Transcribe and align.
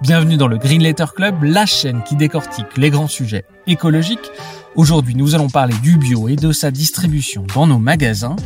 Bienvenue 0.00 0.36
dans 0.36 0.46
le 0.46 0.58
Green 0.58 0.80
Letter 0.80 1.06
Club, 1.12 1.42
la 1.42 1.66
chaîne 1.66 2.04
qui 2.04 2.14
décortique 2.14 2.76
les 2.76 2.88
grands 2.88 3.08
sujets 3.08 3.44
écologiques. 3.66 4.30
Aujourd'hui, 4.76 5.16
nous 5.16 5.34
allons 5.34 5.48
parler 5.48 5.74
du 5.82 5.96
bio 5.96 6.28
et 6.28 6.36
de 6.36 6.52
sa 6.52 6.70
distribution 6.70 7.44
dans 7.52 7.66
nos 7.66 7.80
magasins, 7.80 8.36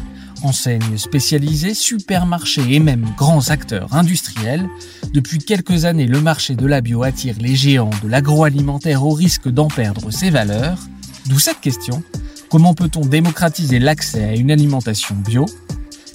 enseignes 0.43 0.96
spécialisées, 0.96 1.74
supermarchés 1.74 2.74
et 2.74 2.80
même 2.80 3.07
grands 3.19 3.51
acteurs 3.51 3.95
industriels. 3.95 4.66
Depuis 5.12 5.41
quelques 5.41 5.84
années, 5.84 6.07
le 6.07 6.23
marché 6.23 6.55
de 6.55 6.66
la 6.66 6.80
bio 6.80 7.02
attire 7.02 7.34
les 7.38 7.55
géants 7.55 7.91
de 8.02 8.09
l'agroalimentaire 8.09 9.05
au 9.05 9.12
risque 9.12 9.48
d'en 9.48 9.69
perdre 9.69 10.10
ses 10.10 10.30
valeurs. 10.30 10.79
D'où 11.27 11.38
cette 11.38 11.60
question, 11.60 12.02
comment 12.48 12.73
peut-on 12.73 13.05
démocratiser 13.05 13.79
l'accès 13.79 14.24
à 14.24 14.34
une 14.37 14.51
alimentation 14.51 15.15
bio? 15.16 15.45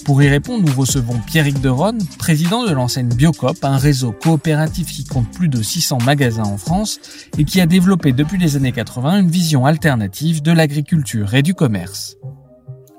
Pour 0.08 0.22
y 0.22 0.28
répondre, 0.30 0.64
nous 0.64 0.72
recevons 0.72 1.18
Pierrick 1.26 1.60
Deron, 1.60 1.98
président 2.18 2.64
de 2.64 2.72
l'enseigne 2.72 3.10
Biocop, 3.10 3.62
un 3.62 3.76
réseau 3.76 4.10
coopératif 4.10 4.86
qui 4.86 5.04
compte 5.04 5.30
plus 5.30 5.50
de 5.50 5.60
600 5.60 5.98
magasins 6.06 6.44
en 6.44 6.56
France 6.56 6.98
et 7.36 7.44
qui 7.44 7.60
a 7.60 7.66
développé 7.66 8.12
depuis 8.12 8.38
les 8.38 8.56
années 8.56 8.72
80 8.72 9.20
une 9.20 9.28
vision 9.28 9.66
alternative 9.66 10.40
de 10.40 10.50
l'agriculture 10.50 11.34
et 11.34 11.42
du 11.42 11.52
commerce. 11.52 12.16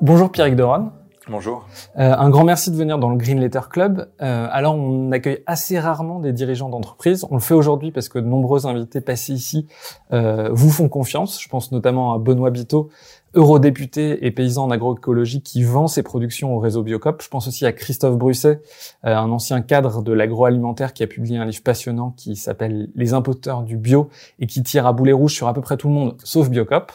Bonjour 0.02 0.32
Pierrick 0.32 0.56
Deron. 0.56 0.92
Bonjour. 1.30 1.68
Euh, 2.00 2.16
un 2.18 2.30
grand 2.32 2.44
merci 2.44 2.72
de 2.72 2.76
venir 2.76 2.98
dans 2.98 3.10
le 3.10 3.18
Green 3.18 3.40
Letter 3.40 3.60
Club. 3.70 4.10
Euh, 4.20 4.48
alors, 4.52 4.76
on 4.76 5.12
accueille 5.12 5.44
assez 5.46 5.80
rarement 5.80 6.20
des 6.20 6.34
dirigeants 6.34 6.70
d'entreprise. 6.70 7.24
On 7.30 7.36
le 7.36 7.42
fait 7.42 7.54
aujourd'hui 7.54 7.92
parce 7.92 8.10
que 8.10 8.18
de 8.18 8.26
nombreux 8.26 8.66
invités 8.66 9.00
passés 9.00 9.34
ici 9.34 9.68
euh, 10.12 10.50
vous 10.52 10.72
font 10.72 10.90
confiance. 10.90 11.40
Je 11.40 11.48
pense 11.48 11.72
notamment 11.72 12.14
à 12.14 12.18
Benoît 12.18 12.50
Biteau, 12.50 12.90
eurodéputé 13.36 14.26
et 14.26 14.32
paysan 14.32 14.66
en 14.66 14.72
agroécologie 14.72 15.42
qui 15.42 15.64
vend 15.64 15.88
ses 15.88 16.04
productions 16.04 16.56
au 16.56 16.60
réseau 16.60 16.84
Biocop. 16.84 17.22
Je 17.22 17.30
pense 17.30 17.48
aussi 17.48 17.66
à 17.66 17.72
Christophe 17.72 18.18
Brusset, 18.18 18.62
euh, 19.06 19.16
un 19.16 19.32
ancien 19.32 19.62
cadre 19.62 20.02
de 20.02 20.14
l'agroalimentaire 20.14 20.94
qui 20.94 21.04
a 21.04 21.08
publié 21.08 21.38
un 21.38 21.46
livre 21.46 21.64
passionnant 21.64 22.12
qui 22.18 22.36
s'appelle 22.36 22.90
Les 22.96 23.14
imposteurs 23.14 23.64
du 23.64 23.78
bio 23.78 24.10
et 24.40 24.48
qui 24.48 24.64
tire 24.64 24.86
à 24.88 24.94
boulet 24.94 25.14
rouge 25.14 25.34
sur 25.34 25.48
à 25.48 25.54
peu 25.54 25.62
près 25.62 25.78
tout 25.78 25.88
le 25.88 25.94
monde 25.94 26.16
sauf 26.24 26.50
Biocop. 26.50 26.92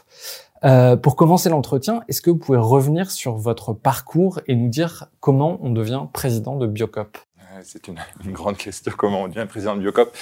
Euh, 0.65 0.97
pour 0.97 1.15
commencer 1.15 1.51
l'entretien, 1.51 2.03
est-ce 2.09 2.23
que 2.23 2.31
vous 2.31 2.39
pouvez 2.39 2.59
revenir 2.59 3.11
sur 3.11 3.37
votre 3.37 3.75
parcours 3.75 4.41
et 4.47 4.57
nous 4.57 4.69
dire 4.69 5.09
comment 5.21 5.59
on 5.61 5.71
devient 5.71 6.05
président 6.13 6.57
de 6.57 6.67
Biocop? 6.67 7.19
C'est 7.63 7.89
une, 8.25 8.33
grande 8.33 8.57
question, 8.57 8.93
comment 8.97 9.23
on 9.23 9.29
devient 9.29 9.47
président 9.49 9.75
de 9.75 9.81
Biocop. 9.81 10.15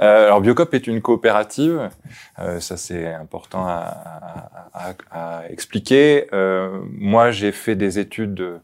Euh, 0.00 0.26
alors 0.26 0.40
Biocop 0.40 0.72
est 0.74 0.86
une 0.86 1.00
coopérative, 1.00 1.90
euh, 2.38 2.60
ça 2.60 2.76
c'est 2.76 3.12
important 3.12 3.66
à, 3.66 4.70
à, 4.72 4.94
à, 5.10 5.48
expliquer. 5.50 6.26
Euh, 6.32 6.80
moi 6.92 7.30
j'ai 7.30 7.52
fait 7.52 7.76
des 7.76 7.98
études 7.98 8.34
de, 8.34 8.60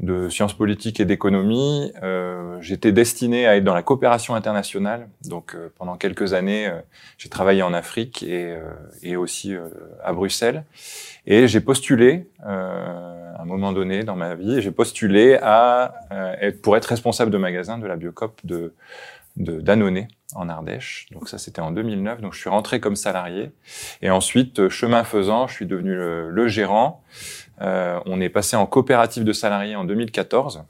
de 0.00 0.28
sciences 0.28 0.54
politiques 0.54 1.00
et 1.00 1.04
d'économie. 1.04 1.92
Euh, 2.02 2.60
J'étais 2.60 2.92
destiné 2.92 3.46
à 3.46 3.56
être 3.56 3.64
dans 3.64 3.74
la 3.74 3.82
coopération 3.82 4.34
internationale. 4.34 5.08
Donc 5.28 5.54
euh, 5.54 5.72
pendant 5.78 5.96
quelques 5.96 6.32
années, 6.32 6.66
euh, 6.66 6.80
j'ai 7.18 7.28
travaillé 7.28 7.62
en 7.62 7.72
Afrique 7.72 8.22
et, 8.22 8.56
et 9.02 9.16
aussi 9.16 9.54
à 10.02 10.12
Bruxelles. 10.12 10.64
Et 11.26 11.46
j'ai 11.48 11.60
postulé, 11.60 12.28
à 12.42 13.23
un 13.44 13.46
moment 13.46 13.72
donné 13.72 14.04
dans 14.04 14.16
ma 14.16 14.34
vie, 14.34 14.60
j'ai 14.60 14.70
postulé 14.70 15.38
à 15.40 15.94
être, 16.40 16.62
pour 16.62 16.76
être 16.76 16.86
responsable 16.86 17.30
de 17.30 17.38
magasin 17.38 17.78
de 17.78 17.86
la 17.86 17.96
Biocop 17.96 18.40
de 18.44 18.74
de 19.36 19.60
Danone 19.60 20.06
en 20.34 20.48
Ardèche. 20.48 21.06
Donc 21.12 21.28
ça, 21.28 21.38
c'était 21.38 21.60
en 21.60 21.70
2009. 21.70 22.20
Donc 22.20 22.34
je 22.34 22.38
suis 22.38 22.50
rentré 22.50 22.80
comme 22.80 22.96
salarié. 22.96 23.50
Et 24.02 24.10
ensuite, 24.10 24.68
chemin 24.68 25.04
faisant, 25.04 25.46
je 25.46 25.54
suis 25.54 25.66
devenu 25.66 25.94
le, 25.94 26.30
le 26.30 26.48
gérant. 26.48 27.02
Euh, 27.60 28.00
on 28.06 28.20
est 28.20 28.28
passé 28.28 28.56
en 28.56 28.66
coopérative 28.66 29.24
de 29.24 29.32
salariés 29.32 29.76
en 29.76 29.84
2014. 29.84 30.64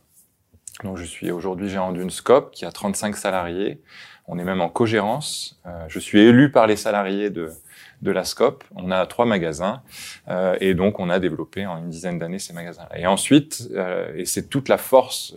Donc 0.82 0.96
je 0.96 1.04
suis 1.04 1.30
aujourd'hui 1.30 1.68
gérant 1.68 1.92
d'une 1.92 2.10
SCOP 2.10 2.50
qui 2.52 2.64
a 2.64 2.72
35 2.72 3.16
salariés. 3.16 3.80
On 4.26 4.38
est 4.38 4.44
même 4.44 4.60
en 4.60 4.68
co-gérance. 4.68 5.60
Euh, 5.66 5.84
je 5.88 5.98
suis 5.98 6.20
élu 6.20 6.50
par 6.50 6.66
les 6.66 6.76
salariés 6.76 7.30
de, 7.30 7.50
de 8.04 8.12
la 8.12 8.22
SCOP. 8.22 8.62
On 8.76 8.92
a 8.92 9.04
trois 9.06 9.26
magasins 9.26 9.82
euh, 10.28 10.56
et 10.60 10.74
donc 10.74 11.00
on 11.00 11.10
a 11.10 11.18
développé 11.18 11.66
en 11.66 11.78
une 11.78 11.88
dizaine 11.88 12.20
d'années 12.20 12.38
ces 12.38 12.52
magasins. 12.52 12.86
Et 12.94 13.06
ensuite, 13.06 13.68
et 14.14 14.24
c'est 14.24 14.48
toute 14.48 14.68
la 14.68 14.78
force 14.78 15.34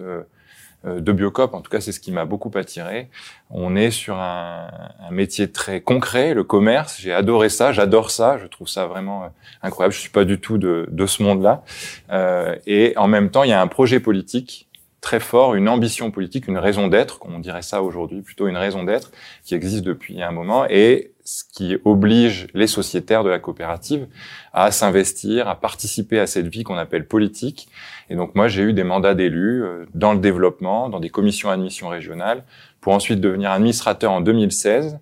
euh, 0.86 1.00
de 1.00 1.12
Biocop, 1.12 1.56
en 1.56 1.62
tout 1.62 1.72
cas 1.72 1.82
c'est 1.82 1.92
ce 1.92 2.00
qui 2.00 2.12
m'a 2.12 2.26
beaucoup 2.26 2.52
attiré. 2.54 3.10
On 3.50 3.76
est 3.76 3.90
sur 3.90 4.16
un, 4.16 4.68
un, 5.00 5.12
métier 5.12 5.52
très 5.52 5.82
concret, 5.82 6.36
le 6.36 6.44
commerce. 6.44 7.00
J'ai 7.00 7.12
adoré 7.12 7.50
ça, 7.50 7.72
j'adore 7.72 8.12
ça, 8.12 8.38
je 8.38 8.46
trouve 8.46 8.68
ça 8.68 8.86
vraiment 8.86 9.24
euh, 9.24 9.28
incroyable. 9.64 9.96
Je 9.96 10.00
suis 10.00 10.12
pas 10.12 10.24
du 10.24 10.40
tout 10.40 10.60
de, 10.60 10.88
de 10.92 11.06
ce 11.08 11.24
monde-là. 11.24 11.64
Euh, 12.12 12.56
et 12.68 12.94
en 12.96 13.08
même 13.08 13.32
temps, 13.32 13.44
il 13.44 13.50
y 13.50 13.54
a 13.54 13.62
un 13.62 13.68
projet 13.68 14.00
politique 14.00 14.68
très 15.02 15.20
fort, 15.20 15.56
une 15.56 15.68
ambition 15.68 16.12
politique, 16.12 16.48
une 16.48 16.60
raison 16.60 16.88
d'être, 16.88 17.18
comme 17.18 17.34
on 17.34 17.40
dirait 17.40 17.64
ça 17.64 17.82
aujourd'hui, 17.82 18.22
plutôt 18.22 18.48
une 18.48 18.58
raison 18.58 18.84
d'être 18.84 19.12
qui 19.44 19.56
existe 19.56 19.84
depuis 19.84 20.22
un 20.22 20.32
moment 20.32 20.66
et 20.70 21.12
ce 21.28 21.44
qui 21.44 21.76
oblige 21.84 22.48
les 22.54 22.68
sociétaires 22.68 23.26
de 23.26 23.30
la 23.30 23.38
coopérative 23.38 24.08
à 24.54 24.72
s'investir, 24.72 25.50
à 25.50 25.60
participer 25.60 26.20
à 26.22 26.26
cette 26.26 26.48
vie 26.48 26.64
qu'on 26.64 26.78
appelle 26.78 27.06
politique. 27.06 27.68
Et 28.10 28.16
donc 28.16 28.34
moi, 28.34 28.48
j'ai 28.48 28.62
eu 28.62 28.72
des 28.72 28.86
mandats 28.86 29.14
d'élus 29.14 29.62
euh, 29.62 29.86
dans 29.94 30.14
le 30.14 30.20
développement, 30.20 30.88
dans 30.88 31.02
des 31.02 31.10
commissions 31.10 31.50
admission 31.50 31.90
régionales, 31.90 32.46
pour 32.80 32.94
ensuite 32.94 33.20
devenir 33.20 33.52
administrateur 33.52 34.14
en 34.14 34.22
2016 34.22 35.00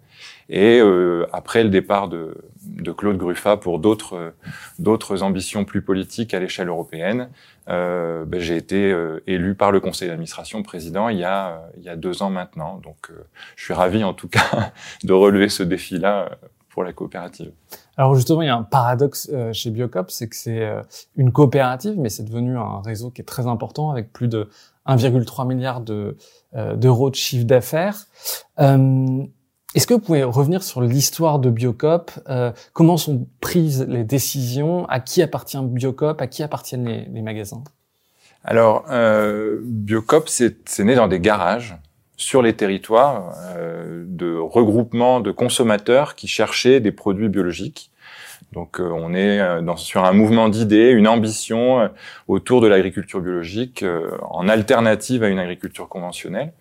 et 0.50 0.80
euh, 0.80 1.28
après 1.32 1.64
le 1.64 1.70
départ 1.70 2.08
de, 2.08 2.36
de 2.66 2.92
Claude 2.92 3.18
Gruffat 3.18 3.58
pour 3.58 3.80
d'autres 3.80 4.34
d'autres 4.80 5.24
ambitions 5.24 5.66
plus 5.66 5.82
politiques 5.82 6.34
à 6.34 6.40
l'échelle 6.40 6.68
européenne, 6.68 7.30
euh, 7.70 8.26
ben, 8.26 8.40
j'ai 8.40 8.58
été 8.58 8.92
euh, 8.92 9.24
élu 9.26 9.56
par 9.56 9.72
le 9.72 9.80
conseil 9.80 10.08
d'administration 10.08 10.62
président 10.62 11.10
il 11.10 11.18
y 11.18 11.24
a 11.24 11.64
il 11.78 11.84
y 11.84 11.90
a 11.90 11.96
deux 11.96 12.22
ans 12.22 12.30
maintenant. 12.30 12.80
Donc 12.84 13.10
euh, 13.10 13.26
je 13.56 13.64
suis 13.64 13.74
ravi 13.74 14.04
en 14.04 14.14
tout 14.14 14.28
cas 14.28 14.74
de 15.04 15.14
relever 15.14 15.50
ce 15.50 15.64
défi-là 15.64 16.30
pour 16.70 16.84
la 16.84 16.92
coopérative. 16.92 17.52
Alors 17.96 18.16
justement, 18.16 18.42
il 18.42 18.48
y 18.48 18.50
a 18.50 18.56
un 18.56 18.64
paradoxe 18.64 19.32
chez 19.54 19.70
Biocop, 19.72 20.12
c'est 20.12 20.28
que 20.28 20.36
c'est 20.36 20.70
une 21.16 21.32
coopérative, 21.32 21.98
mais 21.98 22.10
c'est 22.10 22.26
devenu 22.26 22.58
un 22.58 22.82
réseau 22.82 23.12
qui 23.12 23.22
est 23.22 23.26
très 23.26 23.48
important 23.48 23.92
avec 23.92 24.12
plus 24.12 24.28
de 24.28 24.50
1,3 24.86 25.48
milliard 25.48 25.80
de 25.80 26.18
d'euros 26.54 27.10
de 27.10 27.16
chiffre 27.16 27.46
d'affaires. 27.46 28.08
Est-ce 29.76 29.88
que 29.88 29.94
vous 29.94 30.00
pouvez 30.00 30.24
revenir 30.24 30.64
sur 30.64 30.80
l'histoire 30.80 31.38
de 31.38 31.50
Biocop 31.50 32.12
euh, 32.30 32.54
Comment 32.72 32.96
sont 32.96 33.28
prises 33.42 33.86
les 33.90 34.06
décisions 34.06 34.86
À 34.86 35.02
qui 35.02 35.22
appartient 35.22 35.58
Biocop 35.62 36.22
À 36.22 36.28
qui 36.28 36.44
appartiennent 36.44 36.88
les, 36.88 37.22
magasins? 37.22 37.62
Alors, 38.46 38.86
euh, 38.90 39.60
Biocop, 39.64 40.30
c'est 40.30 40.80
né 40.80 40.96
dans 40.96 41.10
des 41.10 41.20
garages 41.20 41.76
sur 42.16 42.42
les 42.42 42.54
territoires 42.54 43.34
euh, 43.58 44.06
de 44.08 44.38
regroupement 44.38 45.20
de 45.20 45.32
consommateurs 45.32 46.16
qui 46.16 46.28
cherchaient 46.28 46.80
des 46.80 46.94
produits 46.94 47.28
biologiques. 47.28 47.92
Donc 48.56 48.80
euh, 48.80 48.90
on 48.90 49.14
est 49.14 49.40
euh, 49.40 49.62
dans, 49.62 49.76
sur 49.76 50.06
un 50.06 50.14
mouvement 50.14 50.48
d'idées, 50.48 50.90
une 50.90 51.10
ambition 51.10 51.82
euh, 51.82 51.88
autour 52.30 52.62
de 52.62 52.68
l'agriculture 52.68 53.20
biologique 53.20 53.86
en 54.22 54.48
alternative 54.48 55.24
à 55.24 55.28
une 55.28 55.40
agriculture 55.40 55.90
conventionnelle. 55.90 56.54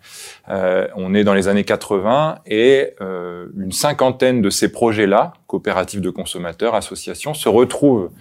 on 0.47 1.13
est 1.15 1.23
dans 1.23 1.33
les 1.33 1.47
années 1.47 1.63
80 1.63 2.39
et 2.45 2.93
une 2.99 3.71
cinquantaine 3.71 4.41
de 4.41 4.49
ces 4.49 4.71
projets-là, 4.71 5.33
coopératives 5.47 6.01
de 6.01 6.09
consommateurs, 6.09 6.75
associations, 6.75 7.33
se 7.33 7.47
retrouvent 7.47 8.11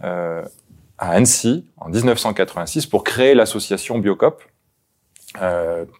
à 0.00 0.44
Annecy 0.98 1.66
en 1.78 1.88
1986 1.88 2.86
pour 2.86 3.02
créer 3.04 3.34
l'association 3.34 3.98
Biocop, 3.98 4.42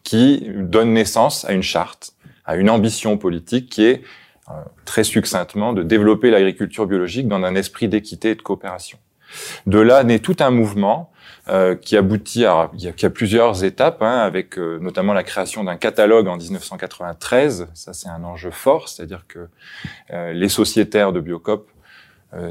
qui 0.05 0.49
donne 0.55 0.93
naissance 0.93 1.45
à 1.45 1.53
une 1.53 1.63
charte, 1.63 2.13
à 2.45 2.57
une 2.57 2.71
ambition 2.71 3.19
politique 3.19 3.69
qui 3.69 3.85
est 3.85 4.03
euh, 4.03 4.03
très 4.85 5.05
succinctement, 5.05 5.73
de 5.73 5.83
développer 5.83 6.31
l'agriculture 6.31 6.87
biologique 6.87 7.29
dans 7.29 7.43
un 7.43 7.55
esprit 7.55 7.89
d'équité 7.89 8.31
et 8.31 8.35
de 8.35 8.43
coopération. 8.43 8.99
De 9.67 9.79
là 9.79 10.05
naît 10.05 10.21
tout 10.21 10.37
un 10.41 10.51
mouvement 10.51 11.11
euh, 11.49 11.77
qui 11.77 11.97
aboutit 11.97 12.45
à, 12.45 12.71
il 12.75 12.83
y 12.83 12.89
a, 12.89 13.11
plusieurs 13.11 13.63
étapes, 13.63 14.03
hein, 14.03 14.19
avec 14.19 14.59
euh, 14.59 14.79
notamment 14.81 15.13
la 15.13 15.23
création 15.23 15.63
d'un 15.63 15.77
catalogue 15.77 16.27
en 16.27 16.37
1993. 16.37 17.69
Ça, 17.73 17.93
c'est 17.93 18.09
un 18.09 18.25
enjeu 18.25 18.51
fort, 18.51 18.89
c'est-à-dire 18.89 19.25
que 19.29 19.49
euh, 20.13 20.33
les 20.33 20.49
sociétaires 20.49 21.13
de 21.13 21.21
Biocop 21.21 21.71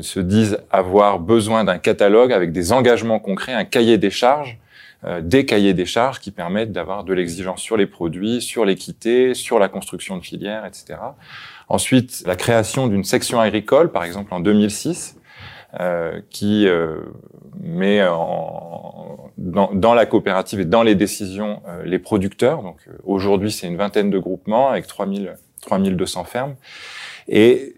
se 0.01 0.19
disent 0.19 0.57
avoir 0.71 1.19
besoin 1.19 1.63
d'un 1.63 1.77
catalogue 1.77 2.33
avec 2.33 2.51
des 2.51 2.71
engagements 2.71 3.19
concrets, 3.19 3.53
un 3.53 3.65
cahier 3.65 3.99
des 3.99 4.09
charges 4.09 4.57
des 5.21 5.45
cahiers 5.45 5.75
des 5.75 5.85
charges 5.85 6.19
qui 6.19 6.31
permettent 6.31 6.71
d'avoir 6.71 7.03
de 7.03 7.13
l'exigence 7.13 7.61
sur 7.61 7.77
les 7.77 7.85
produits, 7.85 8.41
sur 8.41 8.65
l'équité, 8.65 9.35
sur 9.35 9.59
la 9.59 9.67
construction 9.67 10.17
de 10.17 10.23
filières, 10.23 10.65
etc. 10.65 10.95
Ensuite, 11.67 12.23
la 12.25 12.35
création 12.35 12.87
d'une 12.87 13.03
section 13.03 13.39
agricole, 13.39 13.91
par 13.91 14.03
exemple 14.03 14.33
en 14.33 14.39
2006, 14.39 15.17
euh, 15.79 16.21
qui 16.29 16.67
euh, 16.67 17.01
met 17.59 18.01
en, 18.07 19.31
dans, 19.37 19.71
dans, 19.73 19.93
la 19.93 20.05
coopérative 20.05 20.61
et 20.61 20.65
dans 20.65 20.83
les 20.83 20.95
décisions 20.95 21.61
euh, 21.67 21.83
les 21.83 21.99
producteurs. 21.99 22.61
Donc 22.61 22.77
euh, 22.87 22.93
aujourd'hui, 23.03 23.51
c'est 23.51 23.67
une 23.67 23.75
vingtaine 23.75 24.09
de 24.09 24.17
groupements 24.17 24.69
avec 24.69 24.87
3000, 24.87 25.35
3200 25.61 26.23
fermes. 26.23 26.55
Et 27.27 27.75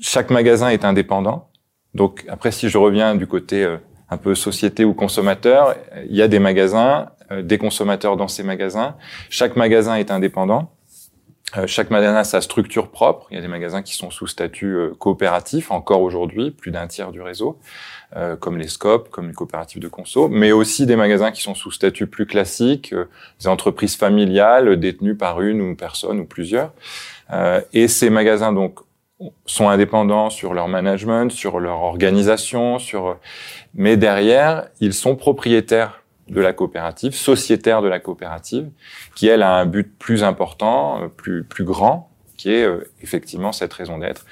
chaque 0.00 0.30
magasin 0.30 0.68
est 0.68 0.84
indépendant. 0.84 1.48
Donc 1.94 2.24
après, 2.28 2.52
si 2.52 2.68
je 2.68 2.78
reviens 2.78 3.16
du 3.16 3.26
côté 3.26 3.66
un 4.10 4.16
peu 4.16 4.34
société 4.34 4.84
ou 4.84 4.94
consommateur, 4.94 5.74
il 6.08 6.14
y 6.14 6.22
a 6.22 6.28
des 6.28 6.38
magasins, 6.40 7.10
des 7.42 7.58
consommateurs 7.58 8.16
dans 8.16 8.28
ces 8.28 8.42
magasins. 8.42 8.96
Chaque 9.30 9.56
magasin 9.56 9.94
est 9.96 10.10
indépendant. 10.10 10.72
Euh, 11.56 11.66
chaque 11.66 11.90
magasin 11.90 12.16
a 12.16 12.24
sa 12.24 12.40
structure 12.40 12.88
propre. 12.88 13.26
Il 13.30 13.34
y 13.34 13.38
a 13.38 13.40
des 13.40 13.48
magasins 13.48 13.82
qui 13.82 13.94
sont 13.94 14.10
sous 14.10 14.26
statut 14.26 14.74
euh, 14.74 14.94
coopératif 14.98 15.70
encore 15.70 16.02
aujourd'hui, 16.02 16.50
plus 16.50 16.70
d'un 16.70 16.86
tiers 16.86 17.12
du 17.12 17.20
réseau, 17.20 17.58
euh, 18.16 18.36
comme 18.36 18.58
les 18.58 18.68
Scopes, 18.68 19.10
comme 19.10 19.28
les 19.28 19.34
coopératives 19.34 19.80
de 19.80 19.88
conso, 19.88 20.28
mais 20.28 20.52
aussi 20.52 20.86
des 20.86 20.96
magasins 20.96 21.30
qui 21.30 21.42
sont 21.42 21.54
sous 21.54 21.70
statut 21.70 22.06
plus 22.06 22.26
classique, 22.26 22.94
des 23.40 23.48
entreprises 23.48 23.96
familiales 23.96 24.78
détenues 24.78 25.16
par 25.16 25.40
une 25.40 25.60
ou 25.60 25.74
personne 25.76 26.20
ou 26.20 26.24
plusieurs. 26.24 26.72
et 27.72 27.88
ces 27.88 28.10
magasins 28.10 28.52
donc 28.52 28.80
sont 29.46 29.68
indépendants 29.68 30.30
sur 30.30 30.54
leur 30.54 30.68
management, 30.68 31.30
sur 31.30 31.60
leur 31.60 31.80
organisation, 31.80 32.78
sur 32.78 33.16
mais 33.74 33.96
derrière 33.96 34.68
ils 34.80 34.94
sont 34.94 35.16
propriétaires 35.16 36.03
de 36.28 36.40
la 36.40 36.52
coopérative, 36.52 37.14
sociétaire 37.14 37.82
de 37.82 37.88
la 37.88 38.00
coopérative, 38.00 38.70
qui 39.14 39.28
elle 39.28 39.42
a 39.42 39.56
un 39.56 39.66
but 39.66 39.98
plus 39.98 40.24
important, 40.24 41.02
euh, 41.02 41.08
plus 41.08 41.44
plus 41.44 41.64
grand, 41.64 42.10
qui 42.36 42.52
est 42.52 42.64
euh, 42.64 42.90
effectivement 43.02 43.52
cette 43.52 43.72
raison 43.72 43.98
d'être. 43.98 44.24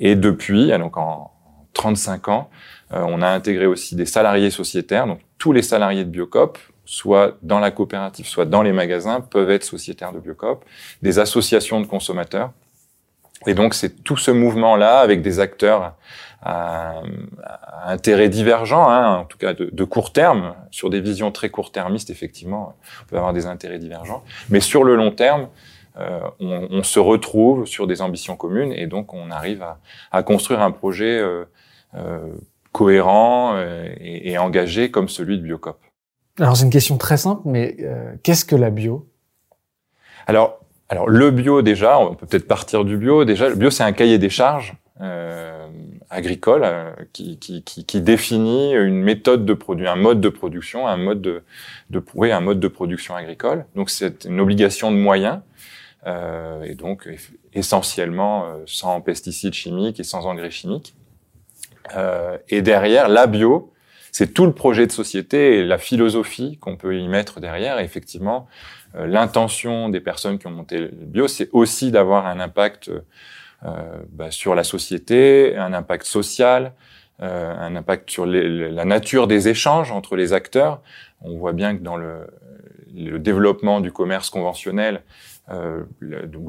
Et 0.00 0.14
depuis, 0.14 0.70
donc 0.78 0.96
en 0.96 1.32
35 1.74 2.28
ans, 2.28 2.50
euh, 2.92 3.04
on 3.06 3.22
a 3.22 3.28
intégré 3.28 3.66
aussi 3.66 3.96
des 3.96 4.06
salariés 4.06 4.50
sociétaires, 4.50 5.06
donc 5.06 5.20
tous 5.38 5.52
les 5.52 5.62
salariés 5.62 6.04
de 6.04 6.10
Biocop, 6.10 6.58
soit 6.84 7.38
dans 7.42 7.58
la 7.58 7.70
coopérative, 7.70 8.26
soit 8.26 8.44
dans 8.44 8.62
les 8.62 8.72
magasins, 8.72 9.20
peuvent 9.20 9.50
être 9.50 9.64
sociétaires 9.64 10.12
de 10.12 10.20
Biocop, 10.20 10.64
des 11.00 11.18
associations 11.18 11.80
de 11.80 11.86
consommateurs. 11.86 12.52
Et 13.46 13.54
donc 13.54 13.74
c'est 13.74 14.04
tout 14.04 14.16
ce 14.16 14.30
mouvement-là 14.30 15.00
avec 15.00 15.22
des 15.22 15.40
acteurs 15.40 15.96
à, 16.42 17.02
intérêts 17.84 18.28
divergents, 18.28 18.88
hein, 18.88 19.18
en 19.18 19.24
tout 19.24 19.38
cas 19.38 19.54
de, 19.54 19.70
de, 19.72 19.84
court 19.84 20.12
terme, 20.12 20.54
sur 20.70 20.90
des 20.90 21.00
visions 21.00 21.30
très 21.30 21.50
court-termistes, 21.50 22.10
effectivement, 22.10 22.74
on 23.02 23.06
peut 23.08 23.16
avoir 23.16 23.32
des 23.32 23.46
intérêts 23.46 23.78
divergents, 23.78 24.22
mais 24.50 24.60
sur 24.60 24.84
le 24.84 24.96
long 24.96 25.10
terme, 25.10 25.48
euh, 25.98 26.20
on, 26.40 26.68
on, 26.70 26.82
se 26.82 26.98
retrouve 26.98 27.66
sur 27.66 27.86
des 27.86 28.00
ambitions 28.00 28.34
communes 28.34 28.72
et 28.72 28.86
donc 28.86 29.12
on 29.12 29.30
arrive 29.30 29.62
à, 29.62 29.78
à 30.10 30.22
construire 30.22 30.62
un 30.62 30.70
projet 30.70 31.18
euh, 31.18 31.44
euh, 31.94 32.28
cohérent 32.72 33.52
euh, 33.56 33.88
et, 34.00 34.32
et, 34.32 34.38
engagé 34.38 34.90
comme 34.90 35.10
celui 35.10 35.36
de 35.36 35.42
Biocop. 35.42 35.78
Alors 36.38 36.56
c'est 36.56 36.64
une 36.64 36.70
question 36.70 36.96
très 36.96 37.18
simple, 37.18 37.42
mais 37.44 37.76
euh, 37.80 38.14
qu'est-ce 38.22 38.46
que 38.46 38.56
la 38.56 38.70
bio? 38.70 39.06
Alors, 40.26 40.60
alors 40.88 41.08
le 41.08 41.30
bio 41.30 41.60
déjà, 41.60 41.98
on 41.98 42.14
peut 42.14 42.26
peut-être 42.26 42.48
partir 42.48 42.86
du 42.86 42.96
bio. 42.96 43.26
Déjà, 43.26 43.50
le 43.50 43.54
bio 43.54 43.70
c'est 43.70 43.84
un 43.84 43.92
cahier 43.92 44.18
des 44.18 44.30
charges 44.30 44.74
euh, 45.02 45.61
agricole 46.12 46.62
euh, 46.64 46.92
qui, 47.12 47.38
qui, 47.38 47.62
qui, 47.62 47.84
qui, 47.84 48.00
définit 48.00 48.74
une 48.74 49.02
méthode 49.02 49.44
de 49.44 49.54
produit, 49.54 49.88
un 49.88 49.96
mode 49.96 50.20
de 50.20 50.28
production, 50.28 50.86
un 50.86 50.96
mode 50.96 51.22
de, 51.22 51.42
de 51.90 52.04
oui, 52.14 52.30
un 52.30 52.40
mode 52.40 52.60
de 52.60 52.68
production 52.68 53.16
agricole. 53.16 53.64
Donc 53.74 53.90
c'est 53.90 54.26
une 54.26 54.40
obligation 54.40 54.92
de 54.92 54.96
moyens 54.96 55.40
euh, 56.06 56.62
et 56.64 56.74
donc 56.74 57.08
essentiellement 57.54 58.46
euh, 58.46 58.62
sans 58.66 59.00
pesticides 59.00 59.54
chimiques 59.54 60.00
et 60.00 60.04
sans 60.04 60.26
engrais 60.26 60.50
chimiques. 60.50 60.94
Euh, 61.96 62.38
et 62.48 62.62
derrière, 62.62 63.08
la 63.08 63.26
bio, 63.26 63.72
c'est 64.10 64.34
tout 64.34 64.46
le 64.46 64.52
projet 64.52 64.86
de 64.86 64.92
société 64.92 65.58
et 65.58 65.64
la 65.64 65.78
philosophie 65.78 66.58
qu'on 66.58 66.76
peut 66.76 66.98
y 66.98 67.08
mettre 67.08 67.40
derrière. 67.40 67.78
Effectivement, 67.78 68.46
euh, 68.94 69.06
l'intention 69.06 69.88
des 69.88 70.00
personnes 70.00 70.38
qui 70.38 70.46
ont 70.46 70.52
monté 70.52 70.78
le 70.78 70.88
bio, 70.88 71.28
c'est 71.28 71.48
aussi 71.52 71.90
d'avoir 71.90 72.26
un 72.26 72.40
impact 72.40 72.90
bah, 74.10 74.30
sur 74.30 74.54
la 74.54 74.64
société, 74.64 75.56
un 75.56 75.72
impact 75.72 76.04
social, 76.06 76.72
euh, 77.20 77.54
un 77.54 77.76
impact 77.76 78.10
sur 78.10 78.26
la 78.26 78.84
nature 78.84 79.26
des 79.26 79.48
échanges 79.48 79.92
entre 79.92 80.16
les 80.16 80.32
acteurs. 80.32 80.80
On 81.20 81.36
voit 81.36 81.52
bien 81.52 81.76
que 81.76 81.82
dans 81.82 81.96
le, 81.96 82.26
le 82.94 83.18
développement 83.18 83.80
du 83.80 83.92
commerce 83.92 84.28
conventionnel 84.30 85.02
euh, 85.50 85.84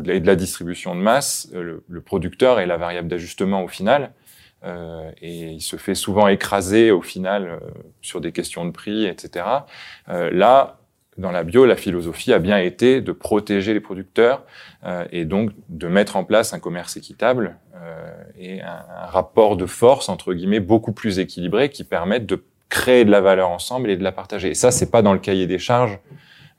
et 0.07 0.19
de 0.19 0.27
la 0.27 0.35
distribution 0.35 0.95
de 0.95 1.01
masse, 1.01 1.49
le, 1.53 1.83
le 1.87 2.01
producteur 2.01 2.59
est 2.59 2.65
la 2.65 2.77
variable 2.77 3.07
d'ajustement 3.07 3.63
au 3.63 3.67
final. 3.67 4.13
Euh, 4.65 5.11
et 5.21 5.51
il 5.51 5.61
se 5.61 5.75
fait 5.75 5.95
souvent 5.95 6.27
écraser 6.27 6.91
au 6.91 7.01
final 7.01 7.47
euh, 7.47 7.59
sur 8.01 8.21
des 8.21 8.31
questions 8.31 8.65
de 8.65 8.71
prix, 8.71 9.05
etc. 9.05 9.45
Euh, 10.09 10.29
là, 10.31 10.79
dans 11.17 11.31
la 11.31 11.43
bio, 11.43 11.65
la 11.65 11.75
philosophie 11.75 12.33
a 12.33 12.39
bien 12.39 12.57
été 12.57 13.01
de 13.01 13.11
protéger 13.11 13.73
les 13.73 13.79
producteurs 13.79 14.43
euh, 14.83 15.05
et 15.11 15.25
donc 15.25 15.51
de 15.69 15.87
mettre 15.87 16.15
en 16.15 16.23
place 16.23 16.53
un 16.53 16.59
commerce 16.59 16.97
équitable 16.97 17.57
euh, 17.75 18.11
et 18.37 18.61
un, 18.61 18.81
rapport 19.05 19.57
de 19.57 19.65
force 19.65 20.09
entre 20.09 20.33
guillemets 20.33 20.59
beaucoup 20.59 20.91
plus 20.91 21.19
équilibré 21.19 21.69
qui 21.69 21.83
permettent 21.83 22.25
de 22.25 22.43
créer 22.69 23.05
de 23.05 23.11
la 23.11 23.21
valeur 23.21 23.49
ensemble 23.49 23.91
et 23.91 23.97
de 23.97 24.03
la 24.03 24.11
partager. 24.11 24.49
Et 24.49 24.55
ça, 24.55 24.71
c'est 24.71 24.89
pas 24.89 25.03
dans 25.03 25.13
le 25.13 25.19
cahier 25.19 25.45
des 25.45 25.59
charges 25.59 25.99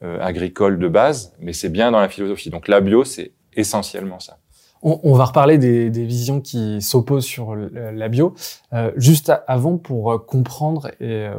euh, 0.04 0.20
agricole 0.20 0.78
de 0.78 0.86
base, 0.86 1.34
mais 1.40 1.52
c'est 1.52 1.70
bien 1.70 1.90
dans 1.90 2.00
la 2.00 2.08
philosophie. 2.08 2.50
Donc 2.50 2.68
la 2.68 2.80
bio, 2.80 3.02
c'est 3.04 3.32
essentiellement 3.54 4.20
ça. 4.20 4.38
On, 4.84 5.14
va 5.14 5.24
reparler 5.24 5.58
des, 5.58 5.90
des 5.90 6.04
visions 6.04 6.40
qui 6.40 6.82
s'opposent 6.82 7.24
sur 7.24 7.56
la 7.56 8.08
bio. 8.08 8.34
Euh, 8.72 8.92
juste 8.96 9.32
avant, 9.46 9.78
pour 9.78 10.12
euh, 10.12 10.18
comprendre 10.18 10.88
et 11.00 11.26
euh, 11.26 11.34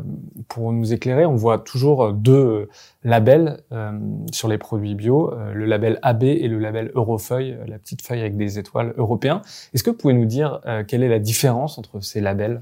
pour 0.48 0.74
nous 0.74 0.94
éclairer, 0.94 1.26
on 1.26 1.36
voit 1.36 1.60
toujours 1.60 2.12
deux 2.12 2.68
labels 3.04 3.60
euh, 3.72 3.92
sur 4.32 4.48
les 4.48 4.58
produits 4.58 4.96
bio, 4.96 5.32
le 5.54 5.66
label 5.66 6.00
AB 6.02 6.24
et 6.24 6.48
le 6.48 6.60
label 6.60 6.92
Eurofeuille, 6.96 7.58
la 7.68 7.78
petite 7.78 8.02
feuille 8.02 8.22
avec 8.22 8.36
des 8.36 8.58
étoiles 8.60 8.94
européens. 8.98 9.42
Est-ce 9.74 9.84
que 9.84 9.92
vous 9.92 9.98
pouvez 9.98 10.16
nous 10.16 10.26
dire 10.26 10.62
quelle 10.88 11.04
est 11.04 11.10
la 11.10 11.20
différence 11.20 11.78
entre 11.78 12.02
ces 12.02 12.22
labels? 12.22 12.62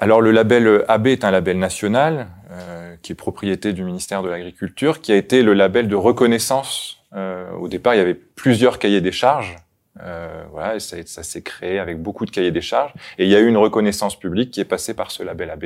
Alors 0.00 0.20
le 0.20 0.30
label 0.30 0.84
AB 0.86 1.08
est 1.08 1.24
un 1.24 1.32
label 1.32 1.58
national 1.58 2.28
euh, 2.52 2.94
qui 3.02 3.12
est 3.12 3.16
propriété 3.16 3.72
du 3.72 3.82
ministère 3.82 4.22
de 4.22 4.28
l'Agriculture, 4.28 5.00
qui 5.00 5.10
a 5.10 5.16
été 5.16 5.42
le 5.42 5.54
label 5.54 5.88
de 5.88 5.96
reconnaissance. 5.96 6.98
Euh, 7.14 7.50
au 7.60 7.66
départ, 7.66 7.94
il 7.94 7.98
y 7.98 8.00
avait 8.00 8.14
plusieurs 8.14 8.78
cahiers 8.78 9.00
des 9.00 9.10
charges 9.10 9.56
euh, 10.02 10.44
voilà, 10.50 10.78
ça, 10.80 11.22
s'est 11.22 11.42
créé 11.42 11.78
avec 11.78 12.00
beaucoup 12.00 12.26
de 12.26 12.30
cahiers 12.30 12.50
des 12.50 12.60
charges. 12.60 12.92
Et 13.18 13.24
il 13.24 13.30
y 13.30 13.36
a 13.36 13.40
eu 13.40 13.46
une 13.46 13.56
reconnaissance 13.56 14.18
publique 14.18 14.50
qui 14.50 14.60
est 14.60 14.64
passée 14.64 14.94
par 14.94 15.10
ce 15.10 15.22
label 15.22 15.50
AB 15.50 15.64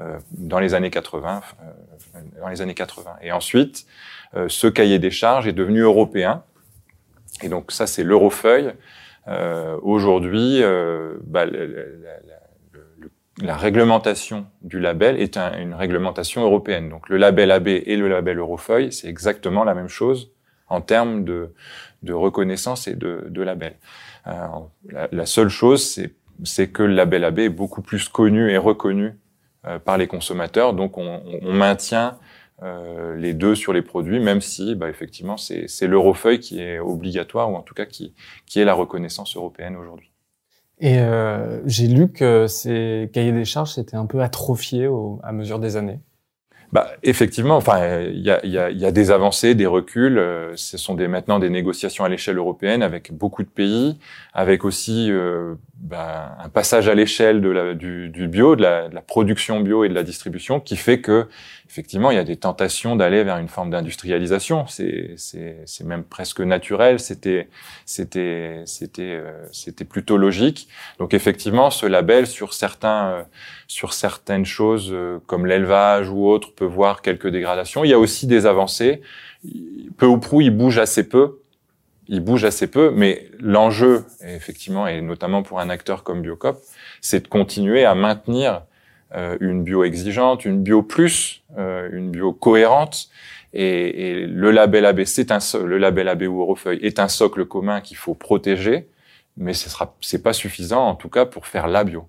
euh, 0.00 0.18
dans 0.32 0.58
les 0.58 0.74
années 0.74 0.90
80. 0.90 1.42
Euh, 2.14 2.20
dans 2.40 2.48
les 2.48 2.60
années 2.60 2.74
80. 2.74 3.16
Et 3.22 3.32
ensuite, 3.32 3.86
euh, 4.36 4.46
ce 4.48 4.66
cahier 4.66 4.98
des 4.98 5.10
charges 5.10 5.46
est 5.46 5.52
devenu 5.52 5.80
européen. 5.80 6.42
Et 7.42 7.48
donc 7.48 7.72
ça, 7.72 7.86
c'est 7.86 8.04
l'Eurofeuille. 8.04 8.72
Euh, 9.26 9.78
aujourd'hui, 9.82 10.60
bah, 11.22 11.46
la, 11.46 11.66
la, 11.66 11.66
la, 11.66 12.40
la, 13.42 13.56
réglementation 13.56 14.46
du 14.60 14.80
label 14.80 15.18
est 15.18 15.36
un, 15.38 15.58
une 15.58 15.74
réglementation 15.74 16.42
européenne. 16.42 16.90
Donc 16.90 17.08
le 17.08 17.16
label 17.16 17.50
AB 17.50 17.68
et 17.68 17.96
le 17.96 18.08
label 18.08 18.38
Eurofeuille, 18.38 18.92
c'est 18.92 19.08
exactement 19.08 19.64
la 19.64 19.74
même 19.74 19.88
chose 19.88 20.33
en 20.68 20.80
termes 20.80 21.24
de, 21.24 21.52
de 22.02 22.12
reconnaissance 22.12 22.88
et 22.88 22.94
de, 22.94 23.26
de 23.28 23.42
label. 23.42 23.74
Euh, 24.26 24.46
la, 24.88 25.08
la, 25.12 25.26
seule 25.26 25.48
chose, 25.48 26.00
c'est 26.44 26.68
que 26.68 26.82
le 26.82 26.94
label 26.94 27.24
AB 27.24 27.40
est 27.40 27.48
beaucoup 27.48 27.82
plus 27.82 28.08
connu 28.08 28.50
et 28.50 28.58
reconnu 28.58 29.18
euh, 29.66 29.78
par 29.78 29.98
les 29.98 30.06
consommateurs, 30.06 30.74
donc 30.74 30.98
on, 30.98 31.22
on 31.42 31.52
maintient 31.52 32.18
euh, 32.62 33.16
les 33.16 33.34
deux 33.34 33.54
sur 33.54 33.72
les 33.72 33.82
produits, 33.82 34.20
même 34.20 34.40
si 34.40 34.74
bah, 34.74 34.88
effectivement 34.88 35.36
c'est 35.36 35.86
l'eurofeuille 35.86 36.38
qui 36.38 36.60
est 36.60 36.78
obligatoire, 36.78 37.50
ou 37.50 37.56
en 37.56 37.62
tout 37.62 37.74
cas 37.74 37.84
qui, 37.84 38.14
qui 38.46 38.60
est 38.60 38.64
la 38.64 38.74
reconnaissance 38.74 39.36
européenne 39.36 39.74
aujourd'hui. 39.76 40.12
Et 40.78 40.98
euh, 40.98 41.60
j'ai 41.66 41.88
lu 41.88 42.12
que 42.12 42.46
ces 42.46 43.10
cahiers 43.12 43.32
des 43.32 43.44
charges 43.44 43.72
s'étaient 43.72 43.96
un 43.96 44.06
peu 44.06 44.20
atrophiés 44.20 44.86
au, 44.86 45.20
à 45.22 45.32
mesure 45.32 45.58
des 45.58 45.76
années. 45.76 46.00
Bah, 46.74 46.90
effectivement, 47.04 47.56
enfin, 47.56 48.00
il 48.00 48.18
y 48.18 48.30
a, 48.30 48.44
y, 48.44 48.58
a, 48.58 48.68
y 48.68 48.84
a, 48.84 48.90
des 48.90 49.12
avancées, 49.12 49.54
des 49.54 49.64
reculs. 49.64 50.18
Euh, 50.18 50.56
ce 50.56 50.76
sont 50.76 50.96
des, 50.96 51.06
maintenant 51.06 51.38
des 51.38 51.48
négociations 51.48 52.02
à 52.02 52.08
l'échelle 52.08 52.36
européenne 52.36 52.82
avec 52.82 53.12
beaucoup 53.12 53.44
de 53.44 53.48
pays, 53.48 53.96
avec 54.32 54.64
aussi 54.64 55.06
euh, 55.08 55.54
bah, 55.80 56.36
un 56.38 56.48
passage 56.48 56.88
à 56.88 56.94
l'échelle 56.94 57.40
de 57.40 57.48
la, 57.48 57.74
du, 57.74 58.08
du, 58.08 58.28
bio, 58.28 58.56
de 58.56 58.62
la, 58.62 58.88
de 58.88 58.94
la, 58.94 59.02
production 59.02 59.60
bio 59.60 59.84
et 59.84 59.88
de 59.88 59.94
la 59.94 60.02
distribution, 60.02 60.60
qui 60.60 60.76
fait 60.76 61.00
que 61.00 61.26
effectivement, 61.68 62.10
il 62.12 62.14
y 62.14 62.20
a 62.20 62.24
des 62.24 62.36
tentations 62.36 62.94
d'aller 62.94 63.24
vers 63.24 63.38
une 63.38 63.48
forme 63.48 63.70
d'industrialisation. 63.70 64.66
C'est, 64.68 65.14
c'est, 65.16 65.58
c'est 65.66 65.84
même 65.84 66.04
presque 66.04 66.40
naturel. 66.40 67.00
C'était, 67.00 67.48
c'était, 67.84 68.62
c'était, 68.66 69.02
euh, 69.02 69.44
c'était 69.50 69.84
plutôt 69.84 70.16
logique. 70.16 70.68
Donc 70.98 71.12
effectivement, 71.12 71.70
ce 71.70 71.86
label 71.86 72.28
sur 72.28 72.54
certains, 72.54 73.06
euh, 73.06 73.22
sur 73.66 73.92
certaines 73.92 74.44
choses 74.44 74.90
euh, 74.92 75.18
comme 75.26 75.44
l'élevage 75.44 76.08
ou 76.08 76.28
autres 76.28 76.54
peut 76.54 76.64
voir 76.64 77.02
quelques 77.02 77.28
dégradations. 77.28 77.82
Il 77.84 77.90
y 77.90 77.94
a 77.94 77.98
aussi 77.98 78.26
des 78.26 78.46
avancées. 78.46 79.02
Peu 79.96 80.06
ou 80.06 80.18
prou, 80.18 80.40
il 80.40 80.50
bouge 80.50 80.78
assez 80.78 81.08
peu. 81.08 81.40
Il 82.08 82.20
bouge 82.20 82.44
assez 82.44 82.66
peu, 82.66 82.90
mais 82.90 83.28
l'enjeu, 83.40 84.04
effectivement, 84.22 84.86
et 84.86 85.00
notamment 85.00 85.42
pour 85.42 85.60
un 85.60 85.70
acteur 85.70 86.02
comme 86.02 86.22
Biocop, 86.22 86.58
c'est 87.00 87.20
de 87.20 87.28
continuer 87.28 87.84
à 87.84 87.94
maintenir 87.94 88.62
euh, 89.14 89.36
une 89.40 89.62
bio 89.62 89.84
exigeante, 89.84 90.44
une 90.44 90.62
bio 90.62 90.82
plus, 90.82 91.42
euh, 91.56 91.88
une 91.92 92.10
bio 92.10 92.32
cohérente. 92.32 93.08
Et, 93.52 94.10
et 94.10 94.26
le 94.26 94.50
label 94.50 94.84
AB, 94.84 95.04
c'est 95.04 95.30
un 95.30 95.38
le 95.64 95.78
label 95.78 96.08
AB 96.08 96.22
ou 96.22 96.40
Eurofeuille 96.40 96.80
est 96.82 96.98
un 96.98 97.08
socle 97.08 97.44
commun 97.44 97.80
qu'il 97.80 97.96
faut 97.96 98.14
protéger, 98.14 98.88
mais 99.36 99.54
ce 99.54 99.70
sera 99.70 99.94
c'est 100.00 100.22
pas 100.22 100.32
suffisant 100.32 100.88
en 100.88 100.96
tout 100.96 101.08
cas 101.08 101.24
pour 101.26 101.46
faire 101.46 101.68
la 101.68 101.84
bio. 101.84 102.08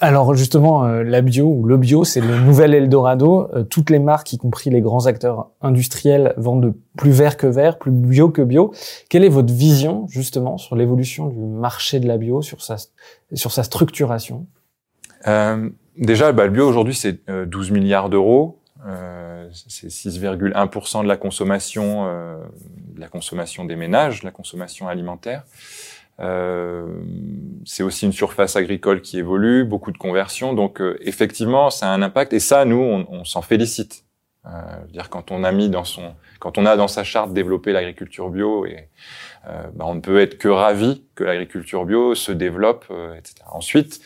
Alors 0.00 0.34
justement, 0.34 0.84
euh, 0.84 1.04
la 1.04 1.20
bio 1.20 1.46
ou 1.46 1.64
le 1.64 1.76
bio, 1.76 2.02
c'est 2.02 2.20
le 2.20 2.40
nouvel 2.40 2.74
Eldorado. 2.74 3.48
Euh, 3.54 3.62
toutes 3.62 3.90
les 3.90 4.00
marques, 4.00 4.32
y 4.32 4.38
compris 4.38 4.70
les 4.70 4.80
grands 4.80 5.06
acteurs 5.06 5.50
industriels, 5.62 6.34
vendent 6.36 6.74
plus 6.96 7.12
vert 7.12 7.36
que 7.36 7.46
vert, 7.46 7.78
plus 7.78 7.92
bio 7.92 8.28
que 8.28 8.42
bio. 8.42 8.74
Quelle 9.08 9.24
est 9.24 9.28
votre 9.28 9.54
vision 9.54 10.06
justement 10.08 10.58
sur 10.58 10.74
l'évolution 10.74 11.28
du 11.28 11.38
marché 11.38 12.00
de 12.00 12.08
la 12.08 12.18
bio, 12.18 12.42
sur 12.42 12.60
sa, 12.60 12.76
sur 13.34 13.52
sa 13.52 13.62
structuration? 13.62 14.46
Euh, 15.28 15.70
Déjà, 15.96 16.32
bah, 16.32 16.46
le 16.46 16.50
bio 16.50 16.68
aujourd'hui, 16.68 16.94
c'est 16.94 17.20
12 17.28 17.70
euh, 17.70 17.72
milliards 17.72 18.10
d'euros. 18.10 18.58
c'est 19.52 19.86
6,1% 19.86 21.02
de 21.04 21.08
la 21.08 21.16
consommation, 21.16 22.06
de 22.06 23.00
la 23.00 23.06
consommation 23.06 23.64
des 23.64 23.76
ménages, 23.76 24.20
de 24.20 24.26
la 24.26 24.32
consommation 24.32 24.88
alimentaire. 24.88 25.44
Euh, 26.20 26.86
c'est 27.64 27.82
aussi 27.82 28.06
une 28.06 28.12
surface 28.12 28.56
agricole 28.56 29.00
qui 29.00 29.18
évolue, 29.18 29.64
beaucoup 29.64 29.92
de 29.92 29.98
conversions. 29.98 30.52
Donc 30.52 30.80
euh, 30.80 30.96
effectivement, 31.00 31.70
ça 31.70 31.90
a 31.90 31.94
un 31.94 32.02
impact. 32.02 32.32
Et 32.32 32.40
ça, 32.40 32.64
nous, 32.64 32.80
on, 32.80 33.06
on 33.10 33.24
s'en 33.24 33.42
félicite. 33.42 34.04
Euh, 34.46 34.50
dire 34.92 35.08
quand 35.08 35.30
on 35.30 35.42
a 35.42 35.52
mis 35.52 35.70
dans 35.70 35.84
son, 35.84 36.14
quand 36.38 36.58
on 36.58 36.66
a 36.66 36.76
dans 36.76 36.88
sa 36.88 37.02
charte 37.02 37.32
développé 37.32 37.72
l'agriculture 37.72 38.28
bio, 38.28 38.66
et 38.66 38.90
euh, 39.48 39.62
bah, 39.74 39.86
on 39.88 39.94
ne 39.94 40.00
peut 40.00 40.20
être 40.20 40.36
que 40.36 40.48
ravi 40.48 41.02
que 41.14 41.24
l'agriculture 41.24 41.86
bio 41.86 42.14
se 42.14 42.30
développe, 42.30 42.84
etc. 43.16 43.36
Ensuite, 43.50 44.02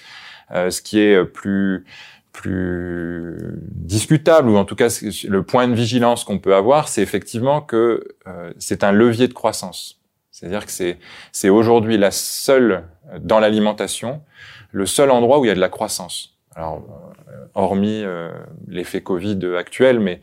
ce 0.50 0.80
qui 0.80 1.00
est 1.00 1.24
plus 1.24 1.84
plus 2.32 3.58
discutable 3.72 4.48
ou 4.48 4.56
en 4.56 4.64
tout 4.64 4.76
cas 4.76 4.96
le 5.28 5.42
point 5.42 5.66
de 5.66 5.74
vigilance 5.74 6.22
qu'on 6.22 6.38
peut 6.38 6.54
avoir, 6.54 6.86
c'est 6.86 7.02
effectivement 7.02 7.60
que 7.60 8.16
c'est 8.58 8.84
un 8.84 8.92
levier 8.92 9.26
de 9.26 9.34
croissance. 9.34 9.97
C'est-à-dire 10.38 10.66
que 10.66 10.72
c'est, 11.32 11.48
aujourd'hui 11.48 11.98
la 11.98 12.12
seule, 12.12 12.84
dans 13.18 13.40
l'alimentation, 13.40 14.22
le 14.70 14.86
seul 14.86 15.10
endroit 15.10 15.40
où 15.40 15.44
il 15.44 15.48
y 15.48 15.50
a 15.50 15.54
de 15.56 15.60
la 15.60 15.68
croissance. 15.68 16.38
Alors, 16.54 16.76
euh, 17.28 17.46
hormis 17.56 18.02
euh, 18.04 18.30
l'effet 18.68 19.00
Covid 19.00 19.40
actuel, 19.58 19.98
mais, 19.98 20.20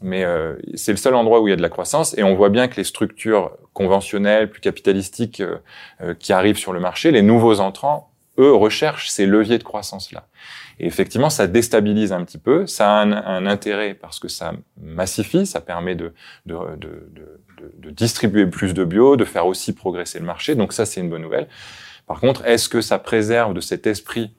mais 0.00 0.24
euh, 0.24 0.54
c'est 0.76 0.92
le 0.92 0.96
seul 0.96 1.14
endroit 1.14 1.42
où 1.42 1.48
il 1.48 1.50
y 1.50 1.52
a 1.52 1.56
de 1.56 1.62
la 1.62 1.68
croissance. 1.68 2.16
Et 2.16 2.22
on 2.22 2.34
voit 2.34 2.48
bien 2.48 2.68
que 2.68 2.76
les 2.76 2.84
structures 2.84 3.58
conventionnelles, 3.74 4.50
plus 4.50 4.62
capitalistiques 4.62 5.42
qui 6.18 6.32
arrivent 6.32 6.58
sur 6.58 6.72
le 6.72 6.80
marché, 6.80 7.10
les 7.10 7.22
nouveaux 7.22 7.60
entrants, 7.60 8.09
eux, 8.40 8.52
recherchent 8.52 9.08
ces 9.08 9.26
leviers 9.26 9.58
de 9.58 9.64
croissance-là. 9.64 10.26
Et 10.78 10.86
effectivement, 10.86 11.30
ça 11.30 11.46
déstabilise 11.46 12.12
un 12.12 12.24
petit 12.24 12.38
peu. 12.38 12.66
Ça 12.66 13.00
a 13.00 13.02
un, 13.02 13.46
intérêt 13.46 13.94
parce 13.94 14.18
que 14.18 14.28
ça 14.28 14.52
massifie, 14.80 15.46
ça 15.46 15.60
permet 15.60 15.94
de, 15.94 16.14
de, 16.46 16.56
de, 16.76 17.10
de, 17.78 17.90
distribuer 17.90 18.46
plus 18.46 18.72
de 18.72 18.84
bio, 18.84 19.16
de 19.16 19.24
faire 19.24 19.46
aussi 19.46 19.74
progresser 19.74 20.18
le 20.18 20.24
marché. 20.24 20.54
Donc 20.54 20.72
ça, 20.72 20.86
c'est 20.86 21.00
une 21.00 21.10
bonne 21.10 21.22
nouvelle. 21.22 21.48
Par 22.06 22.18
contre, 22.20 22.46
est-ce 22.46 22.68
que 22.68 22.80
ça 22.80 22.98
préserve 22.98 23.52
de 23.52 23.60
cet 23.60 23.86
esprit 23.86 24.32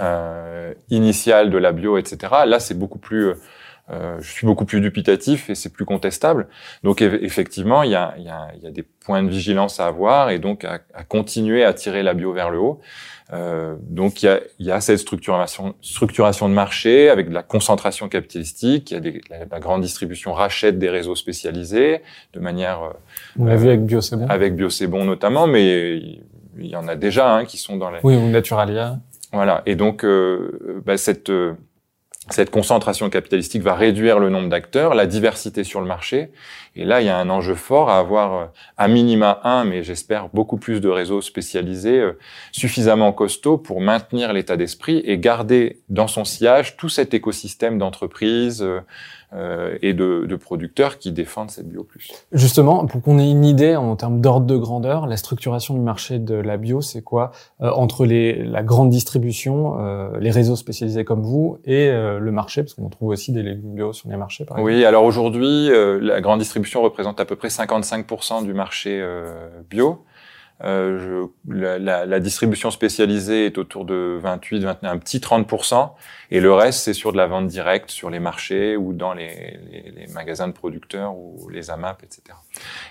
euh, 0.00 0.74
initial 0.90 1.48
de 1.50 1.58
la 1.58 1.72
bio, 1.72 1.96
etc. 1.96 2.32
Là, 2.46 2.60
c'est 2.60 2.78
beaucoup 2.78 2.98
plus 2.98 3.28
euh, 3.28 3.34
je 3.88 4.28
suis 4.28 4.46
beaucoup 4.46 4.64
plus 4.64 4.80
dubitatif 4.80 5.48
et 5.48 5.54
c'est 5.54 5.72
plus 5.72 5.84
contestable. 5.84 6.48
Donc 6.82 7.02
effectivement, 7.02 7.82
il 7.82 7.90
y 7.90 7.94
a, 7.94 8.14
y, 8.18 8.28
a, 8.28 8.48
y 8.60 8.66
a, 8.66 8.70
des 8.70 8.82
points 8.82 9.22
de 9.22 9.28
vigilance 9.28 9.78
à 9.78 9.86
avoir 9.86 10.30
et 10.30 10.38
donc 10.38 10.64
à, 10.64 10.80
à 10.94 11.04
continuer 11.04 11.64
à 11.64 11.72
tirer 11.72 12.02
la 12.02 12.14
bio 12.14 12.32
vers 12.32 12.50
le 12.50 12.58
haut. 12.58 12.80
Euh, 13.32 13.74
donc 13.80 14.22
il 14.22 14.26
y 14.26 14.28
a, 14.28 14.40
y 14.60 14.70
a, 14.70 14.80
cette 14.80 14.98
structuration, 14.98 15.74
structuration 15.80 16.48
de 16.48 16.54
marché 16.54 17.10
avec 17.10 17.28
de 17.28 17.34
la 17.34 17.42
concentration 17.42 18.08
capitalistique. 18.08 18.90
Il 18.90 18.94
y 18.94 18.96
a 18.96 19.00
des, 19.00 19.20
la, 19.50 19.58
grande 19.58 19.82
distribution 19.82 20.32
rachète 20.32 20.78
des 20.78 20.88
réseaux 20.88 21.16
spécialisés 21.16 22.02
de 22.34 22.40
manière. 22.40 22.82
Euh, 22.82 22.92
On 23.38 23.46
l'a 23.46 23.56
vu 23.56 23.68
avec 23.68 23.84
Bio 23.84 24.00
bon. 24.12 24.26
Avec 24.28 24.54
Bio 24.54 24.68
bon 24.88 25.04
notamment, 25.04 25.46
mais 25.48 25.98
il 26.58 26.66
y 26.66 26.76
en 26.76 26.86
a 26.86 26.94
déjà 26.94 27.34
hein, 27.34 27.44
qui 27.44 27.58
sont 27.58 27.76
dans 27.76 27.90
les. 27.90 27.98
Oui, 28.04 28.14
ou 28.14 28.28
Naturalia. 28.28 28.98
Voilà. 29.32 29.62
Et 29.66 29.74
donc 29.74 30.04
euh, 30.04 30.80
bah, 30.86 30.96
cette 30.96 31.30
euh, 31.30 31.54
cette 32.30 32.50
concentration 32.50 33.08
capitalistique 33.08 33.62
va 33.62 33.74
réduire 33.74 34.18
le 34.18 34.30
nombre 34.30 34.48
d'acteurs, 34.48 34.94
la 34.94 35.06
diversité 35.06 35.62
sur 35.62 35.80
le 35.80 35.86
marché. 35.86 36.30
Et 36.74 36.84
là, 36.84 37.00
il 37.00 37.06
y 37.06 37.08
a 37.08 37.16
un 37.16 37.30
enjeu 37.30 37.54
fort 37.54 37.88
à 37.88 37.98
avoir 37.98 38.34
euh, 38.34 38.46
à 38.76 38.88
minima 38.88 39.40
un, 39.44 39.64
mais 39.64 39.82
j'espère 39.82 40.28
beaucoup 40.30 40.56
plus 40.56 40.80
de 40.80 40.88
réseaux 40.88 41.20
spécialisés 41.20 42.00
euh, 42.00 42.18
suffisamment 42.52 43.12
costauds 43.12 43.58
pour 43.58 43.80
maintenir 43.80 44.32
l'état 44.32 44.56
d'esprit 44.56 45.02
et 45.04 45.18
garder 45.18 45.80
dans 45.88 46.08
son 46.08 46.24
sillage 46.24 46.76
tout 46.76 46.88
cet 46.88 47.14
écosystème 47.14 47.78
d'entreprises, 47.78 48.62
euh, 48.62 48.80
euh, 49.36 49.76
et 49.82 49.92
de, 49.92 50.24
de, 50.26 50.36
producteurs 50.36 50.98
qui 50.98 51.12
défendent 51.12 51.50
cette 51.50 51.68
bio 51.68 51.84
plus. 51.84 52.10
Justement, 52.32 52.86
pour 52.86 53.02
qu'on 53.02 53.18
ait 53.18 53.30
une 53.30 53.44
idée 53.44 53.76
en 53.76 53.94
termes 53.96 54.20
d'ordre 54.20 54.46
de 54.46 54.56
grandeur, 54.56 55.06
la 55.06 55.16
structuration 55.16 55.74
du 55.74 55.80
marché 55.80 56.18
de 56.18 56.34
la 56.34 56.56
bio, 56.56 56.80
c'est 56.80 57.02
quoi 57.02 57.32
euh, 57.60 57.70
entre 57.70 58.06
les, 58.06 58.44
la 58.44 58.62
grande 58.62 58.90
distribution, 58.90 59.76
euh, 59.78 60.18
les 60.20 60.30
réseaux 60.30 60.56
spécialisés 60.56 61.04
comme 61.04 61.22
vous 61.22 61.58
et 61.64 61.88
euh, 61.88 62.18
le 62.18 62.30
marché, 62.32 62.62
parce 62.62 62.74
qu'on 62.74 62.88
trouve 62.88 63.10
aussi 63.10 63.32
des 63.32 63.42
légumes 63.42 63.74
bio 63.74 63.92
sur 63.92 64.08
les 64.08 64.16
marchés. 64.16 64.44
Par 64.44 64.58
exemple. 64.58 64.72
Oui, 64.72 64.84
alors 64.84 65.04
aujourd'hui, 65.04 65.70
euh, 65.70 65.98
la 66.00 66.20
grande 66.20 66.38
distribution 66.38 66.82
représente 66.82 67.20
à 67.20 67.24
peu 67.24 67.36
près 67.36 67.48
55% 67.48 68.44
du 68.44 68.54
marché 68.54 69.04
bio. 69.68 70.04
Euh, 70.64 71.28
je, 71.46 71.54
la, 71.54 71.78
la, 71.78 72.06
la, 72.06 72.18
distribution 72.18 72.70
spécialisée 72.70 73.44
est 73.44 73.58
autour 73.58 73.84
de 73.84 74.18
28, 74.22 74.60
21, 74.60 74.90
un 74.90 74.98
petit 74.98 75.18
30%, 75.18 75.90
et 76.30 76.40
le 76.40 76.50
reste 76.50 76.80
c'est 76.80 76.94
sur 76.94 77.12
de 77.12 77.18
la 77.18 77.26
vente 77.26 77.46
directe 77.46 77.90
sur 77.90 78.08
les 78.08 78.20
marchés 78.20 78.74
ou 78.74 78.94
dans 78.94 79.12
les, 79.12 79.58
les, 79.70 79.92
les 79.94 80.06
magasins 80.14 80.48
de 80.48 80.54
producteurs 80.54 81.14
ou 81.14 81.50
les 81.50 81.70
AMAP, 81.70 82.02
etc. 82.02 82.38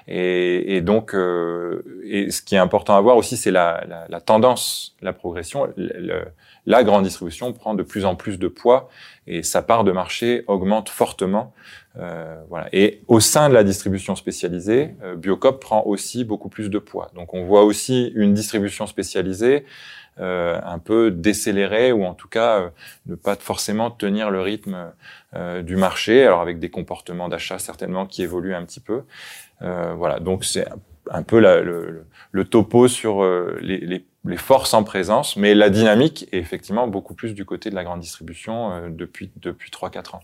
Et, 0.08 0.76
et 0.76 0.82
donc, 0.82 1.16
euh, 1.16 1.82
et 2.06 2.30
ce 2.30 2.44
qui 2.44 2.54
est 2.54 2.60
important 2.60 2.96
à 2.96 3.02
voir 3.02 3.18
aussi, 3.18 3.36
c'est 3.36 3.52
la, 3.52 3.84
la, 4.10 4.22
tendance, 4.22 4.96
la 5.02 5.14
progression. 5.14 5.68
Le, 5.76 6.26
la 6.68 6.84
grande 6.84 7.04
distribution 7.04 7.52
prend 7.52 7.74
de 7.74 7.84
plus 7.84 8.06
en 8.06 8.16
plus 8.16 8.38
de 8.38 8.48
poids 8.48 8.90
et 9.28 9.44
sa 9.44 9.62
part 9.62 9.84
de 9.84 9.92
marché 9.92 10.44
augmente 10.48 10.90
fortement. 10.90 11.54
Euh, 11.98 12.42
voilà. 12.50 12.68
Et 12.74 13.02
au 13.08 13.20
sein 13.20 13.50
de 13.50 13.54
la 13.54 13.64
distribution 13.64 14.16
spécialisée, 14.16 14.96
euh, 15.04 15.16
Biocop 15.16 15.62
prend 15.62 15.84
aussi 15.86 16.24
beaucoup 16.24 16.50
plus 16.50 16.70
de 16.70 16.80
poids. 16.80 17.10
Donc 17.16 17.34
on 17.34 17.46
voit 17.46 17.64
aussi 17.64 18.12
une 18.16 18.34
distribution 18.34 18.86
spécialisée 18.86 19.66
euh, 20.20 20.60
un 20.64 20.80
peu 20.80 21.12
décélérée 21.12 21.92
ou 21.92 22.06
en 22.06 22.14
tout 22.14 22.28
cas 22.28 22.60
euh, 22.60 22.70
ne 23.06 23.16
pas 23.16 23.36
forcément 23.36 23.92
tenir 23.92 24.30
le 24.30 24.42
rythme 24.42 24.92
euh, 25.36 25.62
du 25.62 25.76
marché, 25.76 26.24
alors 26.24 26.42
avec 26.42 26.60
des 26.60 26.70
comportements 26.70 27.30
d'achat 27.30 27.60
certainement 27.60 28.06
qui 28.06 28.24
évoluent 28.24 28.56
un 28.56 28.66
petit 28.66 28.80
peu. 28.82 29.04
voilà. 29.62 30.20
Donc 30.20 30.46
c'est 30.46 30.68
un 31.12 31.24
peu 31.24 31.40
la, 31.40 31.62
le, 31.62 32.06
le, 32.32 32.46
topo 32.46 32.88
sur 32.88 33.24
les, 33.62 33.78
les 33.78 34.06
les 34.26 34.38
forces 34.38 34.74
en 34.74 34.84
présence, 34.84 35.36
mais 35.38 35.54
la 35.54 35.70
dynamique 35.70 36.28
est 36.32 36.38
effectivement 36.40 36.88
beaucoup 36.88 37.14
plus 37.14 37.34
du 37.34 37.46
côté 37.46 37.70
de 37.70 37.76
la 37.76 37.84
grande 37.84 38.00
distribution 38.00 38.72
euh, 38.72 38.90
depuis 38.90 39.32
depuis 39.38 39.72
trois 39.72 39.90
quatre 39.90 40.16
ans. 40.16 40.24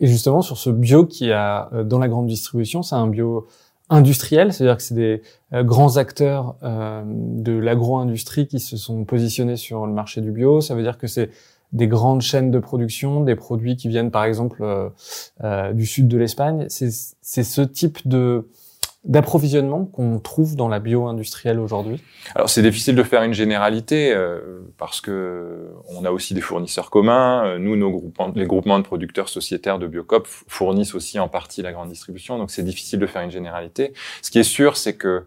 Et 0.00 0.06
justement 0.06 0.42
sur 0.42 0.58
ce 0.58 0.70
bio 0.70 1.06
qui 1.06 1.32
a 1.32 1.70
euh, 1.72 1.84
dans 1.84 1.98
la 1.98 2.08
grande 2.08 2.26
distribution, 2.26 2.82
c'est 2.82 2.94
un 2.94 3.06
bio 3.06 3.46
industriel, 3.90 4.52
c'est-à-dire 4.52 4.76
que 4.76 4.82
c'est 4.82 4.94
des 4.94 5.22
euh, 5.52 5.62
grands 5.62 5.96
acteurs 5.96 6.56
de 6.62 7.52
l'agro-industrie 7.52 8.46
qui 8.46 8.60
se 8.60 8.76
sont 8.76 9.04
positionnés 9.04 9.56
sur 9.56 9.86
le 9.86 9.92
marché 9.92 10.20
du 10.20 10.30
bio. 10.30 10.60
Ça 10.60 10.74
veut 10.74 10.82
dire 10.82 10.98
que 10.98 11.06
c'est 11.06 11.30
des 11.72 11.88
grandes 11.88 12.22
chaînes 12.22 12.50
de 12.50 12.58
production, 12.58 13.22
des 13.22 13.34
produits 13.34 13.76
qui 13.76 13.88
viennent 13.88 14.12
par 14.12 14.24
exemple 14.24 14.64
du 15.72 15.86
sud 15.86 16.06
de 16.06 16.16
l'Espagne. 16.16 16.66
C'est 16.68 16.90
ce 17.42 17.60
type 17.62 18.06
de 18.06 18.48
d'approvisionnement 19.04 19.84
qu'on 19.84 20.18
trouve 20.18 20.56
dans 20.56 20.68
la 20.68 20.80
bio-industrielle 20.80 21.58
aujourd'hui 21.58 22.02
Alors 22.34 22.48
c'est 22.48 22.62
difficile 22.62 22.96
de 22.96 23.02
faire 23.02 23.22
une 23.22 23.34
généralité 23.34 24.14
euh, 24.14 24.60
parce 24.78 25.00
que 25.00 25.68
on 25.88 26.04
a 26.04 26.10
aussi 26.10 26.32
des 26.32 26.40
fournisseurs 26.40 26.90
communs. 26.90 27.44
Euh, 27.44 27.58
nous, 27.58 27.76
nos 27.76 27.90
groupements, 27.90 28.32
les 28.34 28.46
groupements 28.46 28.78
de 28.78 28.84
producteurs 28.84 29.28
sociétaires 29.28 29.78
de 29.78 29.86
Biocop 29.86 30.26
fournissent 30.26 30.94
aussi 30.94 31.18
en 31.18 31.28
partie 31.28 31.60
la 31.60 31.72
grande 31.72 31.90
distribution, 31.90 32.38
donc 32.38 32.50
c'est 32.50 32.62
difficile 32.62 32.98
de 32.98 33.06
faire 33.06 33.22
une 33.22 33.30
généralité. 33.30 33.92
Ce 34.22 34.30
qui 34.30 34.38
est 34.38 34.42
sûr, 34.42 34.76
c'est 34.76 34.96
que 34.96 35.24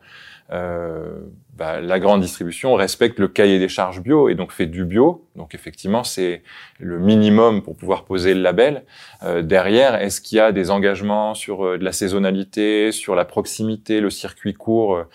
euh, 0.51 1.19
bah, 1.57 1.81
la 1.81 1.97
grande 1.99 2.21
distribution 2.21 2.75
respecte 2.75 3.17
le 3.19 3.27
cahier 3.27 3.57
des 3.57 3.67
charges 3.67 4.01
bio 4.01 4.29
et 4.29 4.35
donc 4.35 4.51
fait 4.51 4.67
du 4.67 4.85
bio. 4.85 5.25
Donc 5.35 5.55
effectivement, 5.55 6.03
c'est 6.03 6.43
le 6.79 6.99
minimum 6.99 7.63
pour 7.63 7.75
pouvoir 7.75 8.05
poser 8.05 8.35
le 8.35 8.41
label. 8.41 8.83
Euh, 9.23 9.41
derrière, 9.41 9.95
est-ce 9.95 10.21
qu'il 10.21 10.37
y 10.37 10.39
a 10.39 10.51
des 10.51 10.69
engagements 10.69 11.33
sur 11.33 11.65
euh, 11.65 11.77
de 11.79 11.83
la 11.83 11.93
saisonnalité, 11.93 12.91
sur 12.91 13.15
la 13.15 13.25
proximité, 13.25 14.01
le 14.01 14.11
circuit 14.11 14.53
court 14.53 15.05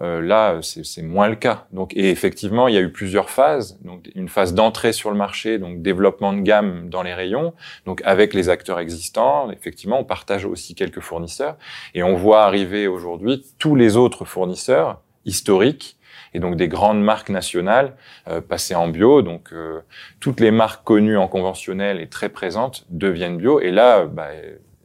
euh, 0.00 0.20
Là, 0.20 0.58
c'est 0.62 1.02
moins 1.02 1.28
le 1.28 1.36
cas. 1.36 1.66
Donc 1.72 1.94
et 1.94 2.10
effectivement, 2.10 2.66
il 2.66 2.74
y 2.74 2.78
a 2.78 2.80
eu 2.80 2.90
plusieurs 2.90 3.30
phases. 3.30 3.78
Donc 3.84 4.10
une 4.16 4.28
phase 4.28 4.54
d'entrée 4.54 4.92
sur 4.92 5.12
le 5.12 5.16
marché, 5.16 5.58
donc 5.58 5.82
développement 5.82 6.32
de 6.32 6.40
gamme 6.40 6.88
dans 6.90 7.04
les 7.04 7.14
rayons, 7.14 7.54
donc 7.86 8.02
avec 8.04 8.34
les 8.34 8.48
acteurs 8.48 8.80
existants. 8.80 9.52
Effectivement, 9.52 10.00
on 10.00 10.04
partage 10.04 10.46
aussi 10.46 10.74
quelques 10.74 11.00
fournisseurs 11.00 11.56
et 11.94 12.02
on 12.02 12.16
voit 12.16 12.42
arriver 12.42 12.88
aujourd'hui 12.88 13.44
tous 13.60 13.76
les 13.76 13.96
autres 13.96 14.24
fournisseurs 14.24 15.00
historiques 15.24 15.96
et 16.34 16.40
donc 16.40 16.56
des 16.56 16.68
grandes 16.68 17.02
marques 17.02 17.28
nationales 17.28 17.94
euh, 18.28 18.40
passées 18.40 18.74
en 18.74 18.88
bio. 18.88 19.22
Donc 19.22 19.52
euh, 19.52 19.80
toutes 20.20 20.40
les 20.40 20.50
marques 20.50 20.84
connues 20.84 21.16
en 21.16 21.28
conventionnel 21.28 22.00
et 22.00 22.08
très 22.08 22.28
présentes 22.28 22.86
deviennent 22.90 23.36
bio. 23.36 23.60
Et 23.60 23.70
là, 23.70 24.06
bah, 24.06 24.28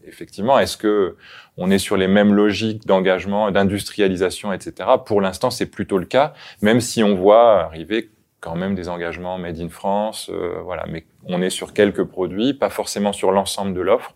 effectivement, 0.06 0.60
est-ce 0.60 0.78
que 0.78 1.16
on 1.58 1.72
est 1.72 1.80
sur 1.80 1.98
les 1.98 2.08
mêmes 2.08 2.34
logiques 2.34 2.86
d'engagement, 2.86 3.50
d'industrialisation, 3.52 4.54
etc. 4.54 4.90
Pour 5.06 5.22
l'instant, 5.22 5.50
c'est 5.50 5.66
plutôt 5.66 5.98
le 5.98 6.06
cas, 6.06 6.34
même 6.62 6.82
si 6.82 7.04
on 7.04 7.16
voit 7.16 7.62
arriver 7.64 8.12
quand 8.40 8.56
même 8.56 8.76
des 8.76 8.88
engagements 8.90 9.38
made 9.40 9.60
in 9.60 9.70
France, 9.70 10.30
euh, 10.32 10.62
voilà. 10.64 10.86
Mais 10.88 11.06
on 11.26 11.42
est 11.42 11.50
sur 11.50 11.74
quelques 11.74 12.04
produits, 12.04 12.54
pas 12.54 12.70
forcément 12.70 13.12
sur 13.12 13.32
l'ensemble 13.32 13.74
de 13.74 13.82
l'offre. 13.82 14.14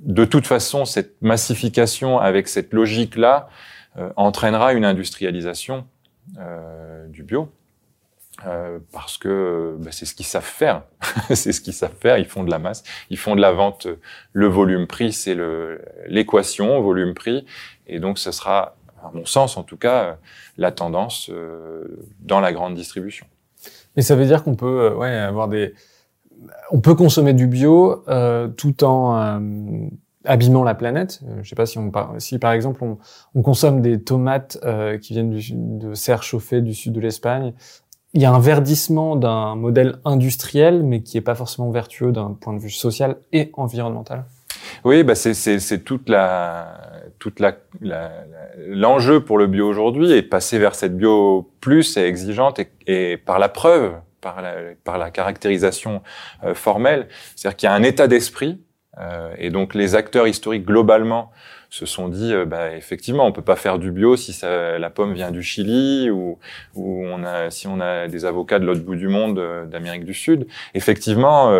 De 0.00 0.24
toute 0.24 0.46
façon, 0.46 0.84
cette 0.84 1.20
massification 1.22 2.18
avec 2.18 2.48
cette 2.48 2.72
logique-là, 2.72 3.48
entraînera 4.16 4.74
une 4.74 4.84
industrialisation 4.84 5.84
euh, 6.38 7.06
du 7.08 7.22
bio. 7.22 7.48
Euh, 8.46 8.78
parce 8.92 9.18
que 9.18 9.76
bah, 9.80 9.90
c'est 9.90 10.04
ce 10.04 10.14
qu'ils 10.14 10.26
savent 10.26 10.44
faire. 10.44 10.82
c'est 11.34 11.52
ce 11.52 11.60
qu'ils 11.60 11.72
savent 11.72 11.96
faire. 11.98 12.18
Ils 12.18 12.26
font 12.26 12.44
de 12.44 12.50
la 12.50 12.60
masse, 12.60 12.84
ils 13.10 13.18
font 13.18 13.34
de 13.34 13.40
la 13.40 13.50
vente. 13.50 13.88
Le 14.32 14.46
volume-prix, 14.46 15.12
c'est 15.12 15.36
l'équation 16.06 16.80
volume-prix, 16.80 17.46
et 17.88 17.98
donc 17.98 18.18
ce 18.18 18.30
sera, 18.30 18.76
à 19.02 19.10
mon 19.12 19.24
sens 19.24 19.56
en 19.56 19.64
tout 19.64 19.76
cas, 19.76 20.18
la 20.56 20.70
tendance 20.70 21.32
dans 22.20 22.38
la 22.38 22.52
grande 22.52 22.74
distribution. 22.74 23.26
Mais 23.96 24.02
ça 24.02 24.14
veut 24.14 24.26
dire 24.26 24.44
qu'on 24.44 24.54
peut, 24.54 24.94
ouais, 24.94 25.16
avoir 25.16 25.48
des, 25.48 25.74
on 26.70 26.80
peut 26.80 26.94
consommer 26.94 27.32
du 27.32 27.48
bio 27.48 28.04
tout 28.56 28.84
en 28.84 29.50
abîmant 30.28 30.62
la 30.62 30.74
planète. 30.74 31.20
Euh, 31.26 31.40
je 31.42 31.48
sais 31.48 31.56
pas 31.56 31.66
si 31.66 31.78
on 31.78 31.90
si 32.18 32.38
par 32.38 32.52
exemple 32.52 32.84
on, 32.84 32.98
on 33.34 33.42
consomme 33.42 33.80
des 33.80 34.00
tomates 34.02 34.58
euh, 34.64 34.98
qui 34.98 35.14
viennent 35.14 35.30
du, 35.30 35.52
de 35.52 35.94
serres 35.94 36.22
chauffées 36.22 36.60
du 36.60 36.74
sud 36.74 36.92
de 36.92 37.00
l'Espagne, 37.00 37.54
il 38.14 38.22
y 38.22 38.24
a 38.24 38.32
un 38.32 38.38
verdissement 38.38 39.16
d'un 39.16 39.54
modèle 39.54 39.96
industriel, 40.04 40.82
mais 40.82 41.02
qui 41.02 41.18
est 41.18 41.22
pas 41.22 41.34
forcément 41.34 41.70
vertueux 41.70 42.12
d'un 42.12 42.36
point 42.40 42.54
de 42.54 42.58
vue 42.58 42.70
social 42.70 43.16
et 43.32 43.50
environnemental. 43.54 44.24
Oui, 44.84 45.02
bah 45.02 45.14
c'est 45.14 45.84
toute 45.84 46.08
la 46.08 46.80
toute 47.18 47.40
la 47.40 47.56
l'enjeu 48.68 49.24
pour 49.24 49.38
le 49.38 49.46
bio 49.46 49.68
aujourd'hui 49.68 50.12
est 50.12 50.22
de 50.22 50.28
passer 50.28 50.58
vers 50.58 50.74
cette 50.74 50.96
bio 50.96 51.50
plus 51.60 51.96
et 51.96 52.02
exigeante 52.02 52.58
et, 52.58 52.70
et 52.86 53.16
par 53.16 53.38
la 53.38 53.48
preuve, 53.48 53.94
par 54.20 54.42
la, 54.42 54.54
par 54.84 54.98
la 54.98 55.10
caractérisation 55.10 56.02
euh, 56.44 56.54
formelle, 56.54 57.08
c'est-à-dire 57.36 57.56
qu'il 57.56 57.66
y 57.68 57.70
a 57.70 57.74
un 57.74 57.82
état 57.82 58.08
d'esprit 58.08 58.60
et 59.38 59.50
donc 59.50 59.74
les 59.74 59.94
acteurs 59.94 60.26
historiques 60.26 60.64
globalement 60.64 61.30
se 61.70 61.86
sont 61.86 62.08
dit, 62.08 62.32
euh, 62.32 62.46
bah, 62.46 62.74
effectivement, 62.74 63.26
on 63.26 63.32
peut 63.32 63.42
pas 63.42 63.56
faire 63.56 63.78
du 63.78 63.92
bio 63.92 64.16
si 64.16 64.32
ça, 64.32 64.78
la 64.78 64.90
pomme 64.90 65.12
vient 65.12 65.30
du 65.30 65.42
Chili 65.42 66.10
ou, 66.10 66.38
ou 66.74 67.04
on 67.04 67.22
a, 67.24 67.50
si 67.50 67.66
on 67.66 67.80
a 67.80 68.08
des 68.08 68.24
avocats 68.24 68.58
de 68.58 68.64
l'autre 68.64 68.80
bout 68.80 68.94
du 68.94 69.08
monde, 69.08 69.38
euh, 69.38 69.66
d'Amérique 69.66 70.04
du 70.04 70.14
Sud. 70.14 70.46
Effectivement, 70.74 71.52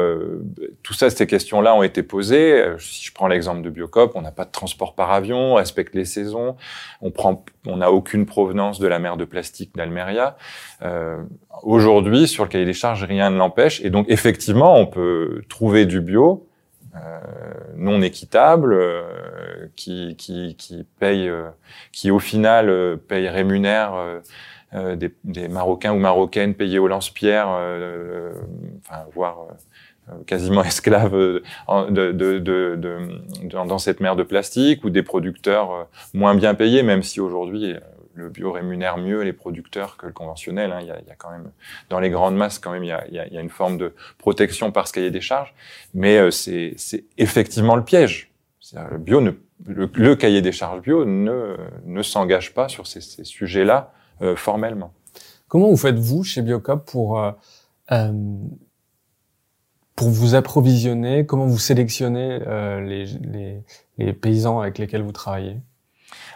tout 0.82 0.94
ça, 0.94 1.10
ces 1.10 1.26
questions-là 1.26 1.74
ont 1.74 1.82
été 1.82 2.02
posées. 2.02 2.62
Si 2.78 3.06
je 3.06 3.12
prends 3.12 3.28
l'exemple 3.28 3.62
de 3.62 3.70
Biocop, 3.70 4.12
on 4.14 4.22
n'a 4.22 4.30
pas 4.30 4.44
de 4.44 4.50
transport 4.50 4.94
par 4.94 5.12
avion, 5.12 5.52
on 5.52 5.54
respecte 5.54 5.94
les 5.94 6.04
saisons, 6.04 6.56
on 7.00 7.10
prend, 7.10 7.44
on 7.66 7.78
n'a 7.78 7.92
aucune 7.92 8.26
provenance 8.26 8.78
de 8.78 8.86
la 8.86 8.98
mer 8.98 9.16
de 9.16 9.24
plastique 9.24 9.74
d'Almeria. 9.76 10.36
Aujourd'hui, 11.62 12.28
sur 12.28 12.44
le 12.44 12.48
cahier 12.48 12.64
des 12.64 12.72
charges, 12.72 13.04
rien 13.04 13.30
ne 13.30 13.36
l'empêche. 13.36 13.80
Et 13.82 13.90
donc, 13.90 14.06
effectivement, 14.08 14.78
on 14.78 14.86
peut 14.86 15.42
trouver 15.48 15.86
du 15.86 16.00
bio 16.00 16.47
euh, 16.47 16.47
non 17.76 18.02
équitable, 18.02 18.74
euh, 18.74 19.66
qui, 19.76 20.16
qui, 20.16 20.56
qui 20.56 20.84
paye, 20.98 21.28
euh, 21.28 21.48
qui 21.92 22.10
au 22.10 22.18
final 22.18 22.98
paye 23.08 23.28
rémunère 23.28 23.94
des, 24.72 25.14
des, 25.24 25.48
Marocains 25.48 25.92
ou 25.92 25.98
Marocaines 25.98 26.54
payés 26.54 26.78
au 26.78 26.88
lance-pierre, 26.88 27.48
enfin, 27.48 29.04
voire 29.14 29.38
quasiment 30.26 30.62
esclaves 30.64 31.12
de, 31.12 32.12
de, 32.12 32.38
de, 32.38 33.08
dans 33.48 33.78
cette 33.78 34.00
mer 34.00 34.16
de 34.16 34.22
plastique, 34.22 34.84
ou 34.84 34.90
des 34.90 35.02
producteurs 35.02 35.88
moins 36.12 36.34
bien 36.34 36.54
payés, 36.54 36.82
même 36.82 37.02
si 37.02 37.20
aujourd'hui 37.20 37.74
le 38.18 38.28
bio 38.28 38.52
rémunère 38.52 38.98
mieux 38.98 39.22
les 39.22 39.32
producteurs 39.32 39.96
que 39.96 40.06
le 40.06 40.12
conventionnel. 40.12 40.72
Hein. 40.72 40.80
Il, 40.82 40.88
y 40.88 40.90
a, 40.90 41.00
y 41.00 41.10
a, 41.10 41.14
quand 41.16 41.30
même, 41.30 41.50
dans 41.88 42.00
les 42.00 42.10
grandes 42.10 42.36
masses, 42.36 42.58
quand 42.58 42.72
même, 42.72 42.84
il 42.84 42.88
y 42.88 42.92
a, 42.92 43.06
y 43.08 43.38
a 43.38 43.40
une 43.40 43.48
forme 43.48 43.78
de 43.78 43.94
protection 44.18 44.72
par 44.72 44.88
ce 44.88 44.92
cahier 44.92 45.10
des 45.10 45.20
charges. 45.20 45.54
Mais 45.94 46.18
euh, 46.18 46.30
c'est 46.30 46.74
effectivement 47.16 47.76
le 47.76 47.84
piège. 47.84 48.30
Le 48.74 48.98
bio 48.98 49.20
ne, 49.20 49.30
le, 49.66 50.14
cahier 50.16 50.42
des 50.42 50.52
charges 50.52 50.82
bio 50.82 51.04
ne, 51.04 51.56
ne 51.86 52.02
s'engage 52.02 52.52
pas 52.52 52.68
sur 52.68 52.86
ces, 52.86 53.00
ces 53.00 53.24
sujets-là 53.24 53.92
euh, 54.20 54.36
formellement. 54.36 54.92
Comment 55.46 55.68
vous 55.68 55.78
faites 55.78 55.98
vous 55.98 56.22
chez 56.22 56.42
Biocop 56.42 56.84
pour 56.84 57.20
euh, 57.20 57.30
euh 57.92 58.12
pour 59.96 60.10
vous 60.10 60.36
approvisionner? 60.36 61.26
Comment 61.26 61.46
vous 61.46 61.58
sélectionnez 61.58 62.38
les, 62.38 63.06
les, 63.06 63.64
les 63.98 64.12
paysans 64.12 64.60
avec 64.60 64.78
lesquels 64.78 65.02
vous 65.02 65.10
travaillez? 65.10 65.56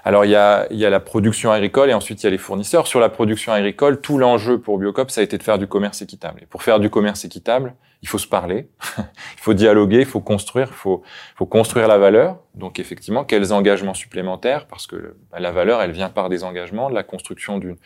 Alors 0.05 0.25
il 0.25 0.31
y 0.31 0.37
a, 0.37 0.67
y 0.73 0.85
a 0.85 0.91
la 0.91 1.01
production 1.01 1.53
agricole 1.53 1.91
et 1.91 1.95
ensuite 1.95 2.23
il 2.23 2.27
y 2.27 2.27
a 2.27 2.31
les 2.31 2.39
fournisseurs. 2.39 2.87
Sur 2.87 3.01
la 3.01 3.09
production 3.09 3.53
agricole, 3.53 4.01
tout 4.01 4.19
l'enjeu 4.19 4.59
pour 4.59 4.79
Biocop, 4.79 5.11
ça 5.11 5.21
a 5.21 5.25
été 5.25 5.39
de 5.39 5.43
faire 5.43 5.59
du 5.59 5.67
commerce 5.67 6.03
équitable. 6.03 6.41
Et 6.43 6.47
pour 6.47 6.63
faire 6.63 6.81
du 6.81 6.91
commerce 6.91 7.25
équitable, 7.25 7.75
il 8.03 8.09
faut 8.09 8.19
se 8.19 8.27
parler, 8.27 8.69
il 8.99 9.41
faut 9.41 9.55
dialoguer, 9.55 10.01
il 10.01 10.07
faut 10.07 10.21
construire, 10.21 10.69
il 10.71 10.75
faut, 10.75 11.03
faut 11.37 11.47
construire 11.47 11.87
la 11.87 11.99
valeur. 11.99 12.39
Donc 12.55 12.81
effectivement, 12.81 13.25
quels 13.25 13.53
engagements 13.53 13.95
supplémentaires? 13.95 14.67
Parce 14.67 14.89
que 14.89 15.15
la 15.39 15.53
valeur, 15.53 15.81
elle 15.81 15.93
vient 15.93 16.09
par 16.09 16.29
des 16.29 16.43
engagements, 16.43 16.91
de 16.91 16.95
la 16.95 17.05
construction 17.05 17.59
d'une 17.59 17.77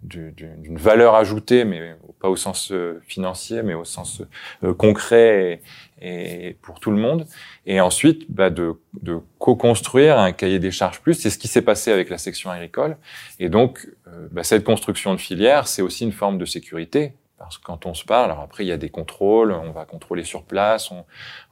d'une 0.00 0.78
valeur 0.78 1.14
ajoutée, 1.16 1.64
mais 1.64 1.96
pas 2.20 2.28
au 2.28 2.36
sens 2.36 2.70
euh, 2.70 3.00
financier, 3.06 3.62
mais 3.62 3.74
au 3.74 3.84
sens 3.84 4.22
euh, 4.62 4.72
concret 4.72 5.60
et, 6.00 6.56
pour 6.62 6.78
tout 6.78 6.90
le 6.90 6.96
monde. 6.96 7.26
Et 7.66 7.80
ensuite, 7.80 8.30
bah, 8.30 8.50
de, 8.50 8.74
de 9.02 9.20
co-construire 9.38 10.18
un 10.18 10.32
cahier 10.32 10.60
des 10.60 10.70
charges 10.70 11.00
plus. 11.00 11.14
C'est 11.14 11.30
ce 11.30 11.38
qui 11.38 11.48
s'est 11.48 11.62
passé 11.62 11.90
avec 11.90 12.10
la 12.10 12.18
section 12.18 12.50
agricole. 12.50 12.96
Et 13.40 13.48
donc, 13.48 13.88
euh, 14.06 14.28
bah, 14.30 14.44
cette 14.44 14.64
construction 14.64 15.12
de 15.14 15.18
filière, 15.18 15.66
c'est 15.66 15.82
aussi 15.82 16.04
une 16.04 16.12
forme 16.12 16.38
de 16.38 16.44
sécurité. 16.44 17.14
Parce 17.36 17.56
que 17.56 17.64
quand 17.64 17.86
on 17.86 17.94
se 17.94 18.04
parle, 18.04 18.32
alors 18.32 18.42
après 18.42 18.64
il 18.64 18.66
y 18.66 18.72
a 18.72 18.76
des 18.76 18.88
contrôles, 18.88 19.52
on 19.52 19.70
va 19.70 19.84
contrôler 19.84 20.24
sur 20.24 20.42
place, 20.42 20.90
on, 20.90 21.04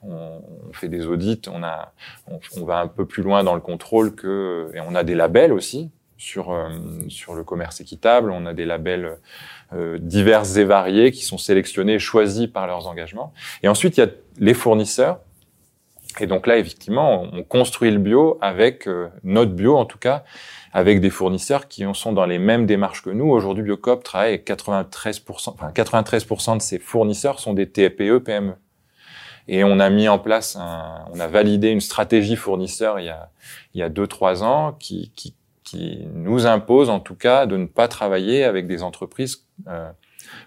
on, 0.02 0.42
on 0.68 0.72
fait 0.72 0.88
des 0.88 1.06
audits, 1.06 1.42
on 1.46 1.62
a, 1.62 1.92
on, 2.26 2.64
va 2.64 2.80
un 2.80 2.88
peu 2.88 3.06
plus 3.06 3.22
loin 3.22 3.44
dans 3.44 3.54
le 3.54 3.60
contrôle 3.60 4.16
que, 4.16 4.68
et 4.74 4.80
on 4.80 4.96
a 4.96 5.04
des 5.04 5.14
labels 5.14 5.52
aussi 5.52 5.92
sur, 6.16 6.50
euh, 6.50 6.70
sur 7.08 7.34
le 7.34 7.44
commerce 7.44 7.80
équitable. 7.80 8.30
On 8.30 8.46
a 8.46 8.54
des 8.54 8.64
labels 8.64 9.18
euh, 9.72 9.98
divers 10.00 10.58
et 10.58 10.64
variés 10.64 11.12
qui 11.12 11.24
sont 11.24 11.38
sélectionnés, 11.38 11.98
choisis 11.98 12.46
par 12.46 12.66
leurs 12.66 12.86
engagements. 12.86 13.32
Et 13.62 13.68
ensuite, 13.68 13.96
il 13.96 14.00
y 14.00 14.04
a 14.04 14.10
les 14.38 14.54
fournisseurs. 14.54 15.20
Et 16.18 16.26
donc 16.26 16.46
là, 16.46 16.56
effectivement, 16.56 17.26
on 17.32 17.42
construit 17.42 17.90
le 17.90 17.98
bio 17.98 18.38
avec 18.40 18.88
euh, 18.88 19.08
notre 19.22 19.52
bio, 19.52 19.76
en 19.76 19.84
tout 19.84 19.98
cas, 19.98 20.24
avec 20.72 21.00
des 21.00 21.10
fournisseurs 21.10 21.68
qui 21.68 21.84
sont 21.94 22.12
dans 22.12 22.26
les 22.26 22.38
mêmes 22.38 22.64
démarches 22.64 23.02
que 23.02 23.10
nous. 23.10 23.30
Aujourd'hui, 23.30 23.62
Biocop 23.62 24.02
travaille 24.02 24.28
avec 24.30 24.46
93%, 24.46 25.50
enfin 25.50 25.70
93% 25.74 26.56
de 26.56 26.62
ses 26.62 26.78
fournisseurs 26.78 27.38
sont 27.38 27.52
des 27.52 27.68
TPE, 27.68 28.18
PME. 28.18 28.54
Et 29.48 29.62
on 29.62 29.78
a 29.78 29.90
mis 29.90 30.08
en 30.08 30.18
place, 30.18 30.56
un, 30.56 31.04
on 31.12 31.20
a 31.20 31.28
validé 31.28 31.68
une 31.68 31.80
stratégie 31.80 32.34
fournisseur 32.34 32.98
il 32.98 33.06
y 33.06 33.10
a, 33.10 33.30
il 33.74 33.80
y 33.80 33.82
a 33.82 33.88
deux, 33.88 34.06
trois 34.06 34.42
ans 34.42 34.72
qui, 34.72 35.12
qui 35.14 35.35
qui 35.66 36.06
nous 36.14 36.46
impose 36.46 36.88
en 36.88 37.00
tout 37.00 37.16
cas 37.16 37.44
de 37.44 37.56
ne 37.56 37.66
pas 37.66 37.88
travailler 37.88 38.44
avec 38.44 38.68
des 38.68 38.82
entreprises 38.82 39.44
euh, 39.66 39.90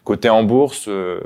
cotées 0.06 0.30
en 0.30 0.44
bourse 0.44 0.88
euh, 0.88 1.20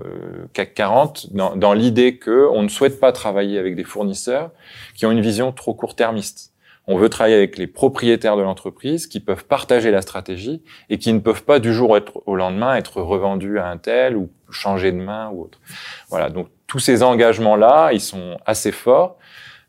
CAC 0.53 0.73
40 0.73 1.33
dans, 1.33 1.55
dans 1.55 1.73
l'idée 1.73 2.17
que 2.17 2.49
on 2.51 2.63
ne 2.63 2.69
souhaite 2.69 2.99
pas 2.99 3.11
travailler 3.11 3.59
avec 3.59 3.75
des 3.75 3.83
fournisseurs 3.83 4.49
qui 4.95 5.05
ont 5.05 5.11
une 5.11 5.21
vision 5.21 5.51
trop 5.51 5.75
court-termiste. 5.75 6.53
On 6.87 6.97
veut 6.97 7.07
travailler 7.07 7.35
avec 7.35 7.57
les 7.57 7.67
propriétaires 7.67 8.35
de 8.35 8.41
l'entreprise 8.41 9.07
qui 9.07 9.21
peuvent 9.21 9.45
partager 9.45 9.89
la 9.91 10.01
stratégie 10.01 10.61
et 10.89 10.97
qui 10.97 11.13
ne 11.13 11.19
peuvent 11.19 11.43
pas 11.43 11.59
du 11.59 11.73
jour 11.73 11.97
au 12.25 12.35
lendemain 12.35 12.75
être 12.75 12.99
revendus 13.01 13.57
à 13.59 13.67
un 13.67 13.77
tel 13.77 14.17
ou 14.17 14.29
changer 14.49 14.91
de 14.91 14.97
main 14.97 15.29
ou 15.29 15.43
autre. 15.43 15.59
Voilà. 16.09 16.29
Donc 16.29 16.47
tous 16.67 16.79
ces 16.79 17.03
engagements 17.03 17.55
là, 17.55 17.91
ils 17.93 18.01
sont 18.01 18.37
assez 18.45 18.71
forts 18.71 19.17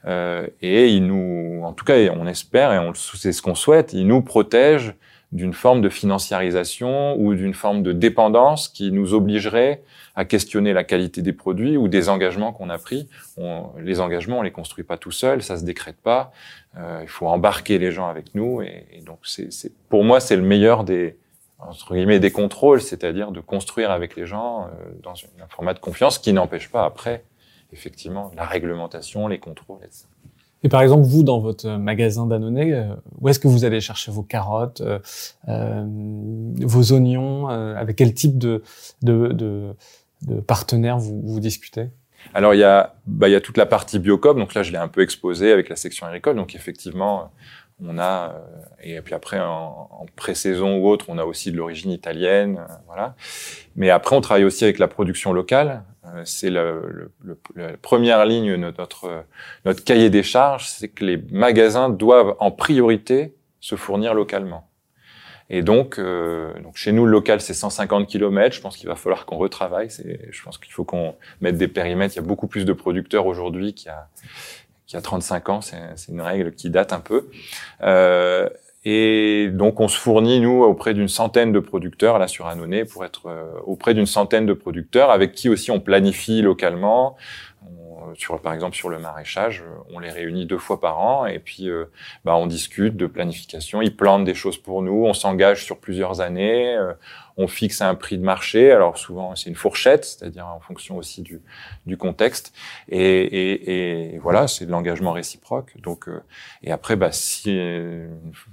euh, 0.07 0.47
et 0.61 0.89
il 0.89 1.07
nous, 1.07 1.63
en 1.65 1.73
tout 1.73 1.85
cas, 1.85 1.97
on 2.15 2.27
espère 2.27 2.73
et 2.73 2.91
c'est 2.95 3.33
ce 3.33 3.43
qu'on 3.43 3.55
souhaite, 3.55 3.93
il 3.93 4.07
nous 4.07 4.23
protège 4.23 4.95
d'une 5.33 5.53
forme 5.53 5.81
de 5.81 5.89
financiarisation 5.89 7.17
ou 7.19 7.35
d'une 7.35 7.55
forme 7.55 7.83
de 7.83 7.93
dépendance 7.93 8.69
qui 8.69 8.93
nous 8.93 9.15
obligerait 9.15 9.83
à 10.15 10.25
questionner 10.25 10.73
la 10.73 10.85
qualité 10.85 11.23
des 11.23 11.33
produits 11.33 11.77
ou 11.77 11.89
des 11.89 12.09
engagements 12.09 12.53
qu'on 12.53 12.71
a 12.71 12.79
pris. 12.79 13.09
les 13.79 14.01
engagements, 14.01 14.39
on 14.39 14.43
les 14.43 14.53
construit 14.53 14.85
pas 14.85 14.97
tout 14.97 15.11
seul, 15.11 15.43
ça 15.43 15.57
se 15.57 15.65
décrète 15.65 15.97
pas. 15.97 16.31
Euh, 16.77 17.01
il 17.03 17.09
faut 17.09 17.27
embarquer 17.27 17.79
les 17.79 17.91
gens 17.91 18.07
avec 18.07 18.35
nous 18.37 18.63
et, 18.63 18.87
et 18.93 19.01
donc 19.01 19.19
c'est, 19.25 19.51
pour 19.89 20.05
moi 20.05 20.21
c'est 20.21 20.37
le 20.37 20.43
meilleur 20.43 20.85
des 20.85 21.17
entre 21.59 21.95
guillemets 21.95 22.21
des 22.21 22.31
contrôles, 22.31 22.81
c'est-à-dire 22.81 23.31
de 23.31 23.41
construire 23.41 23.91
avec 23.91 24.17
les 24.17 24.27
gens 24.27 24.65
euh, 24.65 24.69
dans 25.03 25.15
un 25.15 25.49
format 25.49 25.75
de 25.75 25.79
confiance 25.79 26.19
qui 26.19 26.33
n'empêche 26.33 26.69
pas 26.69 26.85
après 26.85 27.25
effectivement 27.73 28.31
la 28.37 28.45
réglementation, 28.45 29.29
les 29.29 29.39
contrôles, 29.39 29.81
etc. 29.83 30.07
Et 30.65 30.71
par 30.71 30.81
exemple, 30.81 31.03
vous, 31.03 31.23
dans 31.23 31.41
votre 31.41 31.69
magasin 31.69 32.27
d'Annonay, 32.27 32.73
euh, 32.73 32.95
où 33.21 33.29
est-ce 33.29 33.39
que 33.39 33.49
vous 33.49 33.67
allez 33.67 33.83
chercher 33.83 34.11
vos 34.11 34.23
carottes, 34.23 34.81
euh, 34.81 34.99
euh 35.49 35.85
vos 36.63 36.93
oignons 36.93 37.49
Avec 37.49 37.97
quel 37.97 38.15
type 38.15 38.39
de, 38.39 38.63
de, 39.03 39.29
de, 39.29 39.75
de 40.23 40.41
partenaires 40.41 40.99
vous, 40.99 41.21
vous 41.23 41.41
discutez? 41.41 41.91
Alors 42.33 42.55
il 42.55 42.61
y 42.61 42.65
a 42.65 42.95
bah, 43.07 43.29
il 43.29 43.33
y 43.33 43.35
a 43.35 43.41
toute 43.43 43.59
la 43.59 43.67
partie 43.67 43.99
biocop 43.99 44.39
donc 44.39 44.55
là 44.55 44.63
je 44.63 44.73
l'ai 44.73 44.79
un 44.79 44.89
peu 44.89 45.03
exposé 45.03 45.53
avec 45.53 45.69
la 45.69 45.77
section 45.77 46.07
agricole. 46.07 46.37
Donc 46.37 46.55
effectivement 46.55 47.31
on 47.85 47.99
a 47.99 48.35
et 48.83 48.99
puis 49.03 49.13
après 49.13 49.41
en, 49.41 49.91
en 49.91 50.07
pré-saison 50.17 50.79
ou 50.79 50.89
autre 50.89 51.07
on 51.09 51.19
a 51.19 51.25
aussi 51.25 51.53
de 51.53 51.59
l'origine 51.59 51.91
italienne 51.91 52.67
voilà. 52.87 53.15
Mais 53.77 53.91
après 53.91 54.17
on 54.17 54.23
travaille 54.23 54.45
aussi 54.45 54.65
avec 54.65 54.79
la 54.79 54.89
production 54.89 55.35
locale 55.35 55.83
c'est 56.25 56.51
le, 56.51 57.11
le, 57.23 57.39
la 57.55 57.77
première 57.77 58.25
ligne 58.25 58.53
de 58.53 58.57
notre, 58.57 59.25
notre 59.65 59.83
cahier 59.85 60.11
des 60.11 60.23
charges, 60.23 60.69
c'est 60.69 60.89
que 60.89 61.05
les 61.05 61.17
magasins 61.31 61.89
doivent 61.89 62.35
en 62.41 62.51
priorité 62.51 63.35
se 63.61 63.77
fournir 63.77 64.15
localement. 64.15 64.69
Et 65.51 65.63
donc, 65.63 65.99
euh, 65.99 66.59
donc 66.63 66.77
chez 66.77 66.93
nous, 66.93 67.05
le 67.05 67.13
local, 67.13 67.41
c'est 67.41 67.55
150 67.55 68.07
km. 68.09 68.55
Je 68.55 68.61
pense 68.61 68.77
qu'il 68.77 68.89
va 68.89 68.97
falloir 68.97 69.27
qu'on 69.27 69.37
retravaille. 69.37 69.89
Je 69.91 70.43
pense 70.43 70.59
qu'il 70.59 70.73
faut 70.73 70.85
qu'on 70.85 71.17
mette 71.41 71.59
des 71.59 71.69
périmètres. 71.69 72.15
Il 72.15 72.17
y 72.17 72.25
a 72.25 72.27
beaucoup 72.27 72.47
plus 72.47 72.65
de 72.65 72.73
producteurs 72.73 73.27
aujourd'hui 73.27 73.75
qu'il 73.75 73.91
y 73.91 74.95
y 74.95 74.97
a 74.97 75.03
35 75.03 75.49
ans. 75.49 75.61
C'est 75.61 76.09
une 76.09 76.21
règle 76.21 76.53
qui 76.53 76.71
date 76.71 76.93
un 76.93 77.01
peu. 77.01 77.29
Euh, 77.83 78.49
et 78.85 79.49
donc, 79.51 79.81
on 79.81 79.89
se 79.89 79.99
fournit, 79.99 80.41
nous, 80.41 80.63
auprès 80.63 80.93
d'une 80.93 81.09
centaine 81.09 81.53
de 81.53 81.61
producteurs, 81.61 82.19
là, 82.19 82.29
sur 82.29 82.47
Annonay, 82.47 82.85
pour 82.85 83.05
être 83.05 83.27
euh, 83.27 83.53
auprès 83.65 83.95
d'une 83.95 84.07
centaine 84.07 84.45
de 84.45 84.53
producteurs, 84.53 85.11
avec 85.11 85.33
qui 85.33 85.49
aussi 85.49 85.71
on 85.71 85.81
planifie 85.81 86.43
localement. 86.43 87.17
sur, 88.15 88.41
par 88.43 88.53
exemple, 88.53 88.77
sur 88.77 88.91
le 88.91 88.99
maraîchage, 88.99 89.65
on 89.91 89.99
les 89.99 90.11
réunit 90.11 90.45
deux 90.45 90.59
fois 90.59 90.81
par 90.81 90.99
an, 90.99 91.25
et 91.25 91.39
puis 91.39 91.71
euh, 91.71 91.87
bah, 92.25 92.37
on 92.37 92.47
discute 92.47 92.97
de 92.97 93.07
planification. 93.07 93.81
Ils 93.81 93.97
plantent 93.97 94.25
des 94.25 94.35
choses 94.35 94.59
pour 94.59 94.83
nous, 94.83 95.05
on 95.07 95.15
s'engage 95.15 95.65
sur 95.65 95.79
plusieurs 95.79 96.21
années. 96.21 96.77
Euh, 96.77 96.93
on 97.37 97.49
fixe 97.49 97.81
un 97.81 97.95
prix 97.95 98.17
de 98.17 98.23
marché. 98.23 98.71
Alors 98.71 98.97
souvent, 98.97 99.35
c'est 99.35 99.51
une 99.51 99.57
fourchette, 99.57 100.05
c'est-à-dire 100.05 100.47
en 100.47 100.61
fonction 100.61 100.97
aussi 100.97 101.23
du, 101.23 101.43
du 101.85 101.97
contexte. 101.97 102.53
Et, 102.89 103.01
et, 103.01 104.15
et 104.15 104.19
voilà, 104.19 104.47
c'est 104.47 104.67
de 104.67 104.71
l'engagement 104.71 105.13
réciproque. 105.13 105.75
Donc, 105.81 106.09
euh, 106.09 106.23
et 106.63 106.71
après, 106.71 106.97
bah, 106.97 107.11
si, 107.13 107.51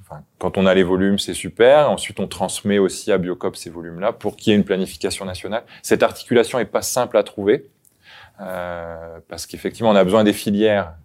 enfin, 0.02 0.24
quand 0.40 0.58
on 0.58 0.66
a 0.66 0.74
les 0.74 0.84
volumes, 0.84 1.20
c'est 1.20 1.34
super. 1.36 1.90
Ensuite, 1.92 2.20
on 2.20 2.28
transmet 2.28 2.80
aussi 2.80 3.12
à 3.12 3.18
Biocop 3.18 3.56
ces 3.56 3.70
volumes-là 3.70 4.14
pour 4.14 4.36
qu'il 4.36 4.52
y 4.52 4.54
ait 4.56 4.58
une 4.58 4.66
planification 4.66 5.26
nationale. 5.26 5.64
Cette 5.84 6.04
articulation 6.04 6.60
est 6.60 6.66
pas 6.66 6.82
simple 6.82 7.18
à 7.18 7.24
trouver 7.24 7.70
euh, 8.40 9.20
parce 9.28 9.46
qu'effectivement, 9.46 9.92
on 9.92 9.96
a 9.96 10.04
besoin 10.04 10.24
des 10.24 10.34
filières, 10.34 10.96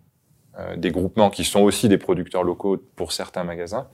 euh, 0.59 0.77
des 0.77 0.91
groupements 0.91 1.29
qui 1.29 1.45
sont 1.45 1.61
aussi 1.61 1.89
des 1.89 1.99
producteurs 1.99 2.43
locaux 2.43 2.79
pour 2.97 3.12
certains 3.12 3.45
magasins, 3.45 3.89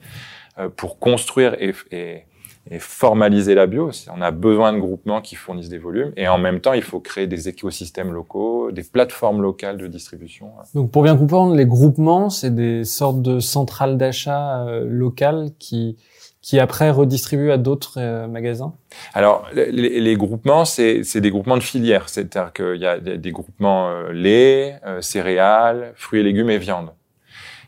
euh, 0.57 0.69
pour 0.69 0.99
construire 0.99 1.55
et, 1.61 1.73
et 1.91 2.25
et 2.69 2.79
formaliser 2.79 3.55
la 3.55 3.67
bio. 3.67 3.91
On 4.15 4.21
a 4.21 4.31
besoin 4.31 4.73
de 4.73 4.79
groupements 4.79 5.21
qui 5.21 5.35
fournissent 5.35 5.69
des 5.69 5.77
volumes 5.77 6.13
et 6.15 6.27
en 6.27 6.37
même 6.37 6.61
temps, 6.61 6.73
il 6.73 6.81
faut 6.81 6.99
créer 6.99 7.27
des 7.27 7.49
écosystèmes 7.49 8.11
locaux, 8.13 8.71
des 8.71 8.83
plateformes 8.83 9.41
locales 9.41 9.77
de 9.77 9.87
distribution. 9.87 10.51
Donc, 10.73 10.91
pour 10.91 11.03
bien 11.03 11.17
comprendre, 11.17 11.55
les 11.55 11.65
groupements, 11.65 12.29
c'est 12.29 12.55
des 12.55 12.85
sortes 12.85 13.21
de 13.21 13.39
centrales 13.39 13.97
d'achat 13.97 14.65
euh, 14.65 14.85
locales 14.87 15.49
qui 15.59 15.97
qui 16.41 16.59
après 16.59 16.89
redistribuent 16.89 17.51
à 17.51 17.57
d'autres 17.57 18.01
euh, 18.01 18.27
magasins? 18.27 18.73
Alors, 19.13 19.47
les, 19.53 19.71
les 19.71 20.15
groupements, 20.17 20.65
c'est 20.65 21.01
des 21.15 21.29
groupements 21.29 21.55
de 21.55 21.63
filières. 21.63 22.09
C'est-à-dire 22.09 22.51
qu'il 22.51 22.81
y 22.81 22.85
a 22.85 22.99
des, 22.99 23.31
groupements 23.31 23.87
euh, 23.87 24.11
lait, 24.11 24.77
céréales, 24.99 25.93
fruits 25.95 26.19
et 26.19 26.23
légumes 26.23 26.49
et 26.49 26.57
viande. 26.57 26.89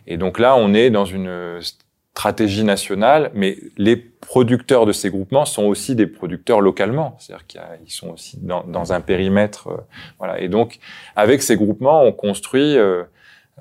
Et 0.07 0.17
donc 0.17 0.39
là, 0.39 0.57
on 0.57 0.73
est 0.73 0.89
dans 0.89 1.05
une 1.05 1.61
stratégie 2.15 2.63
nationale, 2.63 3.29
mais 3.33 3.57
les 3.75 3.97
producteurs 3.97 4.85
de 4.85 4.93
ces 4.93 5.09
groupements 5.09 5.43
sont 5.43 5.65
aussi 5.65 5.95
des 5.95 6.07
producteurs 6.07 6.61
localement, 6.61 7.17
c'est-à-dire 7.19 7.45
qu'ils 7.45 7.91
sont 7.91 8.09
aussi 8.09 8.39
dans, 8.41 8.93
un 8.93 9.01
périmètre, 9.01 9.67
euh, 9.67 9.77
voilà. 10.17 10.39
Et 10.39 10.47
donc, 10.47 10.79
avec 11.17 11.43
ces 11.43 11.57
groupements, 11.57 12.03
on 12.03 12.13
construit 12.13 12.77
euh, 12.77 13.03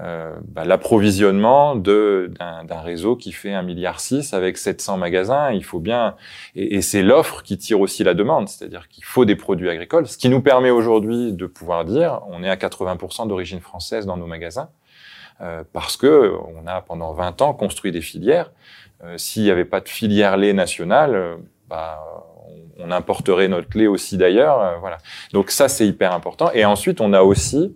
euh, 0.00 0.32
bah, 0.46 0.64
l'approvisionnement 0.64 1.74
d'un 1.74 2.80
réseau 2.80 3.16
qui 3.16 3.32
fait 3.32 3.52
un 3.52 3.62
milliard 3.62 3.98
six 3.98 4.32
avec 4.32 4.56
700 4.56 4.98
magasins. 4.98 5.50
Il 5.50 5.64
faut 5.64 5.80
bien, 5.80 6.14
et, 6.54 6.76
et 6.76 6.80
c'est 6.82 7.02
l'offre 7.02 7.42
qui 7.42 7.58
tire 7.58 7.80
aussi 7.80 8.04
la 8.04 8.14
demande, 8.14 8.48
c'est-à-dire 8.48 8.86
qu'il 8.88 9.02
faut 9.02 9.24
des 9.24 9.36
produits 9.36 9.68
agricoles, 9.68 10.06
ce 10.06 10.16
qui 10.16 10.28
nous 10.28 10.40
permet 10.40 10.70
aujourd'hui 10.70 11.32
de 11.32 11.46
pouvoir 11.46 11.84
dire, 11.84 12.20
on 12.28 12.44
est 12.44 12.50
à 12.50 12.56
80% 12.56 13.26
d'origine 13.26 13.60
française 13.60 14.06
dans 14.06 14.16
nos 14.16 14.26
magasins. 14.26 14.68
Euh, 15.40 15.64
parce 15.72 15.96
que 15.96 16.32
on 16.54 16.66
a 16.66 16.80
pendant 16.80 17.12
20 17.12 17.42
ans 17.42 17.54
construit 17.54 17.90
des 17.92 18.00
filières. 18.00 18.52
Euh, 19.02 19.18
s'il 19.18 19.42
n'y 19.42 19.50
avait 19.50 19.64
pas 19.64 19.80
de 19.80 19.88
filière 19.88 20.36
lait 20.36 20.52
nationale, 20.52 21.14
euh, 21.14 21.36
bah, 21.68 22.02
on, 22.78 22.90
importerait 22.90 23.48
notre 23.48 23.76
lait 23.76 23.86
aussi 23.88 24.16
d'ailleurs. 24.16 24.78
voilà. 24.80 24.98
Donc 25.32 25.50
ça, 25.50 25.68
c'est 25.68 25.86
hyper 25.86 26.12
important. 26.12 26.50
Et 26.52 26.64
ensuite, 26.64 27.00
on 27.00 27.12
a 27.12 27.22
aussi 27.22 27.74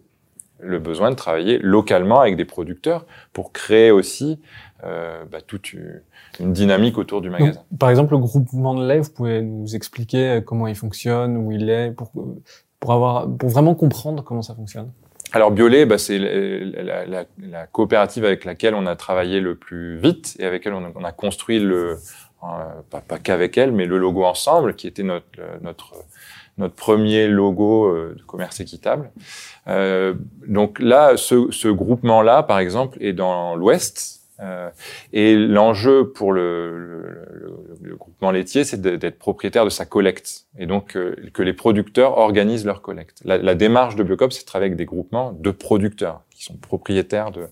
le 0.61 0.79
besoin 0.79 1.11
de 1.11 1.17
travailler 1.17 1.59
localement 1.59 2.21
avec 2.21 2.37
des 2.37 2.45
producteurs 2.45 3.05
pour 3.33 3.53
créer 3.53 3.91
aussi 3.91 4.41
euh, 4.85 5.25
bah, 5.25 5.41
toute 5.41 5.73
une 5.73 6.53
dynamique 6.53 6.99
autour 6.99 7.21
du 7.21 7.31
magasin. 7.31 7.63
par 7.79 7.91
exemple, 7.91 8.13
le 8.13 8.19
groupement 8.19 8.75
de 8.75 8.87
lait, 8.87 9.01
vous 9.01 9.11
pouvez 9.11 9.43
nous 9.43 9.75
expliquer 9.75 10.41
comment 10.45 10.67
il 10.69 10.77
fonctionne, 10.77 11.37
où 11.37 11.51
il 11.53 11.69
est, 11.71 11.91
pour, 11.91 12.13
pour 12.79 12.93
avoir, 12.93 13.29
pour 13.37 13.49
vraiment 13.49 13.75
comprendre 13.75 14.23
comment 14.23 14.43
ça 14.43 14.55
fonctionne? 14.55 14.91
Alors 15.33 15.51
Biolay, 15.51 15.85
bah, 15.85 15.99
c'est 15.99 16.19
la, 16.19 17.05
la, 17.05 17.25
la, 17.39 17.67
coopérative 17.67 18.25
avec 18.25 18.45
laquelle 18.45 18.75
on 18.75 18.87
a 18.87 18.97
travaillé 18.97 19.41
le 19.41 19.55
plus 19.55 19.99
vite 19.99 20.37
et 20.39 20.47
avec 20.47 20.65
laquelle 20.65 20.93
on 20.95 21.05
a, 21.05 21.13
construit 21.13 21.59
le, 21.59 21.99
euh, 22.43 22.47
pas, 22.91 23.01
pas 23.01 23.19
qu'avec 23.19 23.59
elle, 23.59 23.73
mais 23.73 23.85
le 23.85 23.99
logo 23.99 24.25
ensemble, 24.25 24.75
qui 24.75 24.87
était 24.87 25.03
notre 25.03 25.27
notre 25.61 25.93
notre 26.59 26.75
premier 26.75 27.29
logo 27.29 27.87
euh, 27.87 28.15
de 28.19 28.23
commerce 28.23 28.61
équitable. 28.61 29.11
Euh, 29.69 30.15
donc 30.47 30.81
là, 30.81 31.17
ce, 31.17 31.51
ce 31.51 31.69
groupement-là, 31.69 32.43
par 32.43 32.59
exemple, 32.59 32.99
est 33.01 33.13
dans 33.13 33.55
l'Ouest, 33.55 34.18
euh, 34.18 34.18
et 35.13 35.35
l'enjeu 35.35 36.13
pour 36.13 36.33
le, 36.33 36.79
le, 36.79 37.79
le, 37.83 37.97
groupement 37.97 38.31
laitier, 38.31 38.65
c'est 38.65 38.81
d'être 38.81 39.19
propriétaire 39.19 39.65
de 39.65 39.71
sa 39.71 39.85
collecte, 39.85 40.47
et 40.57 40.67
donc 40.67 40.97
euh, 40.97 41.17
que 41.33 41.43
les 41.43 41.53
producteurs 41.53 42.19
organisent 42.19 42.65
leur 42.65 42.81
collecte. 42.81 43.21
La, 43.25 43.39
la 43.39 43.55
démarche 43.55 43.97
de 43.97 44.05
Biocop, 44.05 44.33
c'est 44.33 44.43
de 44.43 44.47
travailler 44.47 44.69
avec 44.69 44.79
des 44.79 44.85
groupements 44.85 45.33
de 45.33 45.51
producteurs 45.51 46.23
qui 46.31 46.45
sont 46.45 46.57
propriétaires 46.57 47.33
de, 47.33 47.47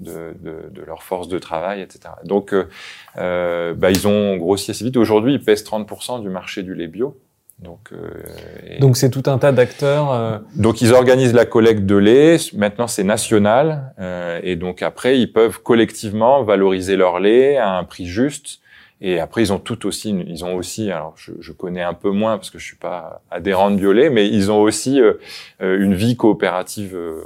de, 0.00 0.34
de, 0.40 0.70
de 0.70 0.82
leur 0.82 1.02
force 1.02 1.28
de 1.28 1.38
travail, 1.38 1.82
etc. 1.82 2.14
Donc, 2.24 2.52
euh, 2.52 2.68
euh, 3.16 3.74
bah, 3.74 3.90
ils 3.90 4.08
ont 4.08 4.36
grossi 4.36 4.70
assez 4.70 4.84
vite. 4.84 4.96
Aujourd'hui, 4.96 5.34
ils 5.34 5.44
pèsent 5.44 5.64
30% 5.64 6.22
du 6.22 6.28
marché 6.28 6.62
du 6.62 6.74
lait 6.74 6.88
bio. 6.88 7.20
Donc, 7.60 7.92
euh, 7.92 8.78
donc 8.80 8.96
c'est 8.96 9.10
tout 9.10 9.22
un 9.26 9.38
tas 9.38 9.52
d'acteurs. 9.52 10.12
Euh... 10.12 10.38
Donc 10.56 10.82
ils 10.82 10.92
organisent 10.92 11.34
la 11.34 11.46
collecte 11.46 11.86
de 11.86 11.96
lait. 11.96 12.36
Maintenant 12.54 12.86
c'est 12.86 13.04
national 13.04 13.94
euh, 13.98 14.40
et 14.42 14.56
donc 14.56 14.82
après 14.82 15.18
ils 15.18 15.32
peuvent 15.32 15.60
collectivement 15.62 16.42
valoriser 16.42 16.96
leur 16.96 17.20
lait 17.20 17.56
à 17.56 17.76
un 17.76 17.84
prix 17.84 18.06
juste. 18.06 18.60
Et 19.00 19.20
après 19.20 19.42
ils 19.42 19.52
ont 19.52 19.58
tout 19.58 19.86
aussi, 19.86 20.10
ils 20.26 20.44
ont 20.44 20.54
aussi, 20.54 20.90
alors 20.90 21.14
je, 21.16 21.32
je 21.40 21.52
connais 21.52 21.82
un 21.82 21.94
peu 21.94 22.10
moins 22.10 22.36
parce 22.36 22.50
que 22.50 22.58
je 22.58 22.64
suis 22.64 22.76
pas 22.76 23.22
adhérent 23.30 23.70
de 23.70 23.76
Biolay, 23.76 24.10
mais 24.10 24.28
ils 24.28 24.50
ont 24.50 24.60
aussi 24.60 25.00
euh, 25.00 25.14
euh, 25.62 25.78
une 25.78 25.94
vie 25.94 26.16
coopérative 26.16 26.94
euh, 26.94 27.22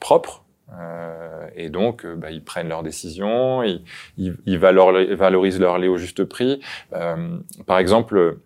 propre. 0.00 0.44
et 1.56 1.70
donc, 1.70 2.06
bah, 2.06 2.30
ils 2.30 2.44
prennent 2.44 2.68
leurs 2.68 2.84
décisions, 2.84 3.64
ils, 3.64 3.82
ils, 4.16 4.36
ils 4.46 4.58
valorisent 4.58 5.58
leur 5.58 5.78
lait 5.78 5.88
au 5.88 5.96
juste 5.96 6.24
prix. 6.24 6.60
par 7.66 7.78
exemple, 7.78 8.38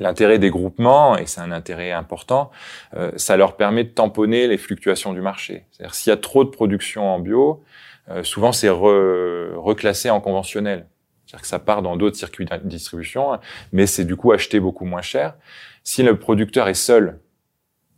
L'intérêt 0.00 0.38
des 0.38 0.50
groupements, 0.50 1.16
et 1.16 1.26
c'est 1.26 1.40
un 1.40 1.50
intérêt 1.50 1.90
important, 1.90 2.50
euh, 2.96 3.10
ça 3.16 3.36
leur 3.36 3.56
permet 3.56 3.84
de 3.84 3.90
tamponner 3.90 4.46
les 4.46 4.58
fluctuations 4.58 5.12
du 5.12 5.20
marché. 5.20 5.64
C'est-à-dire 5.72 5.94
s'il 5.94 6.10
y 6.10 6.14
a 6.14 6.16
trop 6.16 6.44
de 6.44 6.50
production 6.50 7.12
en 7.12 7.18
bio, 7.18 7.62
euh, 8.10 8.22
souvent 8.22 8.52
c'est 8.52 8.68
reclassé 8.68 10.10
en 10.10 10.20
conventionnel. 10.20 10.86
C'est-à-dire 11.26 11.42
que 11.42 11.48
ça 11.48 11.58
part 11.58 11.82
dans 11.82 11.96
d'autres 11.96 12.16
circuits 12.16 12.46
de 12.46 12.56
distribution, 12.64 13.38
mais 13.72 13.86
c'est 13.86 14.04
du 14.04 14.16
coup 14.16 14.32
acheté 14.32 14.60
beaucoup 14.60 14.84
moins 14.84 15.02
cher. 15.02 15.34
Si 15.82 16.02
le 16.02 16.18
producteur 16.18 16.68
est 16.68 16.74
seul, 16.74 17.18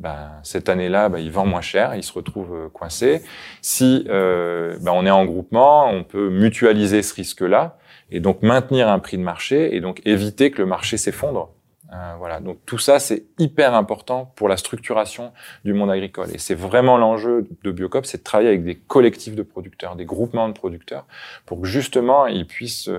ben, 0.01 0.31
cette 0.43 0.71
année-là, 0.71 1.11
ben, 1.11 1.19
il 1.19 1.31
vend 1.31 1.45
moins 1.45 1.61
cher, 1.61 1.95
il 1.95 2.03
se 2.03 2.13
retrouve 2.13 2.55
euh, 2.55 2.69
coincé. 2.71 3.23
Si 3.61 4.05
ben, 4.09 4.91
on 4.93 5.05
est 5.05 5.11
en 5.11 5.27
groupement, 5.27 5.91
on 5.91 6.03
peut 6.03 6.31
mutualiser 6.31 7.03
ce 7.03 7.15
risque-là 7.15 7.77
et 8.11 8.21
donc 8.21 8.43
maintenir 8.43 8.89
un 8.89 8.99
prix 8.99 9.19
de 9.19 9.23
marché 9.23 9.77
et 9.77 9.81
donc 9.81 10.01
éviter 10.07 10.51
que 10.51 10.63
le 10.63 10.67
marché 10.67 10.97
s'effondre. 10.97 11.51
Euh, 11.93 12.15
voilà, 12.19 12.39
donc 12.39 12.59
tout 12.67 12.79
ça 12.79 13.01
c'est 13.01 13.25
hyper 13.39 13.75
important 13.75 14.33
pour 14.37 14.49
la 14.49 14.57
structuration 14.57 15.33
du 15.65 15.73
monde 15.73 15.91
agricole. 15.91 16.29
Et 16.33 16.39
c'est 16.39 16.55
vraiment 16.55 16.97
l'enjeu 16.97 17.49
de 17.65 17.73
Biocop, 17.73 18.07
c'est 18.07 18.19
de 18.19 18.23
travailler 18.23 18.49
avec 18.49 18.65
des 18.65 18.77
collectifs 18.77 19.35
de 19.35 19.43
producteurs, 19.43 19.97
des 19.97 20.05
groupements 20.05 20.49
de 20.49 20.55
producteurs, 20.55 21.07
pour 21.47 21.61
que 21.61 21.67
justement 21.67 22.27
ils 22.27 22.47
puissent 22.47 22.91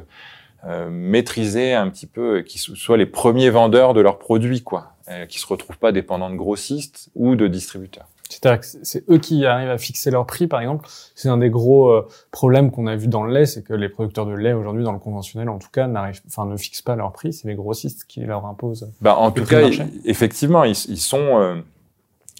euh, 0.63 0.89
maîtriser 0.91 1.73
un 1.73 1.89
petit 1.89 2.05
peu, 2.05 2.41
qu'ils 2.41 2.61
soient 2.61 2.97
les 2.97 3.07
premiers 3.07 3.49
vendeurs 3.49 3.95
de 3.95 4.01
leurs 4.01 4.19
produits, 4.19 4.61
quoi, 4.61 4.93
euh, 5.09 5.25
qui 5.25 5.39
se 5.39 5.47
retrouvent 5.47 5.79
pas 5.79 5.91
dépendants 5.91 6.29
de 6.29 6.35
grossistes 6.35 7.09
ou 7.15 7.35
de 7.35 7.47
distributeurs. 7.47 8.07
C'est-à-dire 8.31 8.61
que 8.61 8.65
c'est 8.83 9.09
eux 9.09 9.17
qui 9.17 9.45
arrivent 9.45 9.69
à 9.69 9.77
fixer 9.77 10.09
leur 10.09 10.25
prix, 10.25 10.47
par 10.47 10.61
exemple. 10.61 10.87
C'est 11.15 11.29
un 11.29 11.37
des 11.37 11.49
gros 11.49 11.89
euh, 11.89 12.07
problèmes 12.31 12.71
qu'on 12.71 12.87
a 12.87 12.95
vu 12.95 13.07
dans 13.07 13.23
le 13.23 13.33
lait, 13.33 13.45
c'est 13.45 13.63
que 13.63 13.73
les 13.73 13.89
producteurs 13.89 14.25
de 14.25 14.33
lait 14.33 14.53
aujourd'hui, 14.53 14.83
dans 14.83 14.93
le 14.93 14.99
conventionnel, 14.99 15.49
en 15.49 15.59
tout 15.59 15.69
cas, 15.71 15.87
n'arrivent, 15.87 16.21
enfin, 16.27 16.45
ne 16.45 16.55
fixent 16.55 16.81
pas 16.81 16.95
leur 16.95 17.11
prix. 17.11 17.33
C'est 17.33 17.47
les 17.47 17.55
grossistes 17.55 18.05
qui 18.07 18.21
leur 18.21 18.45
imposent. 18.45 18.89
Bah, 19.01 19.15
en 19.17 19.31
tout 19.31 19.45
cas, 19.45 19.61
effectivement, 20.05 20.63
ils, 20.63 20.77
ils 20.87 20.97
sont, 20.99 21.39
euh, 21.39 21.55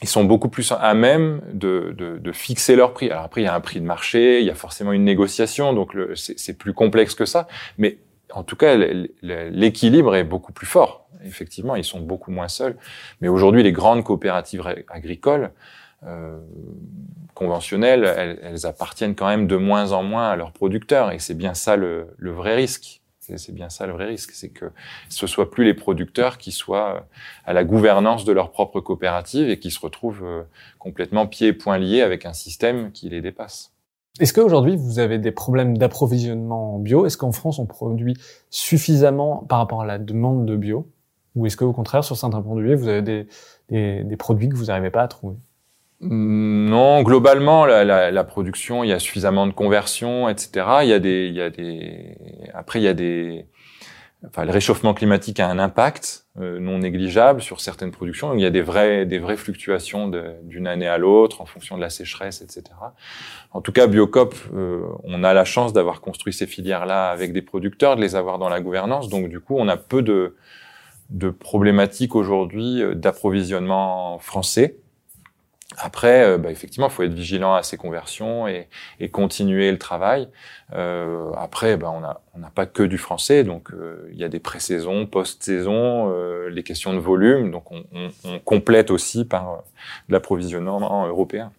ils 0.02 0.08
sont 0.08 0.24
beaucoup 0.24 0.50
plus 0.50 0.72
à 0.72 0.94
même 0.94 1.42
de, 1.54 1.94
de, 1.98 2.18
de, 2.18 2.32
fixer 2.32 2.76
leur 2.76 2.94
prix. 2.94 3.10
Alors 3.10 3.24
après, 3.24 3.42
il 3.42 3.46
y 3.46 3.48
a 3.48 3.54
un 3.54 3.60
prix 3.60 3.82
de 3.82 3.86
marché, 3.86 4.40
il 4.40 4.46
y 4.46 4.50
a 4.50 4.56
forcément 4.56 4.94
une 4.94 5.04
négociation, 5.04 5.74
donc 5.74 5.96
c'est 6.16 6.58
plus 6.58 6.74
complexe 6.74 7.16
que 7.16 7.26
ça. 7.26 7.48
Mais 7.78 7.98
en 8.34 8.44
tout 8.44 8.56
cas, 8.56 8.76
l'équilibre 9.22 10.16
est 10.16 10.24
beaucoup 10.24 10.54
plus 10.54 10.68
fort. 10.68 11.08
Effectivement, 11.24 11.76
ils 11.76 11.84
sont 11.84 12.00
beaucoup 12.00 12.32
moins 12.32 12.48
seuls. 12.48 12.78
Mais 13.22 13.28
aujourd'hui, 13.28 13.64
les 13.64 13.72
grandes 13.72 14.04
coopératives 14.04 14.64
agricoles 14.90 15.52
euh, 16.06 16.40
conventionnelles, 17.34 18.40
elles, 18.42 18.66
appartiennent 18.66 19.16
quand 19.16 19.28
même 19.28 19.48
de 19.48 19.56
moins 19.56 19.92
en 19.92 20.04
moins 20.04 20.30
à 20.30 20.36
leurs 20.36 20.52
producteurs. 20.52 21.12
Et 21.12 21.20
c'est 21.20 21.36
bien 21.36 21.54
ça 21.54 21.76
le, 21.76 22.08
le 22.18 22.32
vrai 22.32 22.56
risque. 22.56 23.02
C'est 23.20 23.54
bien 23.54 23.70
ça 23.70 23.86
le 23.88 23.94
vrai 23.94 24.08
risque, 24.08 24.32
c'est 24.32 24.50
que 24.50 24.66
ce 25.08 25.26
soit 25.26 25.50
plus 25.50 25.64
les 25.64 25.74
producteurs 25.74 26.38
qui 26.38 26.52
soient 26.52 27.08
à 27.46 27.54
la 27.54 27.64
gouvernance 27.64 28.26
de 28.26 28.34
leur 28.34 28.52
propre 28.52 28.82
coopérative 28.82 29.50
et 29.50 29.58
qui 29.58 29.72
se 29.72 29.80
retrouvent 29.80 30.26
euh, 30.26 30.42
complètement 30.80 31.28
pieds 31.28 31.50
et 31.50 31.54
poings 31.54 31.78
liés 31.78 32.02
avec 32.02 32.26
un 32.26 32.34
système 32.34 32.92
qui 32.92 33.08
les 33.08 33.22
dépasse. 33.22 33.71
Est-ce 34.20 34.34
qu'aujourd'hui, 34.34 34.76
vous 34.76 35.00
avez 35.00 35.20
des 35.20 35.32
problèmes 35.32 35.78
d'approvisionnement 35.78 36.76
en 36.76 36.80
bio? 36.80 37.06
Est-ce 37.06 37.18
qu'en 37.18 37.32
France, 37.32 37.60
on 37.60 37.66
produit 37.66 38.16
suffisamment 38.50 39.46
par 39.48 39.60
rapport 39.60 39.82
à 39.82 39.86
la 39.86 39.98
demande 39.98 40.46
de 40.46 40.56
bio? 40.56 40.88
Ou 41.36 41.46
est-ce 41.46 41.56
qu'au 41.56 41.72
contraire, 41.72 42.04
sur 42.04 42.18
certains 42.18 42.42
produits, 42.42 42.76
vous 42.76 42.90
avez 42.90 43.02
des, 43.02 43.28
des, 43.70 44.18
produits 44.18 44.50
que 44.50 44.56
vous 44.56 44.66
n'arrivez 44.66 44.90
pas 44.90 45.02
à 45.02 45.08
trouver? 45.08 45.38
Non, 46.02 47.04
globalement, 47.04 47.66
la, 47.66 48.24
production, 48.26 48.84
il 48.84 48.90
y 48.90 48.94
a 48.94 49.00
suffisamment 49.00 49.48
de 49.48 49.54
conversion, 49.54 50.28
etc. 50.28 50.66
Il 50.82 50.90
y 50.90 50.94
a 50.94 51.00
des, 51.00 51.28
il 51.28 51.36
y 51.36 51.42
a 51.42 51.50
des, 51.50 52.18
après, 52.54 52.82
il 52.82 52.84
y 52.84 52.90
a 52.90 52.94
des, 52.94 53.46
enfin, 54.28 54.46
le 54.46 54.52
réchauffement 54.52 54.94
climatique 54.94 55.40
a 55.40 55.50
un 55.50 55.60
impact 55.60 56.26
euh, 56.40 56.60
non 56.60 56.80
négligeable 56.80 57.42
sur 57.42 57.60
certaines 57.60 57.92
productions. 57.92 58.34
Il 58.34 58.42
y 58.42 58.46
a 58.46 58.50
des 58.50 58.62
vraies, 58.62 59.06
des 59.06 59.20
vraies 59.20 59.38
fluctuations 59.38 60.12
d'une 60.44 60.68
année 60.68 60.88
à 60.88 60.98
l'autre 60.98 61.42
en 61.42 61.46
fonction 61.46 61.76
de 61.76 61.82
la 61.82 61.90
sécheresse, 61.90 62.42
etc. 62.42 62.64
En 63.52 63.62
tout 63.62 63.72
cas, 63.72 63.88
Biocop, 63.88 64.36
euh, 64.54 64.86
on 65.04 65.24
a 65.24 65.34
la 65.34 65.46
chance 65.46 65.74
d'avoir 65.74 66.02
construit 66.02 66.34
ces 66.34 66.48
filières-là 66.48 67.10
avec 67.10 67.34
des 67.34 67.42
producteurs, 67.42 67.96
de 67.96 68.02
les 68.02 68.16
avoir 68.16 68.38
dans 68.38 68.50
la 68.50 68.62
gouvernance. 68.62 69.10
Donc, 69.10 69.28
du 69.28 69.40
coup, 69.40 69.58
on 69.58 69.68
a 69.68 69.78
peu 69.78 70.02
de, 70.02 70.36
de 71.10 71.30
problématiques 71.30 72.16
aujourd'hui 72.16 72.82
euh, 72.82 72.96
d'approvisionnement 72.96 74.20
français. 74.20 74.78
Après, 75.78 76.24
euh, 76.24 76.38
bah, 76.38 76.52
effectivement, 76.52 76.88
il 76.88 76.92
faut 76.92 77.04
être 77.04 77.14
vigilant 77.14 77.54
à 77.54 77.64
ces 77.64 77.78
conversions 77.78 78.48
et, 78.48 78.68
et 79.00 79.10
continuer 79.10 79.72
le 79.72 79.78
travail. 79.78 80.28
Euh, 80.74 81.32
après, 81.38 81.78
bah, 81.78 81.92
on 81.94 82.02
n'a 82.02 82.20
on 82.36 82.42
pas 82.54 82.66
que 82.66 82.84
du 82.84 82.98
français, 82.98 83.44
donc 83.44 83.72
euh, 83.72 84.10
il 84.12 84.20
y 84.20 84.24
a 84.24 84.30
des 84.30 84.40
pré-saisons, 84.40 85.06
post-saison, 85.06 86.12
euh, 86.12 86.50
les 86.50 86.64
questions 86.64 86.94
de 86.94 87.00
volume, 87.00 87.52
donc 87.52 87.72
on, 87.72 87.84
on, 87.94 88.10
on 88.26 88.40
complète 88.40 88.92
aussi 88.92 89.26
par 89.26 89.64
de 90.08 90.14
l'approvisionnement 90.14 91.08
européen. 91.08 91.52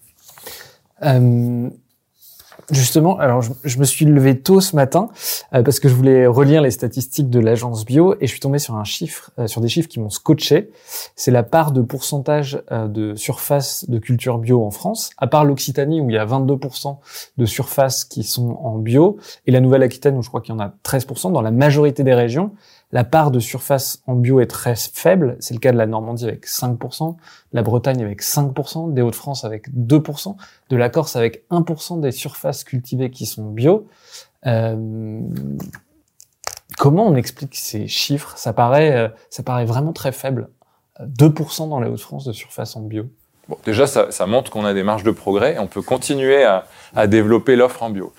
Justement, 2.72 3.18
alors 3.18 3.42
je, 3.42 3.78
me 3.78 3.84
suis 3.84 4.06
levé 4.06 4.40
tôt 4.40 4.62
ce 4.62 4.74
matin 4.74 5.10
euh, 5.52 5.62
parce 5.62 5.78
que 5.78 5.90
je 5.90 5.94
voulais 5.94 6.26
relire 6.26 6.62
les 6.62 6.70
statistiques 6.70 7.28
de 7.28 7.38
l'agence 7.38 7.84
bio 7.84 8.14
et 8.18 8.26
je 8.26 8.30
suis 8.30 8.40
tombé 8.40 8.58
sur 8.58 8.76
un 8.76 8.84
chiffre, 8.84 9.30
euh, 9.38 9.46
sur 9.46 9.60
des 9.60 9.68
chiffres 9.68 9.90
qui 9.90 10.00
m'ont 10.00 10.08
scotché. 10.08 10.70
C'est 11.14 11.30
la 11.30 11.42
part 11.42 11.72
de 11.72 11.82
pourcentage 11.82 12.62
euh, 12.72 12.88
de 12.88 13.14
surface 13.14 13.90
de 13.90 13.98
culture 13.98 14.38
bio 14.38 14.64
en 14.64 14.70
France, 14.70 15.10
à 15.18 15.26
part 15.26 15.44
l'Occitanie 15.44 16.00
où 16.00 16.08
il 16.08 16.14
y 16.14 16.18
a 16.18 16.24
22% 16.24 16.96
de 17.36 17.44
surfaces 17.44 18.06
qui 18.06 18.22
sont 18.22 18.58
en 18.62 18.78
bio 18.78 19.18
et 19.46 19.50
la 19.50 19.60
Nouvelle-Aquitaine 19.60 20.16
où 20.16 20.22
je 20.22 20.28
crois 20.28 20.40
qu'il 20.40 20.54
y 20.54 20.56
en 20.56 20.60
a 20.60 20.72
13%. 20.82 21.30
Dans 21.30 21.42
la 21.42 21.50
majorité 21.50 22.04
des 22.04 22.14
régions, 22.14 22.52
la 22.92 23.04
part 23.04 23.30
de 23.30 23.40
surface 23.40 24.02
en 24.06 24.14
bio 24.14 24.40
est 24.40 24.46
très 24.46 24.74
faible. 24.76 25.36
C'est 25.40 25.54
le 25.54 25.60
cas 25.60 25.72
de 25.72 25.78
la 25.78 25.86
Normandie 25.86 26.24
avec 26.24 26.46
5%, 26.46 27.16
la 27.52 27.62
Bretagne 27.62 28.02
avec 28.02 28.22
5%, 28.22 28.92
des 28.92 29.00
Hauts-de-France 29.00 29.44
avec 29.44 29.72
2%, 29.74 30.36
de 30.68 30.76
la 30.76 30.90
Corse 30.90 31.16
avec 31.16 31.44
1% 31.50 32.00
des 32.00 32.12
surfaces 32.12 32.64
cultivées 32.64 33.10
qui 33.10 33.24
sont 33.24 33.50
bio. 33.50 33.88
Euh, 34.46 35.20
comment 36.76 37.06
on 37.06 37.16
explique 37.16 37.56
ces 37.56 37.88
chiffres? 37.88 38.34
Ça 38.36 38.52
paraît, 38.52 38.94
euh, 38.94 39.08
ça 39.30 39.42
paraît 39.42 39.64
vraiment 39.64 39.92
très 39.92 40.12
faible. 40.12 40.50
2% 41.00 41.70
dans 41.70 41.80
les 41.80 41.88
Hauts-de-France 41.88 42.26
de 42.26 42.32
surface 42.32 42.76
en 42.76 42.82
bio. 42.82 43.06
Bon, 43.48 43.56
déjà, 43.64 43.86
ça, 43.86 44.12
ça 44.12 44.26
montre 44.26 44.50
qu'on 44.50 44.64
a 44.64 44.74
des 44.74 44.82
marges 44.82 45.02
de 45.02 45.10
progrès 45.10 45.54
et 45.54 45.58
on 45.58 45.66
peut 45.66 45.82
continuer 45.82 46.44
à, 46.44 46.66
à 46.94 47.06
développer 47.06 47.56
l'offre 47.56 47.82
en 47.82 47.90
bio. 47.90 48.12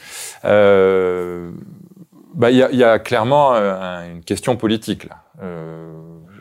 Euh, 0.44 1.52
bah, 2.34 2.52
il 2.52 2.58
y 2.58 2.64
a, 2.64 2.72
y 2.72 2.84
a, 2.84 3.00
clairement 3.00 3.54
euh, 3.54 4.12
une 4.12 4.24
question 4.24 4.56
politique 4.56 5.06
là. 5.06 5.24
Euh, 5.42 5.92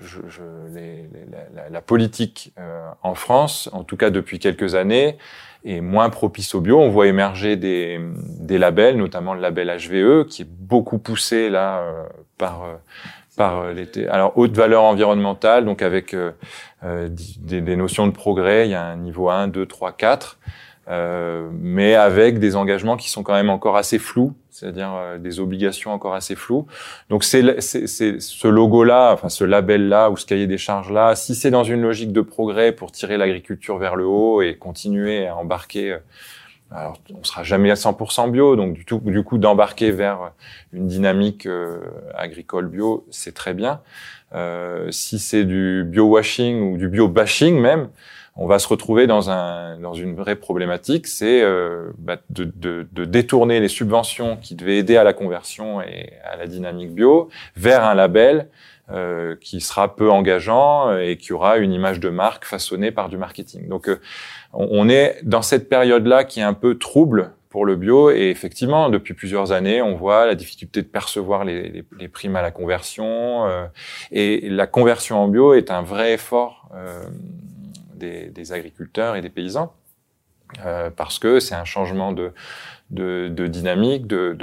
je, 0.00 0.20
je, 0.28 0.42
les, 0.74 1.08
la, 1.54 1.68
la, 1.70 1.80
politique 1.80 2.52
euh, 2.58 2.88
en 3.02 3.14
France, 3.14 3.70
en 3.72 3.84
tout 3.84 3.96
cas 3.96 4.10
depuis 4.10 4.38
quelques 4.38 4.74
années, 4.74 5.16
est 5.64 5.80
moins 5.80 6.10
propice 6.10 6.54
au 6.54 6.60
bio. 6.60 6.80
On 6.80 6.88
voit 6.88 7.06
émerger 7.06 7.56
des, 7.56 8.00
des 8.40 8.58
labels, 8.58 8.96
notamment 8.96 9.34
le 9.34 9.40
label 9.40 9.68
HVE, 9.68 10.26
qui 10.26 10.42
est 10.42 10.48
beaucoup 10.48 10.98
poussé 10.98 11.50
là 11.50 11.78
euh, 11.78 12.04
par 12.36 12.64
par 13.36 13.72
l'été. 13.72 14.08
Alors 14.08 14.36
haute 14.36 14.54
valeur 14.54 14.82
environnementale, 14.82 15.64
donc 15.64 15.80
avec 15.80 16.14
des, 16.84 17.60
des, 17.62 17.76
notions 17.76 18.06
de 18.06 18.12
progrès. 18.12 18.66
Il 18.66 18.72
y 18.72 18.74
a 18.74 18.84
un 18.84 18.96
niveau 18.96 19.30
1, 19.30 19.48
2, 19.48 19.64
3, 19.64 19.92
4. 19.92 20.38
Euh, 20.88 21.48
mais 21.52 21.94
avec 21.94 22.40
des 22.40 22.56
engagements 22.56 22.96
qui 22.96 23.08
sont 23.08 23.22
quand 23.22 23.34
même 23.34 23.50
encore 23.50 23.76
assez 23.76 24.00
flous, 24.00 24.34
c'est-à-dire 24.50 24.92
euh, 24.94 25.18
des 25.18 25.38
obligations 25.38 25.92
encore 25.92 26.14
assez 26.14 26.34
floues. 26.34 26.66
Donc 27.08 27.22
c'est 27.22 27.60
ce 27.60 28.48
logo-là, 28.48 29.12
enfin 29.12 29.28
ce 29.28 29.44
label-là 29.44 30.10
ou 30.10 30.16
ce 30.16 30.26
cahier 30.26 30.48
des 30.48 30.58
charges-là, 30.58 31.14
si 31.14 31.36
c'est 31.36 31.52
dans 31.52 31.62
une 31.62 31.82
logique 31.82 32.12
de 32.12 32.20
progrès 32.20 32.72
pour 32.72 32.90
tirer 32.90 33.16
l'agriculture 33.16 33.78
vers 33.78 33.94
le 33.94 34.06
haut 34.06 34.42
et 34.42 34.56
continuer 34.56 35.28
à 35.28 35.36
embarquer, 35.36 35.92
euh, 35.92 35.98
alors 36.72 36.98
on 37.14 37.22
sera 37.22 37.44
jamais 37.44 37.70
à 37.70 37.74
100% 37.74 38.30
bio, 38.30 38.56
donc 38.56 38.72
du, 38.72 38.84
tout, 38.84 38.98
du 39.04 39.22
coup 39.22 39.38
d'embarquer 39.38 39.90
vers 39.90 40.32
une 40.72 40.86
dynamique 40.86 41.46
agricole 42.14 42.66
bio, 42.66 43.06
c'est 43.10 43.34
très 43.34 43.52
bien. 43.52 43.82
Euh, 44.34 44.90
si 44.90 45.18
c'est 45.18 45.44
du 45.44 45.84
bio-washing 45.84 46.72
ou 46.72 46.78
du 46.78 46.88
bio-bashing 46.88 47.60
même, 47.60 47.88
on 48.34 48.46
va 48.46 48.58
se 48.58 48.68
retrouver 48.68 49.06
dans, 49.06 49.30
un, 49.30 49.78
dans 49.78 49.92
une 49.92 50.14
vraie 50.14 50.36
problématique, 50.36 51.06
c'est 51.06 51.42
euh, 51.42 51.90
bah, 51.98 52.16
de, 52.30 52.44
de, 52.44 52.88
de, 52.90 53.04
détourner 53.04 53.60
les 53.60 53.68
subventions 53.68 54.36
qui 54.36 54.54
devaient 54.54 54.78
aider 54.78 54.96
à 54.96 55.04
la 55.04 55.12
conversion 55.12 55.82
et 55.82 56.14
à 56.24 56.36
la 56.36 56.46
dynamique 56.46 56.94
bio 56.94 57.28
vers 57.56 57.84
un 57.84 57.94
label 57.94 58.48
euh, 58.90 59.36
qui 59.40 59.60
sera 59.60 59.94
peu 59.94 60.10
engageant 60.10 60.96
et 60.98 61.16
qui 61.16 61.32
aura 61.32 61.58
une 61.58 61.72
image 61.72 62.00
de 62.00 62.08
marque 62.08 62.44
façonnée 62.44 62.90
par 62.90 63.08
du 63.08 63.18
marketing. 63.18 63.68
Donc 63.68 63.88
euh, 63.88 64.00
on 64.52 64.88
est 64.88 65.20
dans 65.22 65.42
cette 65.42 65.68
période-là 65.68 66.24
qui 66.24 66.40
est 66.40 66.44
un 66.44 66.54
peu 66.54 66.78
trouble 66.78 67.32
pour 67.52 67.66
le 67.66 67.76
bio 67.76 68.10
et 68.10 68.30
effectivement 68.30 68.88
depuis 68.88 69.12
plusieurs 69.12 69.52
années 69.52 69.82
on 69.82 69.94
voit 69.94 70.24
la 70.24 70.34
difficulté 70.34 70.80
de 70.80 70.86
percevoir 70.86 71.44
les, 71.44 71.68
les, 71.68 71.84
les 71.98 72.08
primes 72.08 72.34
à 72.34 72.40
la 72.40 72.50
conversion 72.50 73.46
euh, 73.46 73.66
et 74.10 74.48
la 74.48 74.66
conversion 74.66 75.22
en 75.22 75.28
bio 75.28 75.52
est 75.52 75.70
un 75.70 75.82
vrai 75.82 76.14
effort 76.14 76.70
euh, 76.74 77.04
des, 78.02 78.52
agriculteurs 78.52 79.16
et 79.16 79.22
des 79.22 79.30
paysans. 79.30 79.72
Euh, 80.64 80.90
parce 80.94 81.18
que 81.18 81.40
c'est 81.40 81.54
un 81.54 81.64
changement 81.64 82.12
de, 82.12 82.32
de, 82.90 83.46
dynamique, 83.46 84.06
de, 84.06 84.36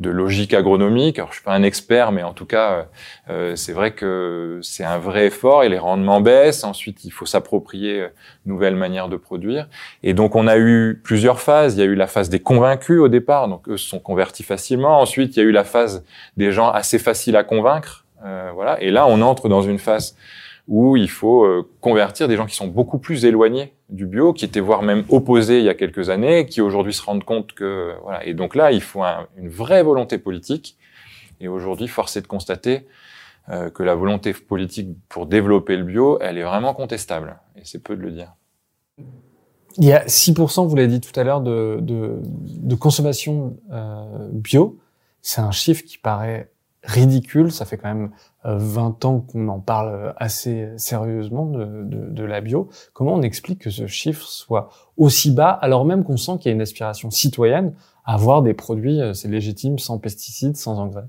de, 0.00 0.10
logique 0.10 0.52
agronomique. 0.54 1.18
Alors, 1.18 1.30
je 1.30 1.36
suis 1.36 1.44
pas 1.44 1.54
un 1.54 1.62
expert, 1.62 2.10
mais 2.10 2.24
en 2.24 2.32
tout 2.32 2.46
cas, 2.46 2.88
euh, 3.30 3.54
c'est 3.54 3.72
vrai 3.72 3.92
que 3.92 4.58
c'est 4.62 4.84
un 4.84 4.98
vrai 4.98 5.26
effort 5.26 5.62
et 5.62 5.68
les 5.68 5.78
rendements 5.78 6.20
baissent. 6.20 6.64
Ensuite, 6.64 7.04
il 7.04 7.10
faut 7.10 7.26
s'approprier 7.26 8.00
euh, 8.00 8.08
nouvelles 8.44 8.74
manières 8.74 9.08
de 9.08 9.16
produire. 9.16 9.68
Et 10.02 10.14
donc, 10.14 10.34
on 10.34 10.48
a 10.48 10.58
eu 10.58 11.00
plusieurs 11.04 11.40
phases. 11.40 11.74
Il 11.76 11.78
y 11.78 11.82
a 11.82 11.86
eu 11.86 11.94
la 11.94 12.08
phase 12.08 12.28
des 12.28 12.40
convaincus 12.40 12.98
au 12.98 13.08
départ, 13.08 13.46
donc 13.48 13.68
eux 13.68 13.76
se 13.76 13.88
sont 13.88 14.00
convertis 14.00 14.42
facilement. 14.42 15.00
Ensuite, 15.00 15.36
il 15.36 15.40
y 15.40 15.42
a 15.42 15.46
eu 15.46 15.52
la 15.52 15.64
phase 15.64 16.04
des 16.36 16.50
gens 16.50 16.70
assez 16.70 16.98
faciles 16.98 17.36
à 17.36 17.44
convaincre. 17.44 18.04
voilà. 18.54 18.82
Et 18.82 18.90
là, 18.90 19.06
on 19.06 19.20
entre 19.20 19.48
dans 19.48 19.62
une 19.62 19.78
phase 19.78 20.16
où 20.68 20.96
il 20.96 21.10
faut 21.10 21.44
euh, 21.44 21.68
convertir 21.80 22.28
des 22.28 22.36
gens 22.36 22.46
qui 22.46 22.56
sont 22.56 22.66
beaucoup 22.66 22.98
plus 22.98 23.24
éloignés 23.24 23.74
du 23.88 24.06
bio, 24.06 24.32
qui 24.32 24.44
étaient 24.44 24.60
voire 24.60 24.82
même 24.82 25.04
opposés 25.08 25.58
il 25.58 25.64
y 25.64 25.68
a 25.68 25.74
quelques 25.74 26.10
années, 26.10 26.46
qui 26.46 26.60
aujourd'hui 26.60 26.92
se 26.92 27.02
rendent 27.02 27.24
compte 27.24 27.52
que 27.52 27.94
voilà. 28.02 28.24
Et 28.26 28.34
donc 28.34 28.54
là, 28.54 28.72
il 28.72 28.80
faut 28.80 29.02
une 29.36 29.48
vraie 29.48 29.82
volonté 29.82 30.18
politique 30.18 30.76
Et 31.40 31.48
aujourd'hui, 31.48 31.86
force 31.86 32.16
est 32.16 32.22
de 32.22 32.26
constater 32.26 32.86
euh, 33.48 33.70
que 33.70 33.84
la 33.84 33.94
volonté 33.94 34.32
politique 34.32 34.88
pour 35.08 35.26
développer 35.26 35.76
le 35.76 35.84
bio, 35.84 36.18
elle 36.20 36.36
est 36.36 36.42
vraiment 36.42 36.74
contestable. 36.74 37.38
Et 37.54 37.60
c'est 37.62 37.78
peu 37.78 37.94
de 37.94 38.02
le 38.02 38.10
dire. 38.10 38.34
Il 39.78 39.84
y 39.84 39.92
a 39.92 40.04
6%, 40.06 40.66
vous 40.66 40.74
l'avez 40.74 40.88
dit 40.88 41.00
tout 41.00 41.18
à 41.18 41.22
l'heure, 41.22 41.40
de, 41.42 41.78
de, 41.80 42.18
de, 42.22 42.74
consommation 42.74 43.56
euh, 43.70 44.04
bio. 44.32 44.78
C'est 45.22 45.42
un 45.42 45.52
chiffre 45.52 45.84
qui 45.84 45.98
paraît 45.98 46.50
ridicule. 46.82 47.52
Ça 47.52 47.66
fait 47.66 47.76
quand 47.76 47.88
même 47.88 48.10
20 48.46 49.04
euh, 49.04 49.08
ans 49.08 49.20
qu'on 49.20 49.48
en 49.48 49.60
parle 49.60 50.14
assez 50.16 50.68
sérieusement 50.76 51.46
de, 51.46 52.24
la 52.24 52.40
bio. 52.40 52.68
Comment 52.92 53.14
on 53.14 53.22
explique 53.22 53.60
que 53.60 53.70
ce 53.70 53.86
chiffre 53.86 54.26
soit 54.26 54.70
aussi 54.96 55.30
bas 55.30 55.50
alors 55.50 55.84
même 55.84 56.04
qu'on 56.04 56.16
sent 56.16 56.38
qu'il 56.40 56.50
y 56.50 56.52
a 56.52 56.54
une 56.54 56.62
aspiration 56.62 57.10
citoyenne 57.10 57.74
à 58.04 58.14
avoir 58.14 58.42
des 58.42 58.54
produits, 58.54 59.00
euh, 59.00 59.12
c'est 59.12 59.28
légitime, 59.28 59.78
sans 59.78 59.98
pesticides, 59.98 60.56
sans 60.56 60.78
engrais? 60.78 61.04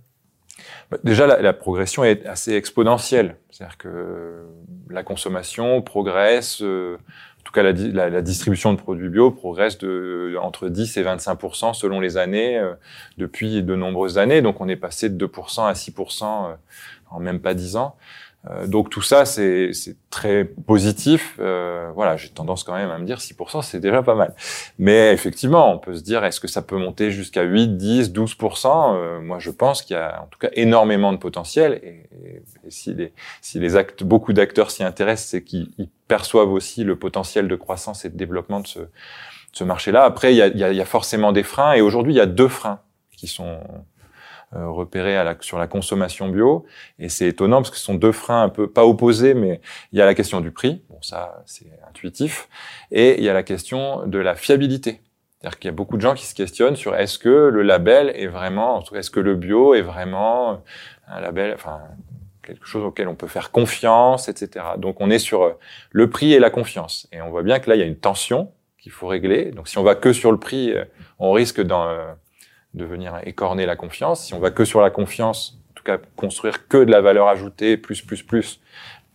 Bah, 0.89 0.97
Déjà, 1.03 1.27
la, 1.27 1.53
progression 1.53 2.03
est 2.03 2.25
assez 2.25 2.53
exponentielle. 2.53 3.37
C'est-à-dire 3.51 3.77
que 3.77 4.45
la 4.89 5.03
consommation 5.03 5.81
progresse, 5.81 6.61
euh, 6.61 6.97
en 7.39 7.43
tout 7.43 7.53
cas 7.53 7.63
la, 7.63 8.21
distribution 8.21 8.73
de 8.73 8.77
produits 8.77 9.09
bio 9.09 9.31
progresse 9.31 9.77
de 9.77 10.35
entre 10.41 10.69
10 10.69 10.97
et 10.97 11.03
25% 11.03 11.73
selon 11.73 11.99
les 11.99 12.17
années 12.17 12.57
euh, 12.57 12.73
depuis 13.17 13.63
de 13.63 13.75
nombreuses 13.75 14.17
années. 14.17 14.41
Donc 14.41 14.59
on 14.59 14.67
est 14.67 14.75
passé 14.75 15.09
de 15.09 15.27
2% 15.27 15.67
à 15.67 15.75
6 15.75 15.93
en 17.09 17.19
même 17.19 17.39
pas 17.39 17.53
10 17.53 17.75
ans. 17.75 17.95
Euh, 18.49 18.67
donc 18.67 18.89
tout 18.89 19.01
ça, 19.01 19.25
c'est 19.25 19.71
très 20.09 20.45
positif. 20.45 21.35
Euh, 21.39 21.91
voilà, 21.95 22.15
j'ai 22.17 22.29
tendance 22.29 22.63
quand 22.63 22.75
même 22.75 22.91
à 22.91 22.97
me 22.97 23.05
dire 23.05 23.17
6%, 23.17 23.61
c'est 23.61 23.79
déjà 23.79 24.03
pas 24.03 24.15
mal. 24.15 24.33
Mais 24.77 25.11
effectivement, 25.13 25.73
on 25.73 25.79
peut 25.79 25.95
se 25.95 26.01
dire, 26.01 26.23
est-ce 26.23 26.39
que 26.39 26.47
ça 26.47 26.61
peut 26.61 26.77
monter 26.77 27.11
jusqu'à 27.11 27.43
8, 27.43 27.77
10, 27.77 28.11
12% 28.11 28.95
euh, 28.95 29.19
Moi, 29.21 29.39
je 29.39 29.51
pense 29.51 29.81
qu'il 29.81 29.95
y 29.95 29.99
a 29.99 30.21
en 30.21 30.27
tout 30.27 30.39
cas 30.39 30.49
énormément 30.53 31.11
de 31.11 31.17
potentiel. 31.17 31.79
Et, 31.83 32.09
si, 32.69 32.93
les, 32.93 33.13
si 33.41 33.59
les 33.59 33.75
actes, 33.75 34.03
beaucoup 34.03 34.33
d'acteurs 34.33 34.71
s'y 34.71 34.83
intéressent, 34.83 35.29
c'est 35.29 35.43
qu'ils 35.43 35.89
perçoivent 36.07 36.51
aussi 36.51 36.83
le 36.83 36.97
potentiel 36.97 37.47
de 37.47 37.55
croissance 37.55 38.05
et 38.05 38.09
de 38.09 38.17
développement 38.17 38.59
de 38.59 38.67
ce, 38.67 38.79
ce 39.51 39.63
marché-là. 39.63 40.03
Après, 40.03 40.33
il 40.33 40.37
y 40.37 40.41
a, 40.41 40.47
il 40.47 40.75
y 40.75 40.81
a 40.81 40.85
forcément 40.85 41.31
des 41.31 41.43
freins. 41.43 41.73
Et 41.73 41.81
aujourd'hui, 41.81 42.13
il 42.13 42.17
y 42.17 42.21
a 42.21 42.25
deux 42.25 42.47
freins 42.47 42.79
qui 43.15 43.27
sont 43.27 43.59
repéré 44.53 45.17
à 45.17 45.23
la, 45.23 45.35
sur 45.41 45.57
la 45.59 45.67
consommation 45.67 46.29
bio. 46.29 46.65
Et 46.99 47.09
c'est 47.09 47.27
étonnant 47.27 47.57
parce 47.57 47.71
que 47.71 47.77
ce 47.77 47.83
sont 47.83 47.95
deux 47.95 48.11
freins 48.11 48.43
un 48.43 48.49
peu 48.49 48.69
pas 48.69 48.85
opposés, 48.85 49.33
mais 49.33 49.61
il 49.91 49.99
y 49.99 50.01
a 50.01 50.05
la 50.05 50.15
question 50.15 50.41
du 50.41 50.51
prix, 50.51 50.83
bon 50.89 51.01
ça 51.01 51.43
c'est 51.45 51.71
intuitif, 51.89 52.47
et 52.91 53.17
il 53.17 53.23
y 53.23 53.29
a 53.29 53.33
la 53.33 53.43
question 53.43 54.05
de 54.07 54.19
la 54.19 54.35
fiabilité. 54.35 55.01
C'est-à-dire 55.39 55.59
qu'il 55.59 55.67
y 55.67 55.73
a 55.73 55.75
beaucoup 55.75 55.97
de 55.97 56.01
gens 56.01 56.15
qui 56.15 56.25
se 56.25 56.33
questionnent 56.33 56.75
sur 56.75 56.95
est-ce 56.95 57.19
que 57.19 57.29
le 57.29 57.61
label 57.61 58.11
est 58.15 58.27
vraiment, 58.27 58.83
est-ce 58.95 59.11
que 59.11 59.19
le 59.19 59.35
bio 59.35 59.75
est 59.75 59.81
vraiment 59.81 60.63
un 61.07 61.19
label, 61.19 61.53
enfin 61.53 61.81
quelque 62.47 62.65
chose 62.65 62.83
auquel 62.83 63.07
on 63.07 63.15
peut 63.15 63.27
faire 63.27 63.51
confiance, 63.51 64.29
etc. 64.29 64.65
Donc 64.77 65.01
on 65.01 65.09
est 65.09 65.19
sur 65.19 65.43
euh, 65.43 65.51
le 65.91 66.09
prix 66.09 66.33
et 66.33 66.39
la 66.39 66.49
confiance. 66.49 67.07
Et 67.11 67.21
on 67.21 67.29
voit 67.29 67.43
bien 67.43 67.59
que 67.59 67.69
là, 67.69 67.75
il 67.75 67.79
y 67.79 67.83
a 67.83 67.85
une 67.85 67.97
tension 67.97 68.51
qu'il 68.79 68.91
faut 68.91 69.07
régler. 69.07 69.51
Donc 69.51 69.67
si 69.67 69.77
on 69.77 69.83
va 69.83 69.95
que 69.95 70.13
sur 70.13 70.31
le 70.31 70.39
prix, 70.39 70.71
euh, 70.71 70.85
on 71.19 71.33
risque 71.33 71.61
dans, 71.61 71.89
de 72.73 72.85
venir 72.85 73.19
écorner 73.23 73.65
la 73.65 73.75
confiance. 73.75 74.25
Si 74.25 74.33
on 74.33 74.39
va 74.39 74.51
que 74.51 74.65
sur 74.65 74.81
la 74.81 74.89
confiance, 74.89 75.59
en 75.71 75.73
tout 75.75 75.83
cas 75.83 75.97
construire 76.15 76.67
que 76.67 76.83
de 76.83 76.91
la 76.91 77.01
valeur 77.01 77.27
ajoutée, 77.27 77.77
plus, 77.77 78.01
plus, 78.01 78.23
plus, 78.23 78.59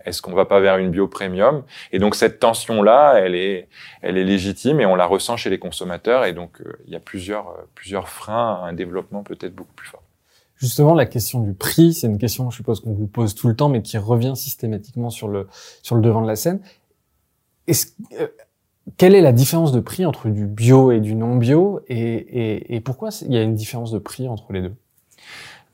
est-ce 0.04 0.20
qu'on 0.20 0.32
va 0.32 0.44
pas 0.44 0.60
vers 0.60 0.78
une 0.78 0.90
bio 0.90 1.06
premium? 1.06 1.62
Et 1.92 1.98
donc 1.98 2.14
cette 2.14 2.40
tension-là, 2.40 3.14
elle 3.18 3.34
est, 3.34 3.68
elle 4.00 4.18
est 4.18 4.24
légitime 4.24 4.80
et 4.80 4.86
on 4.86 4.96
la 4.96 5.06
ressent 5.06 5.36
chez 5.36 5.50
les 5.50 5.58
consommateurs. 5.58 6.24
Et 6.24 6.32
donc 6.32 6.60
euh, 6.60 6.72
il 6.86 6.92
y 6.92 6.96
a 6.96 7.00
plusieurs, 7.00 7.50
euh, 7.50 7.68
plusieurs 7.74 8.08
freins 8.08 8.60
à 8.62 8.66
un 8.66 8.72
développement 8.72 9.22
peut-être 9.22 9.54
beaucoup 9.54 9.74
plus 9.74 9.88
fort. 9.88 10.02
Justement, 10.56 10.94
la 10.94 11.06
question 11.06 11.40
du 11.40 11.54
prix, 11.54 11.92
c'est 11.92 12.06
une 12.06 12.18
question, 12.18 12.48
je 12.50 12.56
suppose, 12.56 12.80
qu'on 12.80 12.92
vous 12.92 13.08
pose 13.08 13.34
tout 13.34 13.48
le 13.48 13.56
temps, 13.56 13.68
mais 13.68 13.82
qui 13.82 13.98
revient 13.98 14.36
systématiquement 14.36 15.10
sur 15.10 15.26
le 15.26 15.48
sur 15.82 15.96
le 15.96 16.02
devant 16.02 16.22
de 16.22 16.28
la 16.28 16.36
scène. 16.36 16.60
Est-ce, 17.66 17.88
euh, 18.20 18.28
quelle 18.96 19.14
est 19.14 19.20
la 19.20 19.32
différence 19.32 19.72
de 19.72 19.80
prix 19.80 20.04
entre 20.04 20.28
du 20.28 20.46
bio 20.46 20.90
et 20.90 21.00
du 21.00 21.14
non 21.14 21.36
bio 21.36 21.80
et, 21.88 21.98
et, 21.98 22.74
et 22.74 22.80
pourquoi 22.80 23.10
il 23.22 23.32
y 23.32 23.36
a 23.36 23.42
une 23.42 23.54
différence 23.54 23.92
de 23.92 23.98
prix 23.98 24.28
entre 24.28 24.52
les 24.52 24.62
deux? 24.62 24.74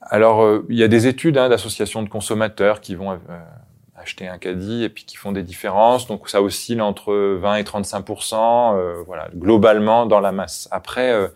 Alors, 0.02 0.42
euh, 0.42 0.66
il 0.68 0.78
y 0.78 0.82
a 0.82 0.88
des 0.88 1.06
études 1.06 1.36
hein, 1.38 1.48
d'associations 1.48 2.02
de 2.02 2.08
consommateurs 2.08 2.80
qui 2.80 2.94
vont 2.94 3.12
euh, 3.12 3.16
acheter 3.96 4.28
un 4.28 4.38
caddie 4.38 4.84
et 4.84 4.88
puis 4.88 5.04
qui 5.04 5.16
font 5.16 5.32
des 5.32 5.42
différences. 5.42 6.06
Donc, 6.06 6.28
ça 6.28 6.42
oscille 6.42 6.80
entre 6.80 7.14
20 7.14 7.56
et 7.56 7.62
35% 7.62 8.76
euh, 8.76 9.02
voilà, 9.06 9.28
globalement 9.34 10.06
dans 10.06 10.20
la 10.20 10.32
masse. 10.32 10.68
Après, 10.70 11.30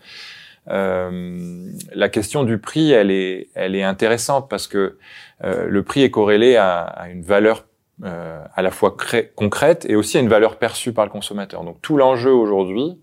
euh, 0.69 1.71
la 1.93 2.09
question 2.09 2.43
du 2.43 2.57
prix, 2.57 2.91
elle 2.91 3.11
est, 3.11 3.49
elle 3.53 3.75
est 3.75 3.83
intéressante 3.83 4.49
parce 4.49 4.67
que 4.67 4.97
le 5.41 5.83
prix 5.83 6.03
est 6.03 6.09
corrélé 6.09 6.55
à, 6.55 6.83
à 6.83 7.09
une 7.09 7.21
valeur 7.21 7.65
euh, 8.03 8.43
à 8.55 8.61
la 8.61 8.71
fois 8.71 8.95
concrète 9.35 9.85
et 9.87 9.95
aussi 9.95 10.17
à 10.17 10.21
une 10.21 10.29
valeur 10.29 10.57
perçue 10.57 10.93
par 10.93 11.05
le 11.05 11.11
consommateur. 11.11 11.63
Donc 11.63 11.81
tout 11.81 11.97
l'enjeu 11.97 12.31
aujourd'hui, 12.31 12.99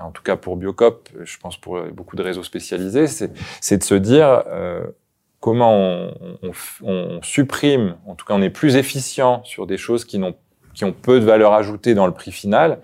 en 0.00 0.10
tout 0.10 0.22
cas 0.22 0.36
pour 0.36 0.56
Biocop, 0.56 1.08
je 1.22 1.38
pense 1.38 1.56
pour 1.56 1.80
beaucoup 1.92 2.16
de 2.16 2.22
réseaux 2.22 2.42
spécialisés, 2.42 3.06
c'est 3.06 3.78
de 3.78 3.84
se 3.84 3.94
dire 3.94 4.42
euh, 4.48 4.84
comment 5.40 5.74
on, 5.74 6.38
on, 6.42 6.52
on, 6.82 7.22
supprime, 7.22 7.96
en 8.06 8.14
tout 8.14 8.26
cas 8.26 8.34
on 8.34 8.42
est 8.42 8.50
plus 8.50 8.76
efficient 8.76 9.42
sur 9.44 9.66
des 9.66 9.76
choses 9.76 10.04
qui 10.04 10.18
n'ont 10.18 10.34
qui 10.74 10.84
ont 10.84 10.92
peu 10.92 11.20
de 11.20 11.24
valeur 11.24 11.52
ajoutée 11.52 11.94
dans 11.94 12.06
le 12.06 12.12
prix 12.12 12.32
final 12.32 12.78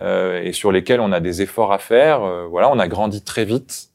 euh, 0.00 0.42
et 0.42 0.52
sur 0.52 0.72
lesquelles 0.72 1.00
on 1.00 1.12
a 1.12 1.20
des 1.20 1.42
efforts 1.42 1.72
à 1.72 1.78
faire. 1.78 2.22
Euh, 2.22 2.46
voilà, 2.46 2.70
on 2.70 2.78
a 2.78 2.88
grandi 2.88 3.22
très 3.22 3.44
vite 3.44 3.89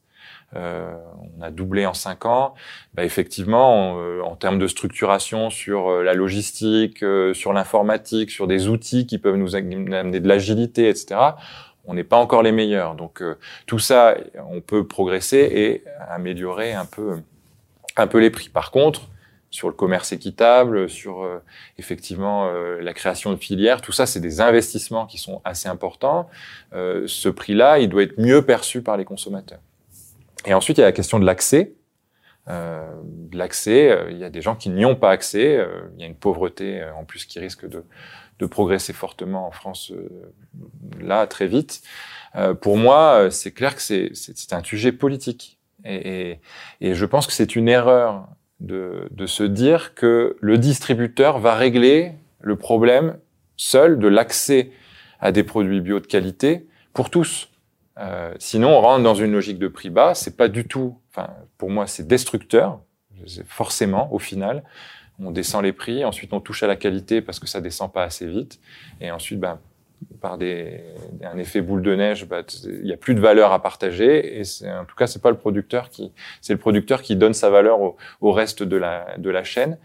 euh, 0.56 0.94
on 1.38 1.42
a 1.42 1.50
doublé 1.50 1.86
en 1.86 1.94
cinq 1.94 2.24
ans. 2.24 2.54
Bah, 2.94 3.04
effectivement, 3.04 3.98
euh, 3.98 4.20
en 4.22 4.36
termes 4.36 4.58
de 4.58 4.66
structuration 4.66 5.50
sur 5.50 5.88
euh, 5.88 6.02
la 6.02 6.14
logistique, 6.14 7.04
sur 7.34 7.52
l'informatique, 7.52 8.30
sur 8.30 8.46
des 8.46 8.68
outils 8.68 9.06
qui 9.06 9.18
peuvent 9.18 9.36
nous 9.36 9.54
amener 9.54 10.20
de 10.20 10.28
l'agilité, 10.28 10.88
etc 10.88 11.16
on 11.88 11.94
n'est 11.94 12.02
pas 12.02 12.16
encore 12.16 12.42
les 12.42 12.50
meilleurs. 12.50 12.96
Donc 12.96 13.22
tout 13.68 13.78
ça, 13.78 14.16
on 14.50 14.60
peut 14.60 14.88
progresser 14.88 15.38
et 15.38 15.84
améliorer 16.08 16.72
un 16.72 16.84
peu, 16.84 17.20
un 17.96 18.08
peu 18.08 18.18
les 18.18 18.30
prix. 18.30 18.48
Par 18.48 18.72
contre, 18.72 19.02
sur 19.52 19.68
le 19.68 19.74
commerce 19.74 20.10
équitable, 20.10 20.88
sur 20.90 21.24
effectivement 21.78 22.50
la 22.50 22.92
création 22.92 23.30
de 23.30 23.36
filières, 23.36 23.82
tout 23.82 23.92
ça, 23.92 24.04
c'est 24.04 24.18
des 24.18 24.40
investissements 24.40 25.06
qui 25.06 25.18
sont 25.18 25.40
assez 25.44 25.68
importants. 25.68 26.28
ce 26.72 27.28
prix-là, 27.28 27.78
il 27.78 27.88
doit 27.88 28.02
être 28.02 28.18
mieux 28.18 28.42
perçu 28.42 28.82
par 28.82 28.96
les 28.96 29.04
consommateurs. 29.04 29.60
Et 30.44 30.54
ensuite, 30.54 30.78
il 30.78 30.80
y 30.80 30.84
a 30.84 30.86
la 30.86 30.92
question 30.92 31.18
de 31.18 31.24
l'accès. 31.24 31.74
Euh, 32.48 32.94
l'accès, 33.32 33.90
euh, 33.90 34.10
il 34.10 34.18
y 34.18 34.24
a 34.24 34.30
des 34.30 34.40
gens 34.40 34.54
qui 34.54 34.70
n'y 34.70 34.84
ont 34.84 34.96
pas 34.96 35.10
accès. 35.10 35.56
Euh, 35.56 35.88
il 35.94 36.00
y 36.00 36.04
a 36.04 36.06
une 36.06 36.14
pauvreté 36.14 36.80
euh, 36.80 36.94
en 36.94 37.04
plus 37.04 37.24
qui 37.24 37.38
risque 37.40 37.66
de, 37.66 37.84
de 38.38 38.46
progresser 38.46 38.92
fortement 38.92 39.46
en 39.46 39.50
France 39.50 39.92
là 41.00 41.26
très 41.26 41.46
vite. 41.46 41.82
pour 42.60 42.76
moi, 42.76 43.28
c'est 43.30 43.52
clair 43.52 43.74
que 43.74 43.80
c'est 43.80 44.52
un 44.52 44.62
sujet 44.62 44.92
politique. 44.92 45.58
Et, 45.84 46.30
et, 46.30 46.40
et 46.80 46.94
je 46.94 47.06
pense 47.06 47.26
que 47.26 47.32
c'est 47.32 47.56
une 47.56 47.68
erreur 47.68 48.28
de, 48.60 49.08
de 49.10 49.26
se 49.26 49.42
dire 49.42 49.94
que 49.94 50.36
le 50.40 50.58
distributeur 50.58 51.38
va 51.38 51.54
régler 51.54 52.12
le 52.40 52.56
problème 52.56 53.18
seul 53.56 53.98
de 53.98 54.08
l'accès 54.08 54.70
à 55.20 55.32
des 55.32 55.42
produits 55.44 55.80
bio 55.80 56.00
de 56.00 56.06
qualité 56.06 56.66
pour 56.92 57.08
tous. 57.08 57.48
Euh, 57.98 58.34
sinon, 58.38 58.76
on 58.76 58.80
rentre 58.80 59.02
dans 59.02 59.14
une 59.14 59.32
logique 59.32 59.58
de 59.58 59.68
prix 59.68 59.90
bas. 59.90 60.14
C'est 60.14 60.36
pas 60.36 60.48
du 60.48 60.66
tout. 60.66 60.98
Enfin, 61.10 61.30
pour 61.58 61.70
moi, 61.70 61.86
c'est 61.86 62.06
destructeur. 62.06 62.80
Forcément, 63.46 64.12
au 64.12 64.18
final, 64.18 64.62
on 65.18 65.30
descend 65.30 65.62
les 65.62 65.72
prix. 65.72 66.04
Ensuite, 66.04 66.32
on 66.32 66.40
touche 66.40 66.62
à 66.62 66.66
la 66.66 66.76
qualité 66.76 67.22
parce 67.22 67.40
que 67.40 67.46
ça 67.46 67.60
descend 67.60 67.92
pas 67.92 68.02
assez 68.02 68.26
vite. 68.26 68.60
Et 69.00 69.10
ensuite, 69.10 69.40
ben, 69.40 69.58
par 70.20 70.36
des, 70.36 70.80
un 71.24 71.38
effet 71.38 71.62
boule 71.62 71.82
de 71.82 71.94
neige, 71.94 72.26
ben, 72.26 72.44
il 72.64 72.82
n'y 72.82 72.92
a 72.92 72.98
plus 72.98 73.14
de 73.14 73.20
valeur 73.20 73.52
à 73.52 73.62
partager. 73.62 74.38
Et 74.38 74.42
en 74.68 74.84
tout 74.84 74.94
cas, 74.94 75.06
c'est 75.06 75.22
pas 75.22 75.30
le 75.30 75.38
producteur 75.38 75.88
qui, 75.88 76.12
c'est 76.42 76.52
le 76.52 76.58
producteur 76.58 77.00
qui 77.00 77.16
donne 77.16 77.34
sa 77.34 77.48
valeur 77.48 77.80
au, 77.80 77.96
au 78.20 78.32
reste 78.32 78.62
de 78.62 78.76
la, 78.76 79.16
de 79.16 79.30
la 79.30 79.44
chaîne. 79.44 79.78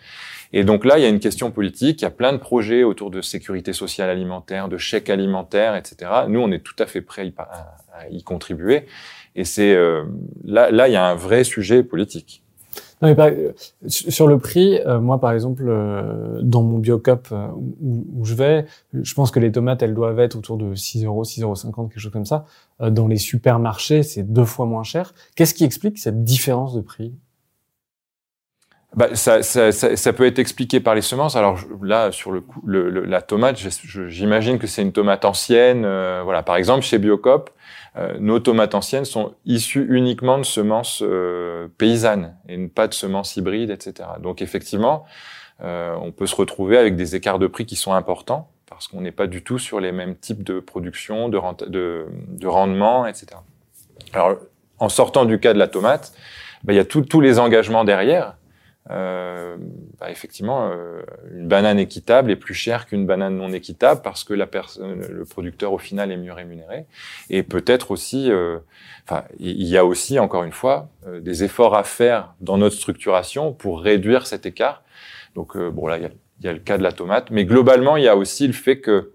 Et 0.53 0.63
donc 0.63 0.85
là, 0.85 0.97
il 0.97 1.01
y 1.01 1.05
a 1.05 1.09
une 1.09 1.19
question 1.19 1.51
politique. 1.51 2.01
Il 2.01 2.05
y 2.05 2.07
a 2.07 2.11
plein 2.11 2.33
de 2.33 2.37
projets 2.37 2.83
autour 2.83 3.09
de 3.09 3.21
sécurité 3.21 3.73
sociale 3.73 4.09
alimentaire, 4.09 4.67
de 4.67 4.77
chèques 4.77 5.09
alimentaires, 5.09 5.75
etc. 5.75 6.11
Nous, 6.27 6.39
on 6.39 6.51
est 6.51 6.63
tout 6.63 6.75
à 6.79 6.85
fait 6.85 7.01
prêts 7.01 7.31
à, 7.37 8.09
y 8.09 8.23
contribuer. 8.23 8.85
Et 9.35 9.45
c'est 9.45 9.73
euh, 9.73 10.03
là, 10.43 10.71
là, 10.71 10.89
il 10.89 10.93
y 10.93 10.97
a 10.97 11.05
un 11.05 11.15
vrai 11.15 11.43
sujet 11.43 11.83
politique. 11.83 12.43
Non, 13.01 13.13
mais 13.13 13.19
euh, 13.19 13.53
sur 13.87 14.27
le 14.27 14.37
prix, 14.37 14.79
euh, 14.85 14.99
moi 14.99 15.19
par 15.19 15.31
exemple, 15.31 15.63
dans 16.41 16.61
mon 16.61 16.77
biocop 16.77 17.29
où, 17.31 18.05
où, 18.13 18.25
je 18.25 18.35
vais, 18.35 18.65
je 18.93 19.13
pense 19.13 19.31
que 19.31 19.39
les 19.39 19.51
tomates, 19.51 19.81
elles 19.81 19.95
doivent 19.95 20.19
être 20.19 20.35
autour 20.35 20.57
de 20.57 20.75
6 20.75 21.05
euros, 21.05 21.23
6,50 21.23 21.41
euros, 21.43 21.87
quelque 21.87 21.99
chose 21.99 22.11
comme 22.11 22.25
ça. 22.25 22.45
dans 22.79 23.07
les 23.07 23.17
supermarchés, 23.17 24.03
c'est 24.03 24.23
deux 24.23 24.45
fois 24.45 24.65
moins 24.65 24.83
cher. 24.83 25.13
Qu'est-ce 25.35 25.53
qui 25.53 25.63
explique 25.63 25.97
cette 25.97 26.23
différence 26.23 26.75
de 26.75 26.81
prix? 26.81 27.13
Bah, 28.93 29.15
ça, 29.15 29.41
ça, 29.41 29.71
ça, 29.71 29.95
ça, 29.95 30.13
peut 30.13 30.25
être 30.25 30.39
expliqué 30.39 30.81
par 30.81 30.95
les 30.95 31.01
semences. 31.01 31.37
Alors 31.37 31.59
là, 31.81 32.11
sur 32.11 32.31
le, 32.31 32.41
coup, 32.41 32.61
le, 32.65 32.89
la 32.89 33.21
tomate, 33.21 33.57
j'imagine 34.07 34.59
que 34.59 34.67
c'est 34.67 34.81
une 34.81 34.91
tomate 34.91 35.23
ancienne. 35.23 35.85
Euh, 35.85 36.21
voilà, 36.23 36.43
par 36.43 36.57
exemple, 36.57 36.83
chez 36.83 36.97
Biocop, 36.97 37.51
euh, 37.97 38.15
nos 38.19 38.39
tomates 38.39 38.73
anciennes 38.75 39.05
sont 39.05 39.33
issues 39.45 39.85
uniquement 39.89 40.37
de 40.37 40.43
semences 40.43 41.03
euh, 41.05 41.67
paysannes 41.77 42.35
et 42.47 42.67
pas 42.67 42.87
de 42.87 42.93
semences 42.93 43.35
hybrides, 43.35 43.69
etc. 43.69 44.09
Donc 44.21 44.41
effectivement, 44.41 45.05
euh, 45.61 45.95
on 46.01 46.11
peut 46.11 46.25
se 46.25 46.35
retrouver 46.35 46.77
avec 46.77 46.95
des 46.95 47.15
écarts 47.15 47.39
de 47.39 47.47
prix 47.47 47.65
qui 47.65 47.75
sont 47.75 47.93
importants 47.93 48.49
parce 48.65 48.87
qu'on 48.87 49.01
n'est 49.01 49.11
pas 49.11 49.27
du 49.27 49.43
tout 49.43 49.59
sur 49.59 49.81
les 49.81 49.91
mêmes 49.91 50.15
types 50.15 50.43
de 50.43 50.61
production, 50.61 51.27
de, 51.27 51.39
de, 51.67 52.07
de 52.27 52.47
rendement, 52.47 53.05
etc. 53.05 53.27
Alors, 54.13 54.37
en 54.79 54.87
sortant 54.87 55.25
du 55.25 55.39
cas 55.39 55.53
de 55.53 55.59
la 55.59 55.67
tomate, 55.67 56.13
bah, 56.63 56.71
il 56.71 56.77
y 56.77 56.79
a 56.79 56.85
tous 56.85 57.19
les 57.19 57.39
engagements 57.39 57.83
derrière 57.83 58.35
euh, 58.89 59.57
bah 59.99 60.09
effectivement, 60.09 60.71
euh, 60.71 61.03
une 61.31 61.47
banane 61.47 61.77
équitable 61.77 62.31
est 62.31 62.35
plus 62.35 62.55
chère 62.55 62.87
qu'une 62.87 63.05
banane 63.05 63.35
non 63.35 63.53
équitable 63.53 64.01
parce 64.01 64.23
que 64.23 64.33
la 64.33 64.49
le 64.49 65.23
producteur 65.25 65.71
au 65.71 65.77
final 65.77 66.11
est 66.11 66.17
mieux 66.17 66.33
rémunéré. 66.33 66.85
Et 67.29 67.43
peut-être 67.43 67.91
aussi, 67.91 68.31
euh, 68.31 68.57
enfin, 69.07 69.23
il 69.39 69.67
y 69.67 69.77
a 69.77 69.85
aussi 69.85 70.17
encore 70.19 70.43
une 70.43 70.51
fois 70.51 70.89
euh, 71.05 71.19
des 71.19 71.43
efforts 71.43 71.75
à 71.75 71.83
faire 71.83 72.33
dans 72.41 72.57
notre 72.57 72.75
structuration 72.75 73.53
pour 73.53 73.81
réduire 73.81 74.25
cet 74.25 74.45
écart. 74.45 74.83
Donc 75.35 75.55
euh, 75.55 75.69
bon 75.69 75.85
là, 75.85 75.97
il 75.97 76.03
y 76.03 76.07
a, 76.07 76.11
y 76.41 76.47
a, 76.47 76.53
le 76.53 76.59
cas 76.59 76.77
de 76.77 76.83
la 76.83 76.91
tomate, 76.91 77.29
mais 77.29 77.45
globalement, 77.45 77.97
il 77.97 78.03
y 78.03 78.09
a 78.09 78.17
aussi 78.17 78.47
le 78.47 78.53
fait 78.53 78.81
que 78.81 79.13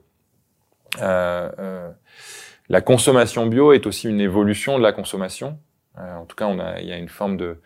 la 2.68 2.80
consommation 2.80 3.46
bio 3.46 3.72
est 3.72 3.86
aussi 3.86 4.08
une 4.08 4.20
évolution 4.20 4.78
de 4.78 4.82
la 4.82 4.92
consommation. 4.92 5.58
en 5.98 6.24
tout 6.24 6.36
cas, 6.36 6.46
on 6.46 6.58
a, 6.58 6.80
il 6.80 6.88
y 6.88 6.92
a 6.92 6.96
une 6.96 7.08
forme 7.08 7.36
de 7.36 7.60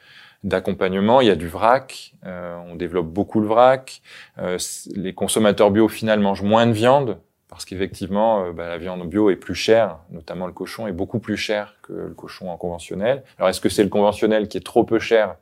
d'accompagnement. 0.44 1.20
Il 1.20 1.28
y 1.28 1.30
a 1.30 1.36
du 1.36 1.48
vrac, 1.48 2.14
euh, 2.24 2.56
on 2.68 2.76
développe 2.76 3.08
beaucoup 3.08 3.40
le 3.40 3.46
vrac. 3.46 4.02
Euh, 4.38 4.58
les 4.94 5.12
consommateurs 5.12 5.70
bio 5.70 5.84
au 5.84 5.88
final 5.88 6.20
mangent 6.20 6.42
moins 6.42 6.66
de 6.66 6.72
viande 6.72 7.18
parce 7.48 7.64
qu'effectivement, 7.64 8.44
euh, 8.44 8.52
bah, 8.52 8.68
la 8.68 8.78
viande 8.78 9.06
bio 9.08 9.28
est 9.28 9.36
plus 9.36 9.54
chère, 9.54 9.98
notamment 10.10 10.46
le 10.46 10.52
cochon 10.52 10.86
est 10.86 10.92
beaucoup 10.92 11.18
plus 11.18 11.36
cher 11.36 11.74
que 11.82 11.92
le 11.92 12.14
cochon 12.14 12.50
en 12.50 12.56
conventionnel. 12.56 13.24
Alors 13.38 13.48
est-ce 13.50 13.60
que 13.60 13.68
c'est 13.68 13.82
le 13.82 13.88
conventionnel 13.88 14.48
qui 14.48 14.56
est 14.56 14.64
trop 14.64 14.84
peu 14.84 14.98
cher 14.98 15.36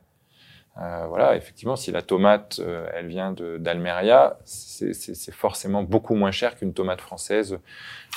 euh, 0.81 1.05
voilà, 1.07 1.35
effectivement, 1.35 1.75
si 1.75 1.91
la 1.91 2.01
tomate, 2.01 2.61
euh, 2.63 2.87
elle 2.93 3.07
vient 3.07 3.33
d'Almeria, 3.33 4.37
c'est 4.45 5.31
forcément 5.31 5.83
beaucoup 5.83 6.15
moins 6.15 6.31
cher 6.31 6.55
qu'une 6.55 6.73
tomate 6.73 7.01
française 7.01 7.59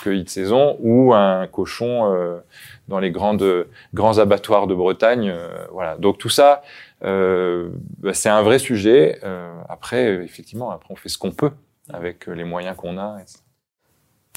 cueillie 0.02 0.22
de 0.24 0.28
saison 0.28 0.76
ou 0.80 1.12
un 1.12 1.46
cochon 1.48 2.12
euh, 2.12 2.38
dans 2.88 3.00
les 3.00 3.10
grandes, 3.10 3.66
grands 3.94 4.18
abattoirs 4.18 4.66
de 4.66 4.74
Bretagne. 4.74 5.34
voilà. 5.72 5.96
Donc 5.96 6.18
tout 6.18 6.28
ça, 6.28 6.62
bah, 7.00 8.14
c'est 8.14 8.28
un 8.28 8.42
vrai 8.42 8.58
sujet. 8.58 9.20
après, 9.68 10.24
effectivement, 10.24 10.70
après 10.70 10.92
on 10.92 10.96
fait 10.96 11.08
ce 11.08 11.18
qu'on 11.18 11.32
peut 11.32 11.52
avec 11.92 12.26
les 12.26 12.44
moyens 12.44 12.76
qu'on 12.76 12.96
a. 12.98 13.18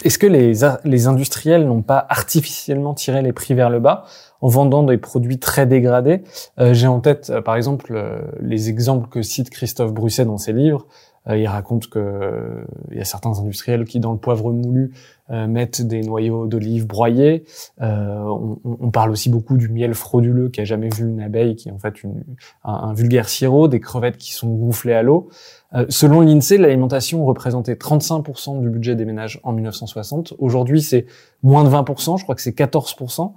Est-ce 0.03 0.19
que 0.19 0.27
les, 0.27 1.07
industriels 1.07 1.65
n'ont 1.65 1.81
pas 1.81 2.05
artificiellement 2.09 2.93
tiré 2.93 3.21
les 3.21 3.31
prix 3.31 3.53
vers 3.53 3.69
le 3.69 3.79
bas 3.79 4.05
en 4.41 4.49
vendant 4.49 4.83
des 4.83 4.97
produits 4.97 5.39
très 5.39 5.65
dégradés? 5.65 6.21
Euh, 6.59 6.73
J'ai 6.73 6.87
en 6.87 6.99
tête, 6.99 7.29
euh, 7.29 7.41
par 7.41 7.55
exemple, 7.55 7.93
euh, 7.95 8.19
les 8.41 8.67
exemples 8.67 9.07
que 9.07 9.21
cite 9.21 9.49
Christophe 9.49 9.93
Brusset 9.93 10.25
dans 10.25 10.37
ses 10.37 10.51
livres. 10.51 10.85
Il 11.30 11.47
raconte 11.47 11.88
que 11.89 12.65
il 12.91 12.97
y 12.97 13.01
a 13.01 13.05
certains 13.05 13.39
industriels 13.39 13.86
qui, 13.86 13.99
dans 13.99 14.11
le 14.11 14.17
poivre 14.17 14.51
moulu, 14.51 14.93
mettent 15.30 15.82
des 15.82 16.01
noyaux 16.01 16.45
d'olive 16.45 16.86
broyés. 16.86 17.45
On, 17.80 18.57
on, 18.63 18.91
parle 18.91 19.09
aussi 19.09 19.30
beaucoup 19.30 19.57
du 19.57 19.69
miel 19.69 19.95
frauduleux 19.95 20.49
qui 20.49 20.61
a 20.61 20.65
jamais 20.65 20.89
vu 20.89 21.07
une 21.09 21.21
abeille, 21.21 21.55
qui 21.55 21.69
est 21.69 21.71
en 21.71 21.80
fait 21.80 22.03
une, 22.03 22.23
un, 22.63 22.93
vulgaire 22.93 23.28
sirop, 23.28 23.67
des 23.67 23.80
crevettes 23.80 24.17
qui 24.17 24.34
sont 24.34 24.49
gonflées 24.49 24.93
à 24.93 25.01
l'eau. 25.01 25.30
Euh, 25.76 25.86
selon 25.89 26.21
l'INSEE, 26.21 26.57
l'alimentation 26.57 27.26
représentait 27.26 27.73
35% 27.73 28.61
du 28.61 28.69
budget 28.69 28.95
des 28.95 29.05
ménages 29.05 29.39
en 29.43 29.51
1960. 29.51 30.34
Aujourd'hui, 30.38 30.82
c'est 30.82 31.05
moins 31.43 31.63
de 31.63 31.69
20%, 31.69 32.17
je 32.17 32.23
crois 32.23 32.36
que 32.36 32.41
c'est 32.41 32.57
14%. 32.57 33.34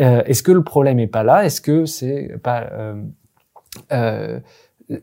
Euh, 0.00 0.22
Est-ce 0.24 0.42
que 0.42 0.52
le 0.52 0.64
problème 0.64 0.98
est 0.98 1.06
pas 1.06 1.22
là? 1.22 1.44
Est-ce 1.44 1.60
que 1.60 1.86
c'est 1.86 2.38
pas 2.42 2.68
euh, 2.72 3.02
euh, 3.92 4.40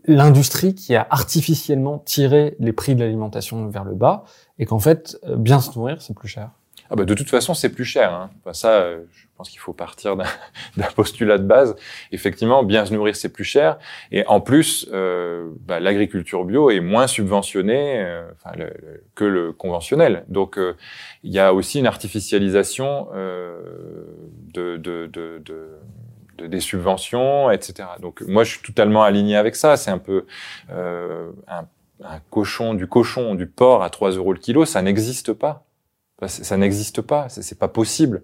l'industrie 0.05 0.75
qui 0.75 0.95
a 0.95 1.05
artificiellement 1.09 1.99
tiré 1.99 2.55
les 2.59 2.73
prix 2.73 2.95
de 2.95 3.01
l'alimentation 3.01 3.67
vers 3.67 3.83
le 3.83 3.95
bas 3.95 4.23
et 4.59 4.65
qu'en 4.65 4.79
fait, 4.79 5.19
euh, 5.27 5.35
bien 5.35 5.59
se 5.59 5.77
nourrir, 5.77 6.01
c'est 6.01 6.15
plus 6.15 6.27
cher 6.27 6.51
ah 6.89 6.95
bah 6.95 7.05
de 7.05 7.13
toute 7.15 7.29
façon, 7.29 7.55
c'est 7.55 7.69
plus 7.69 7.85
cher. 7.85 8.13
Hein. 8.13 8.29
ça, 8.51 8.81
euh, 8.81 9.05
je 9.13 9.25
pense 9.35 9.49
qu'il 9.49 9.59
faut 9.59 9.73
partir 9.73 10.15
d'un 10.77 10.91
postulat 10.95 11.39
de 11.39 11.43
base. 11.43 11.75
Effectivement, 12.11 12.61
bien 12.61 12.85
se 12.85 12.93
nourrir, 12.93 13.15
c'est 13.15 13.29
plus 13.29 13.45
cher. 13.45 13.79
Et 14.11 14.27
en 14.27 14.41
plus, 14.41 14.87
euh, 14.91 15.49
bah, 15.61 15.79
l'agriculture 15.79 16.43
bio 16.45 16.69
est 16.69 16.81
moins 16.81 17.07
subventionnée 17.07 18.05
enfin, 18.35 18.51
que 19.15 19.23
le 19.23 19.53
conventionnel. 19.53 20.25
Donc, 20.27 20.59
il 21.23 21.31
y 21.31 21.39
a 21.39 21.53
aussi 21.53 21.79
une 21.79 21.87
artificialisation 21.87 23.07
de, 23.13 24.77
de, 24.77 25.07
de, 25.07 25.41
de 25.43 25.79
des 26.37 26.59
subventions, 26.59 27.51
etc. 27.51 27.89
Donc 28.01 28.21
moi, 28.21 28.43
je 28.43 28.51
suis 28.51 28.61
totalement 28.61 29.03
aligné 29.03 29.35
avec 29.35 29.55
ça. 29.55 29.77
C'est 29.77 29.91
un 29.91 29.97
peu 29.97 30.25
un, 30.69 31.65
un, 32.03 32.19
cochon, 32.29 32.73
du 32.73 32.87
cochon, 32.87 33.35
du 33.35 33.47
porc 33.47 33.83
à 33.83 33.89
3 33.89 34.11
euros 34.11 34.33
le 34.33 34.39
kilo, 34.39 34.65
ça 34.65 34.81
n'existe 34.81 35.33
pas. 35.33 35.65
Ça 36.27 36.57
n'existe 36.57 37.01
pas, 37.01 37.27
c'est 37.29 37.59
pas 37.59 37.67
possible. 37.67 38.23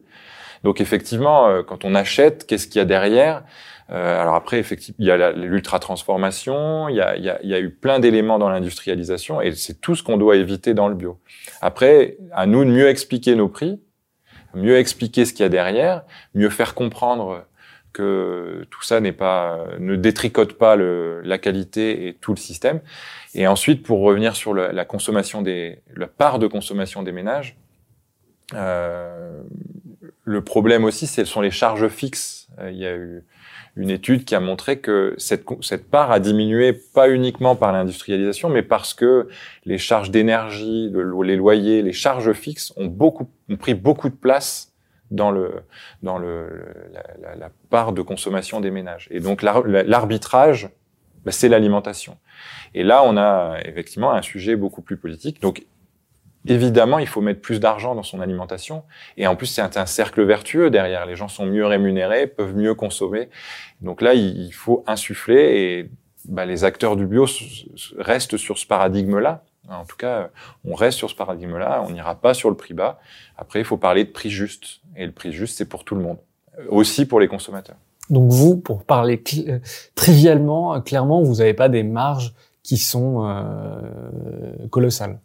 Donc 0.64 0.82
effectivement, 0.82 1.48
euh, 1.48 1.64
quand 1.64 1.86
on 1.86 1.96
achète, 1.96 2.46
qu'est-ce 2.46 2.68
qu'il 2.68 2.80
y 2.80 2.82
a 2.82 2.86
derrière? 2.86 3.44
Euh, 3.92 4.22
Alors 4.22 4.36
après, 4.36 4.60
effectivement, 4.60 4.98
il 5.00 5.06
y 5.06 5.12
a 5.12 5.32
l'ultra 5.32 5.80
transformation, 5.80 6.90
il 6.90 6.96
y 6.96 7.02
a, 7.02 7.18
y 7.18 7.30
a, 7.30 7.40
il 7.42 7.50
y 7.50 7.54
a 7.54 7.60
eu 7.60 7.72
plein 7.72 8.00
d'éléments 8.00 8.40
dans 8.40 8.50
l'industrialisation, 8.50 9.42
et 9.42 9.54
c'est 9.54 9.82
tout 9.82 9.96
ce 9.96 10.04
qu'on 10.04 10.18
doit 10.18 10.36
éviter 10.36 10.74
dans 10.74 10.88
le 10.88 10.96
bio. 10.96 11.20
Après, 11.62 12.18
à 12.32 12.46
nous 12.46 12.66
de 12.66 12.70
mieux 12.70 12.90
expliquer 12.90 13.36
nos 13.36 13.48
prix, 13.48 13.82
mieux 14.54 14.78
expliquer 14.78 15.26
ce 15.26 15.34
qu'il 15.34 15.44
y 15.44 15.46
a 15.46 15.50
derrière, 15.50 16.04
mieux 16.36 16.50
faire 16.50 16.74
comprendre 16.74 17.46
que 17.94 18.66
tout 18.70 18.84
ça 18.84 19.00
n'est 19.00 19.12
pas 19.12 19.66
ne 19.80 19.96
détricote 19.96 20.54
pas 20.54 20.76
le, 20.76 21.22
la 21.22 21.38
qualité 21.38 22.08
et 22.08 22.14
tout 22.14 22.32
le 22.32 22.38
système. 22.38 22.82
Et 23.36 23.48
ensuite, 23.48 23.84
pour 23.84 24.00
revenir 24.02 24.36
sur 24.36 24.54
la 24.54 24.86
consommation 24.86 25.42
des 25.42 25.82
la 25.96 26.08
part 26.08 26.40
de 26.40 26.48
consommation 26.48 27.04
des 27.04 27.12
ménages, 27.12 27.58
euh, 28.54 29.42
le 30.24 30.44
problème 30.44 30.84
aussi, 30.84 31.08
ce 31.08 31.26
sont 31.26 31.42
les 31.42 31.52
charges 31.52 31.88
fixes. 31.88 32.48
Euh, 32.60 32.72
il 32.72 32.78
y 32.78 32.86
a 32.86 32.96
eu 32.96 33.24
une 33.76 33.90
étude 33.90 34.26
qui 34.26 34.36
a 34.36 34.40
montré 34.40 34.80
que 34.80 35.14
cette, 35.18 35.46
cette 35.62 35.90
part 35.90 36.12
a 36.12 36.20
diminué 36.20 36.74
pas 36.74 37.10
uniquement 37.10 37.56
par 37.56 37.72
l'industrialisation, 37.72 38.50
mais 38.50 38.64
parce 38.64 38.94
que 38.94 39.30
les 39.66 39.78
charges 39.78 40.12
d'énergie, 40.12 40.92
les 41.24 41.36
loyers, 41.36 41.82
les 41.82 41.94
charges 41.94 42.34
fixes 42.34 42.74
ont 42.78 42.88
beaucoup 42.88 43.30
ont 43.50 43.58
pris 43.58 43.74
beaucoup 43.74 44.10
de 44.10 44.16
place 44.16 44.69
dans 45.12 45.32
le 45.32 45.64
dans 46.04 46.18
le 46.18 46.66
la, 47.22 47.36
la, 47.36 47.50
part 47.70 47.94
de 47.94 48.02
consommation 48.02 48.62
des 48.62 48.72
ménages. 48.72 49.08
Et 49.12 49.20
donc 49.20 49.42
l'arbitrage, 49.42 50.70
bah, 51.26 51.32
c'est 51.32 51.50
l'alimentation. 51.50 52.18
Et 52.74 52.84
là, 52.84 53.04
on 53.04 53.18
a 53.18 53.58
effectivement 53.66 54.12
un 54.12 54.22
sujet 54.22 54.56
beaucoup 54.56 54.82
plus 54.82 54.98
politique. 54.98 55.42
Donc 55.42 55.66
Évidemment, 56.48 57.00
il 57.00 57.08
faut 57.08 57.20
mettre 57.20 57.42
plus 57.42 57.60
d'argent 57.60 57.96
dans 57.96 58.04
son 58.04 58.22
alimentation. 58.22 58.84
Et 59.18 59.28
en 59.28 59.36
plus, 59.36 59.48
c'est 59.48 59.78
un, 59.78 59.86
cercle 59.86 60.24
vertueux 60.24 60.70
derrière. 60.70 61.06
Les 61.06 61.16
gens 61.16 61.28
sont 61.28 61.46
mieux 61.46 61.66
rémunérés, 61.66 62.28
peuvent 62.28 62.56
mieux 62.56 62.74
consommer. 62.74 63.30
Donc 63.82 64.02
là, 64.02 64.14
il, 64.14 64.52
faut 64.52 64.84
insuffler 64.88 65.62
et 65.62 65.92
bah, 66.26 66.46
les 66.46 66.64
acteurs 66.64 66.96
du 66.96 67.06
bio 67.06 67.26
restent 67.98 68.38
sur 68.38 68.58
ce 68.58 68.66
paradigme-là. 68.66 69.44
En 69.70 69.86
tout 69.86 69.98
cas, 69.98 70.30
on 70.66 70.76
reste 70.76 70.98
sur 70.98 71.10
ce 71.10 71.16
paradigme-là. 71.16 71.84
On 71.88 71.92
n'ira 71.92 72.16
pas 72.16 72.34
sur 72.34 72.50
le 72.50 72.56
prix 72.56 72.74
bas. 72.74 73.00
Après, 73.38 73.60
il 73.60 73.66
faut 73.66 73.78
parler 73.78 74.04
de 74.04 74.10
prix 74.10 74.30
juste. 74.30 74.82
Et 74.96 75.06
le 75.06 75.12
prix 75.12 75.32
juste, 75.32 75.58
c'est 75.58 75.70
pour 75.70 75.84
tout 75.84 75.96
le 75.96 76.02
monde. 76.02 76.18
Aussi 76.70 77.06
pour 77.06 77.20
les 77.20 77.28
consommateurs. 77.28 77.78
Donc 78.10 78.32
vous, 78.32 78.58
pour 78.58 78.84
parler 78.84 79.22
euh, 79.48 79.60
trivialement, 79.96 80.82
clairement, 80.82 81.22
vous 81.22 81.36
n'avez 81.36 81.54
pas 81.54 81.70
des 81.70 81.84
marges 81.84 82.34
qui 82.64 82.78
sont 82.78 83.26
euh, 83.26 84.68
colossales. 84.70 85.20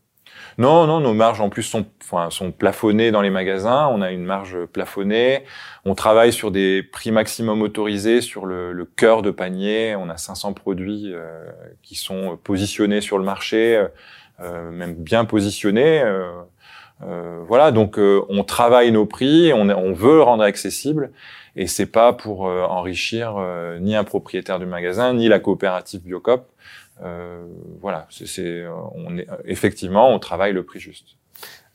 Non, 0.58 0.86
non, 0.86 1.00
nos 1.00 1.14
marges 1.14 1.40
en 1.40 1.48
plus 1.48 1.62
sont, 1.62 1.84
enfin, 2.02 2.30
sont 2.30 2.52
plafonnées 2.52 3.10
dans 3.10 3.22
les 3.22 3.30
magasins. 3.30 3.88
On 3.88 4.00
a 4.02 4.12
une 4.12 4.24
marge 4.24 4.66
plafonnée. 4.66 5.44
On 5.84 5.94
travaille 5.94 6.32
sur 6.32 6.50
des 6.50 6.82
prix 6.82 7.10
maximum 7.10 7.60
autorisés 7.62 8.20
sur 8.20 8.46
le, 8.46 8.72
le 8.72 8.84
cœur 8.84 9.22
de 9.22 9.30
panier. 9.30 9.96
On 9.96 10.08
a 10.08 10.16
500 10.16 10.52
produits 10.52 11.12
euh, 11.12 11.44
qui 11.82 11.96
sont 11.96 12.38
positionnés 12.42 13.00
sur 13.00 13.18
le 13.18 13.24
marché, 13.24 13.76
euh, 13.76 13.88
même 14.40 14.94
bien 14.94 15.24
positionnés. 15.24 16.02
Euh, 16.02 16.30
euh 17.02 17.42
voilà, 17.46 17.72
donc 17.72 17.98
on 17.98 18.44
travaille 18.44 18.92
nos 18.92 19.06
prix, 19.06 19.52
on, 19.52 19.68
on 19.68 19.92
veut 19.92 20.22
rendre 20.22 20.42
accessible, 20.42 21.10
et 21.56 21.66
c'est 21.66 21.86
pas 21.86 22.12
pour 22.12 22.42
enrichir 22.42 23.36
ni 23.80 23.94
un 23.96 24.04
propriétaire 24.04 24.58
du 24.58 24.66
magasin 24.66 25.12
ni 25.12 25.28
la 25.28 25.38
coopérative 25.40 26.02
Biocop. 26.02 26.46
Euh, 27.02 27.44
voilà, 27.80 28.06
c'est, 28.10 28.64
on 28.94 29.18
est, 29.18 29.26
effectivement, 29.44 30.12
on 30.12 30.18
travaille 30.18 30.52
le 30.52 30.64
prix 30.64 30.80
juste. 30.80 31.16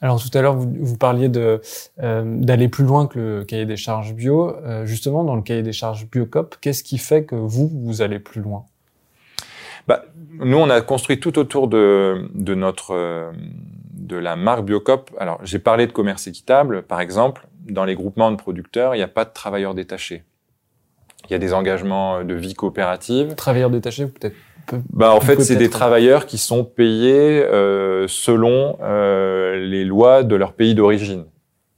Alors 0.01 0.21
tout 0.21 0.35
à 0.37 0.41
l'heure, 0.41 0.55
vous, 0.55 0.73
vous, 0.79 0.97
parliez 0.97 1.27
de 1.27 1.61
euh, 2.01 2.23
d'aller 2.37 2.69
plus 2.69 2.85
loin 2.85 3.05
que 3.07 3.19
le 3.19 3.43
cahier 3.43 3.65
des 3.65 3.75
charges 3.75 4.13
bio. 4.13 4.55
Euh, 4.55 4.85
justement, 4.85 5.25
dans 5.25 5.35
le 5.35 5.41
cahier 5.41 5.63
des 5.63 5.73
charges 5.73 6.09
Biocop, 6.09 6.55
qu'est-ce 6.61 6.83
qui 6.83 6.97
fait 6.97 7.25
que 7.25 7.35
vous, 7.35 7.69
vous 7.83 8.01
allez 8.01 8.19
plus 8.19 8.41
loin? 8.41 8.65
Bah, 9.89 10.05
Nous, 10.39 10.57
on 10.57 10.69
a 10.69 10.79
construit 10.79 11.19
tout 11.19 11.37
autour 11.37 11.67
de, 11.67 12.29
de 12.33 12.55
notre 12.55 13.31
de 13.93 14.15
la 14.15 14.35
marque 14.35 14.63
Biocop. 14.63 15.11
Alors, 15.19 15.39
j'ai 15.43 15.59
parlé 15.59 15.85
de 15.85 15.91
commerce 15.91 16.25
équitable, 16.25 16.81
par 16.83 17.01
exemple. 17.01 17.47
Dans 17.67 17.85
les 17.85 17.93
groupements 17.93 18.31
de 18.31 18.37
producteurs, 18.37 18.95
il 18.95 18.97
n'y 18.97 19.03
a 19.03 19.07
pas 19.07 19.25
de 19.25 19.31
travailleurs 19.31 19.75
détachés. 19.75 20.23
Il 21.25 21.33
y 21.33 21.35
a 21.35 21.37
des 21.37 21.53
engagements 21.53 22.23
de 22.23 22.33
vie 22.33 22.55
coopérative. 22.55 23.35
Travailleurs 23.35 23.69
détachés, 23.69 24.07
peut-être 24.07 24.35
bah, 24.91 25.13
en 25.13 25.21
fait, 25.21 25.41
c'est 25.41 25.55
des 25.55 25.69
travailleurs 25.69 26.25
qui 26.25 26.37
sont 26.37 26.63
payés 26.63 27.43
euh, 27.43 28.07
selon 28.07 28.77
euh, 28.81 29.57
les 29.65 29.85
lois 29.85 30.23
de 30.23 30.35
leur 30.35 30.53
pays 30.53 30.75
d'origine. 30.75 31.25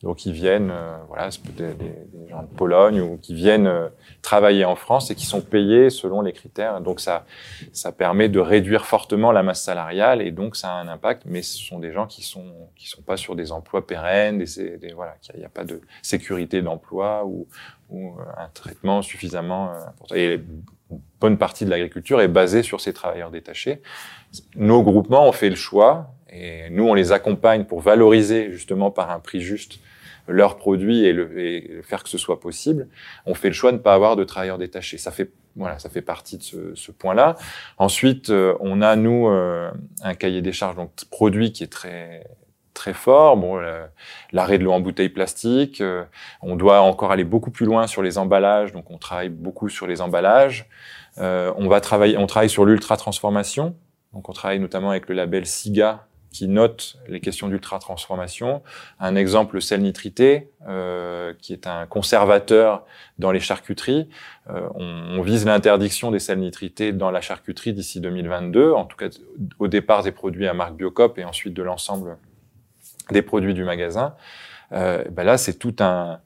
Donc, 0.04 0.26
ils 0.26 0.32
viennent, 0.32 0.72
euh, 0.72 0.98
voilà, 1.08 1.30
c'est 1.30 1.44
peut-être 1.44 1.78
des, 1.78 1.94
gens 2.30 2.42
de 2.44 2.48
Pologne 2.48 3.02
ou 3.02 3.18
qui 3.18 3.36
viennent 3.36 3.68
euh, 3.68 3.90
travailler 4.22 4.66
en 4.66 4.76
France 4.76 5.12
et 5.12 5.16
qui 5.16 5.26
sont 5.26 5.42
payés 5.42 5.90
selon 5.90 6.22
les 6.22 6.34
critères. 6.34 6.82
Donc, 6.82 7.00
ça, 7.00 7.26
ça 7.72 7.92
permet 7.92 8.28
de 8.28 8.40
réduire 8.40 8.86
fortement 8.86 9.32
la 9.32 9.44
masse 9.44 9.62
salariale 9.62 10.22
et 10.22 10.32
donc 10.32 10.56
ça 10.56 10.74
a 10.74 10.82
un 10.82 10.88
impact. 10.88 11.24
Mais 11.26 11.44
ce 11.44 11.58
sont 11.58 11.78
des 11.78 11.92
gens 11.92 12.08
qui 12.08 12.24
sont 12.24 12.46
qui 12.76 12.88
sont 12.88 13.02
pas 13.04 13.18
sur 13.18 13.36
des 13.36 13.52
emplois 13.52 13.86
pérennes, 13.86 14.40
des, 14.40 14.78
des 14.78 14.94
voilà, 14.94 15.16
il 15.34 15.40
n'y 15.40 15.46
a, 15.46 15.50
pas 15.50 15.66
de 15.66 15.82
sécurité 16.02 16.62
d'emploi 16.62 17.24
ou, 17.26 17.48
ou 17.90 18.10
euh, 18.10 18.24
un 18.38 18.48
traitement 18.54 19.02
suffisamment 19.02 19.72
important. 19.72 20.16
Et 20.16 20.42
bonne 21.20 21.38
partie 21.38 21.66
de 21.66 21.70
l'agriculture 21.70 22.22
est 22.22 22.28
basée 22.28 22.64
sur 22.64 22.82
ces 22.82 22.94
travailleurs 22.94 23.30
détachés. 23.30 23.82
Nos 24.56 24.82
groupements 24.82 25.28
ont 25.28 25.32
fait 25.32 25.50
le 25.50 25.56
choix 25.56 26.14
et 26.30 26.70
nous 26.70 26.88
on 26.88 26.94
les 26.94 27.12
accompagne 27.12 27.66
pour 27.66 27.82
valoriser 27.82 28.52
justement 28.52 28.90
par 28.90 29.12
un 29.12 29.20
prix 29.20 29.42
juste 29.42 29.80
leurs 30.28 30.58
produits 30.58 31.06
et, 31.06 31.14
le, 31.14 31.40
et, 31.40 31.82
faire 31.84 32.04
que 32.04 32.10
ce 32.10 32.18
soit 32.18 32.40
possible, 32.40 32.88
on 33.26 33.34
fait 33.34 33.50
le 33.50 33.54
choix 33.54 33.72
de 33.72 33.78
ne 33.78 33.82
pas 33.82 33.94
avoir 33.94 34.16
de 34.16 34.24
travailleurs 34.24 34.58
détachés. 34.58 34.98
Ça 34.98 35.12
fait 35.12 35.32
voilà, 35.56 35.80
ça 35.80 35.90
fait 35.90 36.02
partie 36.02 36.38
de 36.38 36.44
ce, 36.44 36.76
ce 36.76 36.92
point-là. 36.92 37.36
Ensuite, 37.78 38.30
euh, 38.30 38.56
on 38.60 38.82
a 38.82 38.96
nous 38.96 39.28
euh, 39.28 39.70
un 40.02 40.14
cahier 40.14 40.42
des 40.42 40.54
charges 40.54 40.76
donc 40.76 40.92
produit 41.10 41.52
qui 41.52 41.64
est 41.64 41.72
très 41.72 42.26
très 42.74 42.94
fort. 42.94 43.36
Bon, 43.36 43.62
l'arrêt 44.32 44.58
de 44.58 44.64
l'eau 44.64 44.72
en 44.72 44.80
bouteille 44.80 45.10
plastique. 45.10 45.82
Euh, 45.82 46.06
on 46.42 46.56
doit 46.56 46.80
encore 46.82 47.12
aller 47.12 47.26
beaucoup 47.26 47.52
plus 47.52 47.66
loin 47.66 47.86
sur 47.86 48.02
les 48.02 48.18
emballages, 48.18 48.72
donc 48.72 48.90
on 48.90 48.98
travaille 48.98 49.30
beaucoup 49.30 49.68
sur 49.68 49.88
les 49.88 50.02
emballages. 50.02 50.68
on 51.18 51.68
va 51.68 51.82
travailler, 51.82 52.18
on 52.18 52.28
travaille 52.28 52.50
sur 52.50 52.66
l'ultra 52.66 52.96
transformation. 52.96 53.76
Donc 54.14 54.30
on 54.30 54.34
travaille 54.34 54.60
notamment 54.60 54.90
avec 54.90 55.10
le 55.10 55.16
label 55.16 55.46
SIGA 55.46 56.08
qui 56.32 56.48
note 56.48 56.98
les 57.08 57.20
questions 57.20 57.48
d'ultra-transformation. 57.48 58.64
Un 59.00 59.16
exemple, 59.16 59.56
le 59.56 59.62
sel 59.62 59.82
nitrité, 59.82 60.50
euh, 60.68 61.34
qui 61.42 61.54
est 61.54 61.68
un 61.68 61.86
conservateur 61.86 62.86
dans 63.20 63.32
les 63.32 63.40
charcuteries. 63.40 64.10
Euh, 64.50 64.68
on, 64.76 65.20
on, 65.20 65.22
vise 65.22 65.46
l'interdiction 65.46 66.10
des 66.10 66.20
sels 66.20 66.40
nitrités 66.40 66.94
dans 66.94 67.12
la 67.12 67.22
charcuterie 67.22 67.74
d'ici 67.74 68.00
2022, 68.00 68.72
en 68.72 68.86
tout 68.86 68.98
cas 68.98 69.10
au 69.60 69.68
départ 69.68 70.04
des 70.04 70.12
produits 70.12 70.48
à 70.48 70.54
marque 70.54 70.76
Biocop 70.76 71.18
et 71.18 71.26
ensuite 71.26 71.54
de 71.54 71.64
l'ensemble 71.64 72.18
des 73.12 73.22
produits 73.22 73.54
du 73.54 73.64
magasin. 73.64 74.16
Euh, 74.72 75.04
ben 75.12 75.24
là, 75.24 75.38
c'est 75.38 75.56
tout 75.56 75.76
un, 75.80 76.20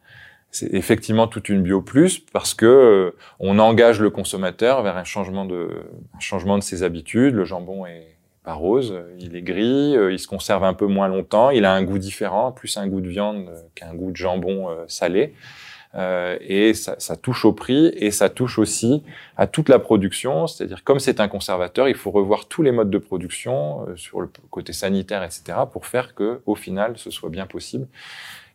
c'est 0.51 0.73
effectivement 0.73 1.27
toute 1.27 1.49
une 1.49 1.63
bio 1.63 1.81
plus 1.81 2.19
parce 2.19 2.53
que 2.53 2.65
euh, 2.65 3.17
on 3.39 3.59
engage 3.59 3.99
le 3.99 4.09
consommateur 4.09 4.83
vers 4.83 4.97
un 4.97 5.03
changement 5.03 5.45
de, 5.45 5.69
un 6.15 6.19
changement 6.19 6.57
de 6.57 6.63
ses 6.63 6.83
habitudes. 6.83 7.33
Le 7.33 7.43
jambon 7.43 7.85
est 7.85 8.14
pas 8.45 8.53
rose, 8.53 8.93
il 9.19 9.35
est 9.35 9.41
gris, 9.41 9.97
euh, 9.97 10.13
il 10.13 10.19
se 10.19 10.27
conserve 10.27 10.63
un 10.63 10.73
peu 10.73 10.85
moins 10.85 11.07
longtemps, 11.07 11.49
il 11.49 11.65
a 11.65 11.73
un 11.73 11.83
goût 11.83 11.97
différent, 11.97 12.51
plus 12.51 12.77
un 12.77 12.87
goût 12.87 13.01
de 13.01 13.09
viande 13.09 13.49
qu'un 13.73 13.93
goût 13.93 14.11
de 14.11 14.15
jambon 14.15 14.69
euh, 14.69 14.85
salé. 14.87 15.33
Euh, 15.95 16.37
et 16.41 16.73
ça, 16.73 16.95
ça, 16.99 17.15
touche 17.15 17.45
au 17.45 17.53
prix 17.53 17.87
et 17.95 18.11
ça 18.11 18.29
touche 18.29 18.59
aussi 18.59 19.01
à 19.37 19.47
toute 19.47 19.69
la 19.69 19.79
production, 19.79 20.45
c'est-à-dire 20.45 20.83
comme 20.83 20.99
c'est 20.99 21.21
un 21.21 21.29
conservateur, 21.29 21.87
il 21.87 21.95
faut 21.95 22.11
revoir 22.11 22.47
tous 22.47 22.61
les 22.61 22.71
modes 22.71 22.89
de 22.89 22.97
production 22.97 23.85
sur 23.95 24.19
le 24.19 24.29
côté 24.49 24.73
sanitaire, 24.73 25.23
etc., 25.23 25.57
pour 25.71 25.85
faire 25.85 26.13
que 26.13 26.41
au 26.45 26.55
final 26.55 26.97
ce 26.97 27.09
soit 27.11 27.29
bien 27.29 27.47
possible. 27.47 27.87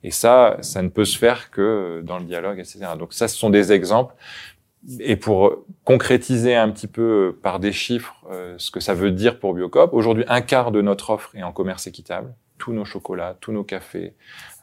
Et 0.03 0.11
ça, 0.11 0.57
ça 0.61 0.82
ne 0.82 0.88
peut 0.88 1.05
se 1.05 1.18
faire 1.18 1.51
que 1.51 2.03
dans 2.05 2.18
le 2.18 2.24
dialogue, 2.24 2.59
etc. 2.59 2.80
Donc 2.99 3.12
ça, 3.12 3.28
ce 3.28 3.36
sont 3.36 3.51
des 3.51 3.72
exemples 3.72 4.14
et 4.99 5.16
pour 5.16 5.64
concrétiser 5.85 6.57
un 6.57 6.70
petit 6.70 6.87
peu 6.87 7.39
par 7.43 7.61
des 7.61 7.72
chiffres 7.72 8.16
euh, 8.31 8.55
ce 8.59 8.70
que 8.70 8.81
ça 8.81 8.95
veut 8.95 9.11
dire 9.11 9.39
pour 9.39 9.55
Biocop, 9.55 9.93
aujourd'hui 9.93 10.24
un 10.28 10.41
quart 10.41 10.70
de 10.70 10.81
notre 10.81 11.11
offre 11.11 11.35
est 11.35 11.43
en 11.43 11.53
commerce 11.53 11.87
équitable. 11.87 12.35
Tous 12.59 12.72
nos 12.72 12.85
chocolats, 12.85 13.37
tous 13.41 13.53
nos 13.53 13.64
cafés, 13.64 14.14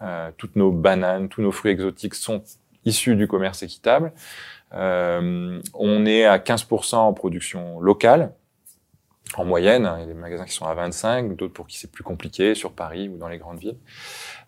euh, 0.02 0.32
toutes 0.38 0.56
nos 0.56 0.72
bananes, 0.72 1.30
tous 1.30 1.42
nos 1.42 1.52
fruits 1.52 1.72
exotiques 1.72 2.16
sont 2.16 2.44
issus 2.86 3.16
du 3.16 3.28
commerce 3.28 3.64
équitable. 3.64 4.12
Euh, 4.74 5.62
on 5.74 6.06
est 6.06 6.26
à 6.26 6.40
15% 6.40 6.96
en 6.96 7.14
production 7.14 7.80
locale, 7.80 8.34
en 9.36 9.46
moyenne. 9.46 9.90
Il 9.98 10.02
y 10.02 10.04
a 10.04 10.06
des 10.08 10.14
magasins 10.14 10.46
qui 10.46 10.54
sont 10.54 10.66
à 10.66 10.74
25, 10.74 11.36
d'autres 11.36 11.54
pour 11.54 11.68
qui 11.68 11.78
c'est 11.78 11.92
plus 11.92 12.04
compliqué, 12.04 12.56
sur 12.56 12.72
Paris 12.72 13.10
ou 13.10 13.18
dans 13.18 13.28
les 13.28 13.38
grandes 13.38 13.60
villes. 13.60 13.78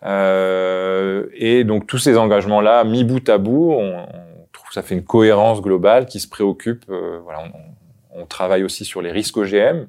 Euh, 0.04 1.28
et 1.34 1.64
donc 1.64 1.88
tous 1.88 1.98
ces 1.98 2.18
engagements-là, 2.18 2.84
mis 2.84 3.04
bout 3.04 3.28
à 3.30 3.38
bout, 3.38 3.72
on, 3.72 4.06
ça 4.72 4.82
fait 4.82 4.96
une 4.96 5.04
cohérence 5.04 5.62
globale 5.62 6.06
qui 6.06 6.20
se 6.20 6.28
préoccupe. 6.28 6.86
Euh, 6.90 7.20
voilà, 7.24 7.44
on, 8.14 8.22
on, 8.22 8.26
travaille 8.26 8.64
aussi 8.64 8.86
sur 8.86 9.02
les 9.02 9.12
risques 9.12 9.38
OGM. 9.38 9.88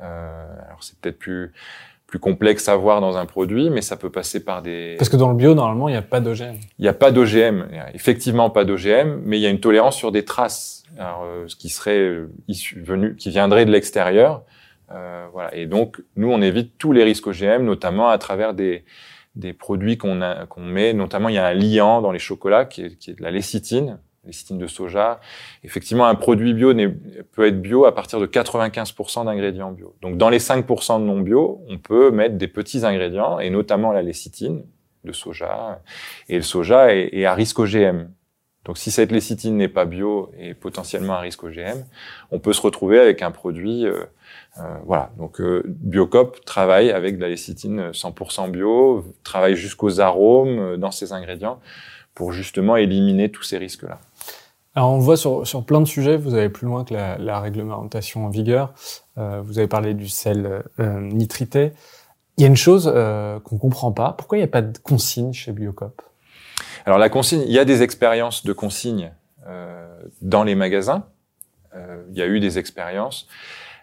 Euh, 0.00 0.66
alors 0.66 0.82
c'est 0.82 0.98
peut-être 0.98 1.18
plus 1.18 1.52
plus 2.14 2.20
complexe 2.20 2.68
à 2.68 2.76
voir 2.76 3.00
dans 3.00 3.16
un 3.16 3.26
produit, 3.26 3.70
mais 3.70 3.82
ça 3.82 3.96
peut 3.96 4.10
passer 4.10 4.44
par 4.44 4.62
des. 4.62 4.94
Parce 4.98 5.08
que 5.08 5.16
dans 5.16 5.30
le 5.30 5.34
bio, 5.34 5.54
normalement, 5.54 5.88
il 5.88 5.92
n'y 5.92 5.98
a 5.98 6.02
pas 6.02 6.20
d'OGM. 6.20 6.54
Il 6.78 6.82
n'y 6.82 6.86
a 6.86 6.92
pas 6.92 7.10
d'OGM, 7.10 7.66
effectivement 7.92 8.50
pas 8.50 8.64
d'OGM, 8.64 9.22
mais 9.24 9.38
il 9.38 9.42
y 9.42 9.46
a 9.46 9.50
une 9.50 9.58
tolérance 9.58 9.96
sur 9.96 10.12
des 10.12 10.24
traces, 10.24 10.84
alors, 10.96 11.24
euh, 11.24 11.48
ce 11.48 11.56
qui 11.56 11.68
serait 11.68 11.98
euh, 11.98 12.30
issu, 12.46 12.80
venu, 12.80 13.16
qui 13.16 13.30
viendrait 13.30 13.64
de 13.64 13.72
l'extérieur. 13.72 14.42
Euh, 14.92 15.26
voilà. 15.32 15.52
Et 15.56 15.66
donc, 15.66 16.00
nous, 16.14 16.30
on 16.30 16.40
évite 16.40 16.78
tous 16.78 16.92
les 16.92 17.02
risques 17.02 17.26
OGM, 17.26 17.64
notamment 17.64 18.08
à 18.08 18.18
travers 18.18 18.54
des, 18.54 18.84
des 19.36 19.52
produits 19.52 19.98
qu'on 19.98 20.14
met, 20.58 20.92
notamment 20.92 21.28
il 21.28 21.34
y 21.34 21.38
a 21.38 21.46
un 21.46 21.54
liant 21.54 22.00
dans 22.00 22.12
les 22.12 22.18
chocolats 22.18 22.64
qui 22.64 22.82
est, 22.82 22.96
qui 22.96 23.10
est 23.10 23.14
de 23.14 23.22
la 23.22 23.30
lécithine, 23.30 23.98
lécithine 24.24 24.58
de 24.58 24.66
soja. 24.66 25.20
Effectivement, 25.62 26.06
un 26.06 26.14
produit 26.14 26.54
bio 26.54 26.72
peut 27.32 27.46
être 27.46 27.60
bio 27.60 27.84
à 27.84 27.94
partir 27.94 28.20
de 28.20 28.26
95% 28.26 29.24
d'ingrédients 29.24 29.72
bio. 29.72 29.94
Donc 30.02 30.16
dans 30.16 30.30
les 30.30 30.38
5% 30.38 31.00
de 31.00 31.04
non 31.04 31.20
bio, 31.20 31.62
on 31.68 31.78
peut 31.78 32.10
mettre 32.10 32.36
des 32.36 32.48
petits 32.48 32.84
ingrédients 32.84 33.38
et 33.38 33.50
notamment 33.50 33.92
la 33.92 34.02
lécithine 34.02 34.64
de 35.04 35.12
soja. 35.12 35.82
Et 36.28 36.36
le 36.36 36.42
soja 36.42 36.94
est, 36.94 37.10
est 37.12 37.24
à 37.24 37.34
risque 37.34 37.58
OGM. 37.58 38.08
Donc 38.64 38.78
si 38.78 38.90
cette 38.90 39.12
lécithine 39.12 39.56
n'est 39.56 39.68
pas 39.68 39.84
bio 39.84 40.30
et 40.38 40.54
potentiellement 40.54 41.14
à 41.14 41.20
risque 41.20 41.44
OGM, 41.44 41.84
on 42.30 42.38
peut 42.38 42.52
se 42.52 42.62
retrouver 42.62 42.98
avec 42.98 43.22
un 43.22 43.30
produit 43.30 43.86
euh, 43.86 44.04
euh, 44.58 44.62
voilà, 44.86 45.10
donc 45.18 45.40
euh, 45.40 45.62
Biocop 45.66 46.44
travaille 46.44 46.90
avec 46.90 47.16
de 47.16 47.22
la 47.22 47.28
lécithine 47.28 47.90
100% 47.90 48.50
bio, 48.50 49.04
travaille 49.24 49.56
jusqu'aux 49.56 50.00
arômes 50.00 50.58
euh, 50.58 50.76
dans 50.76 50.90
ses 50.90 51.12
ingrédients 51.12 51.60
pour 52.14 52.32
justement 52.32 52.76
éliminer 52.76 53.30
tous 53.30 53.42
ces 53.42 53.58
risques-là. 53.58 53.98
Alors 54.76 54.92
on 54.92 54.98
voit 54.98 55.16
sur, 55.16 55.46
sur 55.46 55.64
plein 55.64 55.80
de 55.80 55.86
sujets, 55.86 56.16
vous 56.16 56.34
allez 56.34 56.48
plus 56.48 56.66
loin 56.66 56.84
que 56.84 56.94
la, 56.94 57.18
la 57.18 57.40
réglementation 57.40 58.26
en 58.26 58.28
vigueur. 58.28 58.72
Euh, 59.18 59.40
vous 59.44 59.58
avez 59.58 59.68
parlé 59.68 59.94
du 59.94 60.08
sel 60.08 60.64
nitrité. 60.78 61.72
Il 62.36 62.42
y 62.42 62.44
a 62.44 62.48
une 62.48 62.56
chose 62.56 62.90
euh, 62.92 63.38
qu'on 63.40 63.58
comprend 63.58 63.92
pas. 63.92 64.12
Pourquoi 64.12 64.38
il 64.38 64.40
n'y 64.40 64.44
a 64.44 64.48
pas 64.48 64.62
de 64.62 64.76
consigne 64.78 65.32
chez 65.32 65.52
Biocop? 65.52 66.02
Alors 66.84 66.98
la 66.98 67.08
consigne, 67.08 67.42
il 67.46 67.52
y 67.52 67.58
a 67.58 67.64
des 67.64 67.82
expériences 67.82 68.44
de 68.44 68.52
consigne 68.52 69.12
dans 70.20 70.44
les 70.44 70.54
magasins. 70.54 71.06
il 71.74 72.16
y 72.16 72.22
a 72.22 72.26
eu 72.26 72.40
des 72.40 72.58
expériences. 72.58 73.26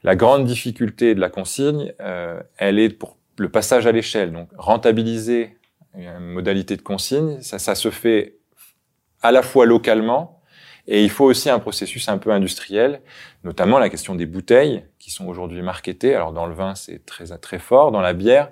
La 0.03 0.15
grande 0.15 0.45
difficulté 0.45 1.13
de 1.13 1.19
la 1.19 1.29
consigne, 1.29 1.93
euh, 2.01 2.41
elle 2.57 2.79
est 2.79 2.89
pour 2.89 3.17
le 3.37 3.49
passage 3.49 3.85
à 3.85 3.91
l'échelle. 3.91 4.31
Donc, 4.31 4.49
rentabiliser 4.57 5.57
une 5.95 6.19
modalité 6.19 6.75
de 6.75 6.81
consigne, 6.81 7.39
ça, 7.41 7.59
ça 7.59 7.75
se 7.75 7.91
fait 7.91 8.37
à 9.21 9.31
la 9.31 9.43
fois 9.43 9.65
localement 9.65 10.41
et 10.87 11.03
il 11.03 11.11
faut 11.11 11.25
aussi 11.25 11.49
un 11.49 11.59
processus 11.59 12.09
un 12.09 12.17
peu 12.17 12.31
industriel, 12.31 13.01
notamment 13.43 13.77
la 13.77 13.89
question 13.89 14.15
des 14.15 14.25
bouteilles 14.25 14.83
qui 14.97 15.11
sont 15.11 15.27
aujourd'hui 15.27 15.61
marketées. 15.61 16.15
Alors 16.15 16.33
dans 16.33 16.47
le 16.47 16.55
vin, 16.55 16.73
c'est 16.73 17.05
très 17.05 17.25
très 17.37 17.59
fort. 17.59 17.91
Dans 17.91 18.01
la 18.01 18.13
bière, 18.13 18.51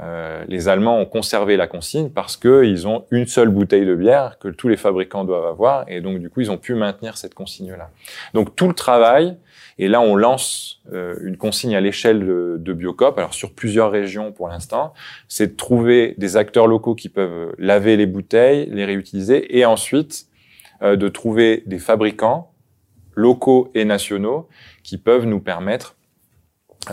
euh, 0.00 0.44
les 0.48 0.68
Allemands 0.68 0.98
ont 0.98 1.06
conservé 1.06 1.56
la 1.56 1.66
consigne 1.66 2.10
parce 2.10 2.36
qu'ils 2.36 2.86
ont 2.86 3.06
une 3.10 3.26
seule 3.26 3.48
bouteille 3.48 3.86
de 3.86 3.94
bière 3.94 4.38
que 4.38 4.48
tous 4.48 4.68
les 4.68 4.76
fabricants 4.76 5.24
doivent 5.24 5.46
avoir, 5.46 5.84
et 5.88 6.00
donc 6.00 6.18
du 6.18 6.28
coup 6.28 6.40
ils 6.40 6.50
ont 6.50 6.58
pu 6.58 6.74
maintenir 6.74 7.16
cette 7.16 7.34
consigne-là. 7.34 7.90
Donc 8.34 8.54
tout 8.56 8.68
le 8.68 8.74
travail 8.74 9.36
et 9.78 9.88
là, 9.88 10.00
on 10.00 10.16
lance 10.16 10.80
euh, 10.92 11.16
une 11.22 11.36
consigne 11.36 11.76
à 11.76 11.80
l'échelle 11.80 12.20
de, 12.20 12.56
de, 12.58 12.72
Biocop, 12.72 13.18
alors 13.18 13.34
sur 13.34 13.52
plusieurs 13.52 13.90
régions 13.90 14.32
pour 14.32 14.48
l'instant, 14.48 14.94
c'est 15.28 15.48
de 15.48 15.56
trouver 15.56 16.14
des 16.16 16.38
acteurs 16.38 16.66
locaux 16.66 16.94
qui 16.94 17.10
peuvent 17.10 17.54
laver 17.58 17.96
les 17.96 18.06
bouteilles, 18.06 18.70
les 18.70 18.86
réutiliser, 18.86 19.58
et 19.58 19.66
ensuite 19.66 20.28
euh, 20.82 20.96
de 20.96 21.08
trouver 21.08 21.62
des 21.66 21.78
fabricants 21.78 22.52
locaux 23.14 23.70
et 23.74 23.84
nationaux 23.84 24.48
qui 24.82 24.96
peuvent 24.96 25.26
nous 25.26 25.40
permettre 25.40 25.95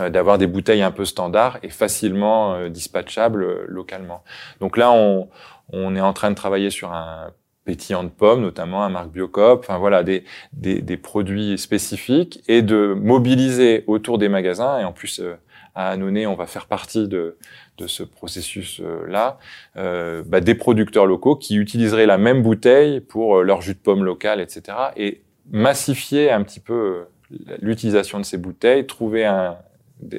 d'avoir 0.10 0.38
des 0.38 0.48
bouteilles 0.48 0.82
un 0.82 0.92
peu 0.92 1.06
standards 1.06 1.60
et 1.64 1.70
facilement 1.70 2.70
dispatchables 2.70 3.66
localement. 3.68 4.24
Donc 4.60 4.78
là, 4.78 4.92
on, 4.92 5.30
on 5.72 5.96
est 5.96 6.02
en 6.02 6.14
train 6.14 6.32
de 6.32 6.36
travailler 6.36 6.70
sur 6.70 6.92
un 6.94 7.32
pétillantes 7.66 8.14
pommes, 8.14 8.42
notamment 8.42 8.84
à 8.84 8.90
marque 8.90 9.12
Biocop, 9.12 9.62
enfin 9.62 9.78
voilà, 9.78 10.04
des, 10.04 10.24
des, 10.54 10.82
des, 10.82 10.98
produits 10.98 11.58
spécifiques 11.58 12.44
et 12.48 12.62
de 12.62 12.94
mobiliser 12.94 13.84
autour 13.88 14.18
des 14.18 14.30
magasins. 14.30 14.80
Et 14.80 14.84
en 14.84 14.92
plus, 14.92 15.20
euh, 15.20 15.36
à 15.76 15.90
Annonay, 15.90 16.26
on 16.26 16.36
va 16.36 16.46
faire 16.46 16.68
partie 16.68 17.08
de, 17.08 17.38
de 17.78 17.88
ce 17.88 18.04
processus-là, 18.04 19.40
euh, 19.78 20.24
bah, 20.26 20.42
des 20.42 20.56
producteurs 20.56 21.06
locaux 21.06 21.36
qui 21.36 21.56
utiliseraient 21.56 22.06
la 22.06 22.18
même 22.18 22.44
bouteille 22.44 23.00
pour 23.00 23.42
leur 23.42 23.62
jus 23.62 23.74
de 23.74 23.80
pomme 23.80 24.04
local, 24.04 24.40
etc. 24.42 24.78
Et 24.98 25.22
massifier 25.50 26.32
un 26.32 26.44
petit 26.44 26.60
peu 26.60 27.06
l'utilisation 27.62 28.20
de 28.20 28.26
ces 28.26 28.38
bouteilles, 28.38 28.86
trouver 28.86 29.26
un, 29.26 29.58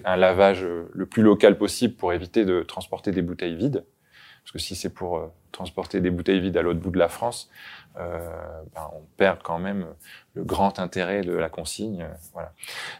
un 0.04 0.16
lavage 0.16 0.64
le 0.92 1.06
plus 1.06 1.22
local 1.22 1.58
possible 1.58 1.94
pour 1.94 2.12
éviter 2.12 2.44
de 2.44 2.62
transporter 2.62 3.10
des 3.12 3.22
bouteilles 3.22 3.56
vides. 3.56 3.84
Parce 4.42 4.52
que 4.52 4.58
si 4.58 4.74
c'est 4.74 4.90
pour 4.90 5.16
euh, 5.16 5.26
transporter 5.52 6.00
des 6.00 6.10
bouteilles 6.10 6.40
vides 6.40 6.56
à 6.58 6.62
l'autre 6.62 6.80
bout 6.80 6.90
de 6.90 6.98
la 6.98 7.08
France, 7.08 7.48
euh, 7.96 8.18
ben, 8.74 8.90
on 8.92 9.02
perd 9.16 9.38
quand 9.42 9.58
même 9.58 9.86
le 10.34 10.42
grand 10.42 10.80
intérêt 10.80 11.22
de 11.22 11.32
la 11.32 11.48
consigne. 11.48 12.02
Euh, 12.02 12.14
voilà. 12.32 12.52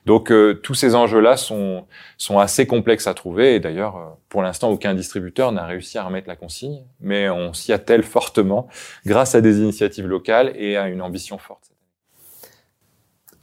Donc 0.06 0.30
euh, 0.30 0.54
tous 0.54 0.74
ces 0.74 0.94
enjeux-là 0.94 1.36
sont, 1.36 1.86
sont 2.16 2.38
assez 2.38 2.66
complexes 2.66 3.06
à 3.06 3.14
trouver. 3.14 3.56
Et 3.56 3.60
d'ailleurs, 3.60 4.16
pour 4.28 4.42
l'instant, 4.42 4.70
aucun 4.70 4.94
distributeur 4.94 5.52
n'a 5.52 5.66
réussi 5.66 5.98
à 5.98 6.04
remettre 6.04 6.28
la 6.28 6.36
consigne, 6.36 6.84
mais 7.00 7.28
on 7.28 7.52
s'y 7.52 7.72
attelle 7.72 8.04
fortement 8.04 8.68
grâce 9.04 9.34
à 9.34 9.40
des 9.40 9.58
initiatives 9.58 10.06
locales 10.06 10.52
et 10.54 10.76
à 10.76 10.88
une 10.88 11.02
ambition 11.02 11.38
forte. 11.38 11.73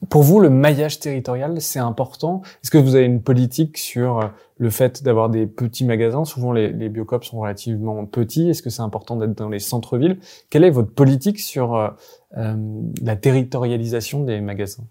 Pour 0.09 0.23
vous, 0.23 0.39
le 0.39 0.49
maillage 0.49 0.99
territorial, 0.99 1.61
c'est 1.61 1.79
important? 1.79 2.41
Est-ce 2.63 2.71
que 2.71 2.77
vous 2.77 2.95
avez 2.95 3.05
une 3.05 3.21
politique 3.21 3.77
sur 3.77 4.19
euh, 4.19 4.27
le 4.57 4.69
fait 4.69 5.03
d'avoir 5.03 5.29
des 5.29 5.45
petits 5.45 5.85
magasins? 5.85 6.25
Souvent, 6.25 6.51
les, 6.53 6.69
les 6.69 6.89
biocops 6.89 7.27
sont 7.27 7.39
relativement 7.39 8.05
petits. 8.05 8.49
Est-ce 8.49 8.63
que 8.63 8.69
c'est 8.69 8.81
important 8.81 9.15
d'être 9.15 9.37
dans 9.37 9.49
les 9.49 9.59
centres-villes? 9.59 10.17
Quelle 10.49 10.63
est 10.63 10.71
votre 10.71 10.91
politique 10.91 11.39
sur 11.39 11.75
euh, 11.75 11.89
euh 12.37 12.55
la 13.03 13.15
territorialisation 13.15 14.23
des 14.23 14.41
magasins? 14.41 14.83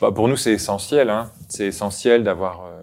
Bah 0.00 0.12
Pour 0.12 0.28
nous, 0.28 0.36
c'est 0.36 0.52
essentiel. 0.52 1.10
Hein. 1.10 1.30
C'est 1.48 1.66
essentiel 1.66 2.24
d'avoir 2.24 2.64
euh, 2.64 2.82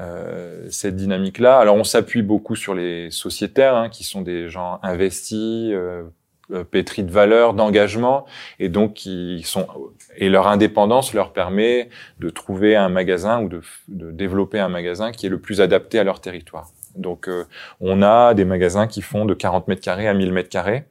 euh, 0.00 0.66
cette 0.70 0.96
dynamique-là. 0.96 1.58
Alors, 1.58 1.76
on 1.76 1.84
s'appuie 1.84 2.22
beaucoup 2.22 2.56
sur 2.56 2.74
les 2.74 3.10
sociétaires, 3.10 3.74
hein, 3.74 3.88
qui 3.88 4.04
sont 4.04 4.22
des 4.22 4.48
gens 4.48 4.78
investis, 4.82 5.72
pétris 6.70 7.02
de 7.02 7.10
valeurs, 7.10 7.54
d'engagement, 7.54 8.26
et 8.58 8.68
donc 8.68 8.94
qui 8.94 9.42
sont 9.44 9.66
et 10.16 10.28
leur 10.28 10.46
indépendance 10.46 11.12
leur 11.12 11.32
permet 11.32 11.88
de 12.20 12.30
trouver 12.30 12.76
un 12.76 12.88
magasin 12.88 13.42
ou 13.42 13.48
de, 13.48 13.60
de 13.88 14.10
développer 14.10 14.58
un 14.60 14.68
magasin 14.68 15.12
qui 15.12 15.26
est 15.26 15.30
le 15.30 15.40
plus 15.40 15.60
adapté 15.60 15.98
à 15.98 16.04
leur 16.04 16.20
territoire. 16.20 16.68
Donc 16.94 17.28
euh, 17.28 17.44
on 17.80 18.02
a 18.02 18.34
des 18.34 18.44
magasins 18.44 18.86
qui 18.86 19.02
font 19.02 19.24
de 19.24 19.34
40 19.34 19.68
mètres 19.68 19.82
carrés 19.82 20.08
à 20.08 20.14
1000 20.14 20.32
mètres 20.32 20.48
carrés, 20.48 20.84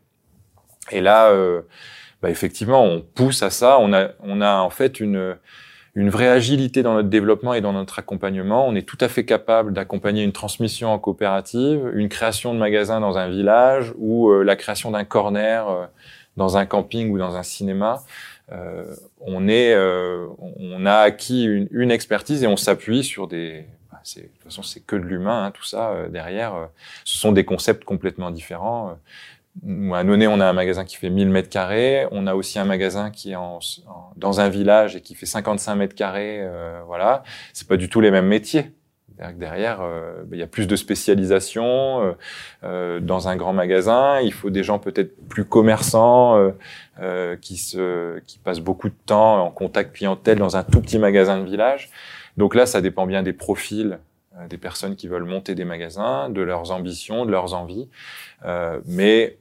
et 0.91 1.01
là, 1.01 1.30
euh, 1.30 1.62
bah, 2.22 2.30
effectivement, 2.30 2.84
on 2.84 3.01
pousse 3.01 3.43
à 3.43 3.49
ça. 3.49 3.78
On 3.80 3.93
a 3.93 4.10
on 4.20 4.41
a 4.41 4.58
en 4.58 4.70
fait 4.70 4.99
une 4.99 5.36
une 5.96 6.10
vraie 6.10 6.28
agilité 6.28 6.84
dans 6.84 6.93
notre 6.93 7.08
développement 7.08 7.54
et 7.54 7.62
dans 7.62 7.72
notre 7.72 8.00
accompagnement. 8.00 8.68
On 8.68 8.76
est 8.76 8.86
tout 8.86 8.98
à 9.00 9.08
fait 9.08 9.24
capable 9.24 9.72
d'accompagner 9.72 10.24
une 10.24 10.34
transmission 10.34 10.89
en 10.89 11.00
coopérative, 11.00 11.89
une 11.93 12.10
création 12.10 12.54
de 12.54 12.60
magasin 12.60 13.00
dans 13.00 13.18
un 13.18 13.30
village 13.30 13.93
ou 13.98 14.30
euh, 14.30 14.43
la 14.43 14.58
création 14.58 14.91
d'un 14.91 15.06
corner 15.06 15.70
euh, 15.70 15.86
dans 16.36 16.58
un 16.58 16.66
camping 16.66 17.10
ou 17.12 17.18
dans 17.18 17.38
un 17.38 17.43
cinéma. 17.43 18.04
Euh, 18.52 18.93
on 19.22 19.48
est, 19.48 19.74
euh, 19.74 20.28
on 20.60 20.86
a 20.86 20.98
acquis 20.98 21.46
une, 21.46 21.70
une 21.72 21.91
expertise 21.91 22.43
et 22.43 22.48
on 22.48 22.58
s'appuie 22.58 23.04
sur 23.04 23.28
des. 23.28 23.66
Bah, 23.89 24.02
de 24.18 24.22
toute 24.22 24.43
façon, 24.43 24.64
c'est 24.64 24.82
que 24.82 24.98
de 24.98 25.02
l'humain, 25.02 25.46
hein, 25.46 25.52
tout 25.52 25.64
ça 25.64 26.08
derrière. 26.10 26.70
ce 27.06 27.18
sont 27.18 27.32
des 27.32 27.46
concepts 27.46 27.86
complètement 27.86 28.32
différents 28.32 28.98
à 29.64 30.03
Nonay, 30.03 30.28
on 30.28 30.39
a 30.39 30.45
un 30.45 30.53
magasin 30.53 30.86
qui 30.86 30.97
fait 30.97 31.10
1000 31.10 31.30
mètres 31.30 31.49
carrés. 31.49 32.08
On 32.12 32.28
a 32.28 32.36
aussi 32.36 32.60
un 32.60 32.66
magasin 32.66 33.10
qui 33.10 33.32
est 33.32 33.36
en, 33.36 33.60
dans 34.18 34.39
un 34.39 34.49
village 34.49 34.95
et 34.95 35.01
qui 35.01 35.16
fait 35.16 35.26
55 35.26 35.76
mètres 35.76 35.95
carrés. 35.95 36.39
Euh, 36.41 36.82
voilà, 36.86 37.24
c'est 37.53 37.68
pas 37.68 37.78
du 37.78 37.89
tout 37.89 38.01
les 38.01 38.12
mêmes 38.12 38.28
métiers. 38.28 38.72
Derrière, 39.38 39.80
euh, 39.82 40.24
ben, 40.26 40.36
il 40.36 40.39
y 40.39 40.43
a 40.43 40.47
plus 40.47 40.68
de 40.68 40.76
spécialisation 40.76 42.01
euh, 42.01 42.12
euh, 42.66 42.99
dans 42.99 43.30
un 43.30 43.38
grand 43.38 43.53
magasin. 43.53 44.20
Il 44.20 44.34
faut 44.34 44.49
des 44.49 44.64
gens 44.64 44.78
peut-être 44.78 45.16
plus 45.30 45.45
commerçants 45.45 46.51
euh, 46.99 47.38
qui 47.38 47.56
se, 47.56 48.20
qui 48.28 48.39
passent 48.39 48.60
beaucoup 48.60 48.89
de 48.89 48.95
temps 49.06 49.41
en 49.41 49.51
contact 49.51 49.95
clientèle 49.95 50.38
dans 50.38 50.58
un 50.58 50.64
tout 50.64 50.82
petit 50.82 50.99
magasin 50.99 51.39
de 51.39 51.45
village. 51.45 51.91
Donc 52.36 52.56
là, 52.56 52.66
ça 52.66 52.82
dépend 52.82 53.06
bien 53.06 53.24
des 53.24 53.34
profils 53.34 53.99
des 54.49 54.58
personnes 54.58 54.97
qui 54.97 55.08
veulent 55.08 55.24
monter 55.24 55.56
des 55.56 55.64
magasins, 55.64 56.30
de 56.30 56.41
leurs 56.41 56.72
ambitions, 56.72 57.26
de 57.26 57.32
leurs 57.32 57.53
envies. 57.53 57.88
Mais 58.86 59.38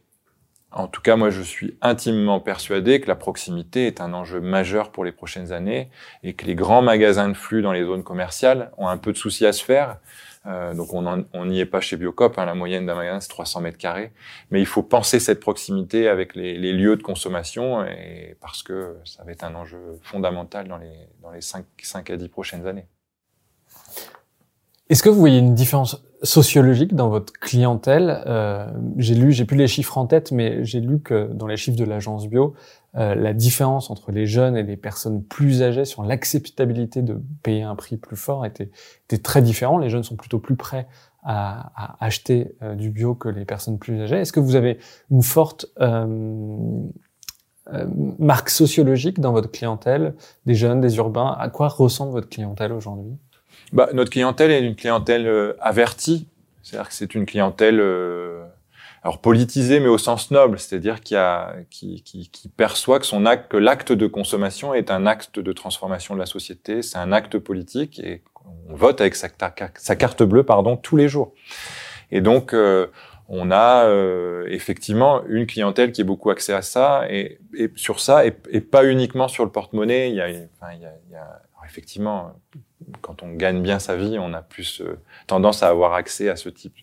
en 0.75 0.89
tout 0.89 1.01
cas, 1.01 1.15
moi, 1.15 1.31
je 1.31 1.41
suis 1.41 1.77
intimement 1.83 2.41
persuadé 2.41 3.01
que 3.01 3.07
la 3.07 3.15
proximité 3.15 3.87
est 3.87 4.01
un 4.01 4.13
enjeu 4.13 4.41
majeur 4.41 4.91
pour 4.91 5.05
les 5.05 5.13
prochaines 5.13 5.53
années 5.53 5.89
et 6.25 6.35
que 6.35 6.47
les 6.47 6.57
grands 6.57 6.83
magasins 6.83 7.29
de 7.29 7.35
flux 7.35 7.63
dans 7.63 7.73
les 7.73 7.85
zones 7.85 8.03
commerciales 8.03 8.73
ont 8.77 8.89
un 8.89 8.99
peu 8.99 9.13
de 9.13 9.17
soucis 9.17 9.47
à 9.47 9.53
se 9.53 9.65
faire. 9.65 9.99
Euh, 10.47 10.75
donc, 10.75 10.93
on 10.93 11.47
n'y 11.47 11.61
est 11.61 11.67
pas 11.67 11.81
chez 11.81 11.97
Biocop. 11.97 12.39
Hein, 12.39 12.45
la 12.45 12.55
moyenne 12.55 12.87
d'un 12.87 12.97
magasin, 12.97 13.21
c'est 13.21 13.29
300 13.29 13.61
mètres 13.61 13.79
carrés. 13.79 14.13
Mais 14.51 14.61
il 14.61 14.67
faut 14.67 14.83
penser 14.83 15.21
cette 15.21 15.41
proximité 15.41 16.09
avec 16.09 16.35
les, 16.35 16.59
les, 16.59 16.73
lieux 16.73 16.97
de 16.97 17.03
consommation 17.03 17.85
et 17.85 18.37
parce 18.41 18.63
que 18.63 18.97
ça 19.05 19.23
va 19.23 19.31
être 19.31 19.45
un 19.45 19.55
enjeu 19.55 20.01
fondamental 20.03 20.67
dans 20.67 20.79
les, 20.79 20.93
dans 21.23 21.31
les 21.31 21.41
5, 21.41 21.65
5 21.81 22.11
à 22.11 22.17
10 22.17 22.29
prochaines 22.29 22.67
années. 22.67 22.87
Est-ce 24.91 25.03
que 25.03 25.09
vous 25.09 25.19
voyez 25.19 25.39
une 25.39 25.55
différence 25.55 26.05
sociologique 26.25 26.95
dans 26.95 27.09
votre 27.09 27.33
clientèle 27.33 28.23
euh, 28.27 28.67
J'ai 28.97 29.15
lu, 29.15 29.33
j'ai 29.33 29.45
plus 29.45 29.57
les 29.57 29.69
chiffres 29.69 29.99
en 29.99 30.07
tête, 30.07 30.33
mais 30.33 30.65
j'ai 30.65 30.81
lu 30.81 31.01
que 31.01 31.31
dans 31.33 31.47
les 31.47 31.57
chiffres 31.57 31.77
de 31.77 31.85
l'agence 31.85 32.29
bio, 32.29 32.55
euh, 32.97 33.15
la 33.15 33.33
différence 33.33 33.91
entre 33.91 34.11
les 34.11 34.27
jeunes 34.27 34.57
et 34.57 34.63
les 34.63 34.77
personnes 34.77 35.23
plus 35.23 35.63
âgées 35.63 35.85
sur 35.85 36.03
l'acceptabilité 36.03 37.03
de 37.03 37.21
payer 37.43 37.63
un 37.63 37.77
prix 37.77 37.97
plus 37.97 38.17
fort 38.17 38.45
était, 38.47 38.71
était 39.07 39.23
très 39.23 39.43
différent. 39.43 39.79
Les 39.79 39.91
jeunes 39.91 40.05
sont 40.05 40.17
plutôt 40.17 40.39
plus 40.39 40.57
prêts 40.57 40.87
à, 41.25 41.73
à 41.75 42.05
acheter 42.05 42.55
euh, 42.63 42.75
du 42.75 42.91
bio 42.91 43.15
que 43.15 43.29
les 43.29 43.45
personnes 43.45 43.79
plus 43.79 44.01
âgées. 44.01 44.17
Est-ce 44.17 44.33
que 44.33 44.41
vous 44.41 44.57
avez 44.57 44.79
une 45.11 45.23
forte 45.23 45.67
euh, 45.81 46.83
euh, 47.73 47.87
marque 48.19 48.51
sociologique 48.51 49.21
dans 49.21 49.33
votre 49.33 49.51
clientèle, 49.51 50.15
des 50.45 50.55
jeunes, 50.55 50.81
des 50.81 50.97
urbains? 50.99 51.35
À 51.39 51.49
quoi 51.49 51.69
ressemble 51.69 52.13
votre 52.13 52.29
clientèle 52.29 52.73
aujourd'hui? 52.73 53.17
Bah, 53.75 53.91
Notre 53.93 54.11
clientèle 54.11 54.51
est 54.51 54.65
une 54.65 54.77
clientèle 54.77 55.27
euh, 55.27 55.53
avertie. 55.61 56.27
C'est-à-dire 56.63 56.89
que 56.89 56.95
c'est 56.95 57.15
une 57.15 57.27
clientèle 57.27 57.79
euh, 57.79 58.43
alors 59.03 59.19
politisée, 59.19 59.81
mais 59.81 59.89
au 59.89 59.99
sens 59.99 60.31
noble, 60.31 60.59
c'est-à-dire 60.59 61.03
qui, 61.03 61.15
qui, 61.69 62.03
qui, 62.03 62.31
qui, 62.31 62.49
perçoit 62.49 62.99
que 62.99 63.05
son 63.05 63.27
acte, 63.27 63.51
que 63.51 63.59
l'acte 63.59 63.93
de 63.93 64.07
consommation 64.07 64.73
est 64.73 64.91
un 64.91 65.05
acte 65.05 65.39
de 65.39 65.53
transformation 65.53 66.15
de 66.15 66.21
la 66.21 66.27
société, 66.27 66.81
c'est 66.81 66.97
un 66.97 67.13
acte 67.13 67.39
politique 67.39 67.99
et 67.99 68.23
on 68.67 68.75
vote 68.75 69.03
avec 69.03 69.15
sa, 69.15 69.29
carte 69.29 70.23
bleue, 70.23 70.43
pardon, 70.43 70.79
tous 70.79 70.97
les 70.97 71.09
jours. 71.09 71.35
Et 72.11 72.23
donc 72.23 72.55
euh, 72.55 72.87
on 73.29 73.51
a 73.51 73.85
euh, 73.85 74.47
effectivement 74.49 75.23
une 75.27 75.47
clientèle 75.47 75.93
qui 75.93 76.01
est 76.01 76.05
beaucoup 76.05 76.31
axée 76.31 76.55
à 76.55 76.63
ça 76.63 77.05
et, 77.11 77.41
et 77.55 77.71
sur 77.77 78.01
ça 78.01 78.27
et, 78.27 78.35
et, 78.51 78.63
pas 78.63 78.87
uniquement 78.87 79.29
sur 79.29 79.45
le 79.45 79.51
porte-monnaie. 79.51 80.13
Il 80.13 80.21
enfin, 80.21 80.73
il 80.73 80.91
il 81.09 81.13
y 81.13 81.17
a 81.17 81.43
effectivement 81.67 82.35
quand 83.01 83.23
on 83.23 83.33
gagne 83.33 83.63
bien 83.63 83.79
sa 83.79 83.97
vie, 83.97 84.17
on 84.19 84.33
a 84.35 84.43
plus 84.43 84.81
euh, 84.81 84.99
tendance 85.27 85.63
à 85.63 85.69
avoir 85.69 85.95
accès 85.95 86.29
à 86.29 86.37
ce 86.37 86.49
type, 86.49 86.75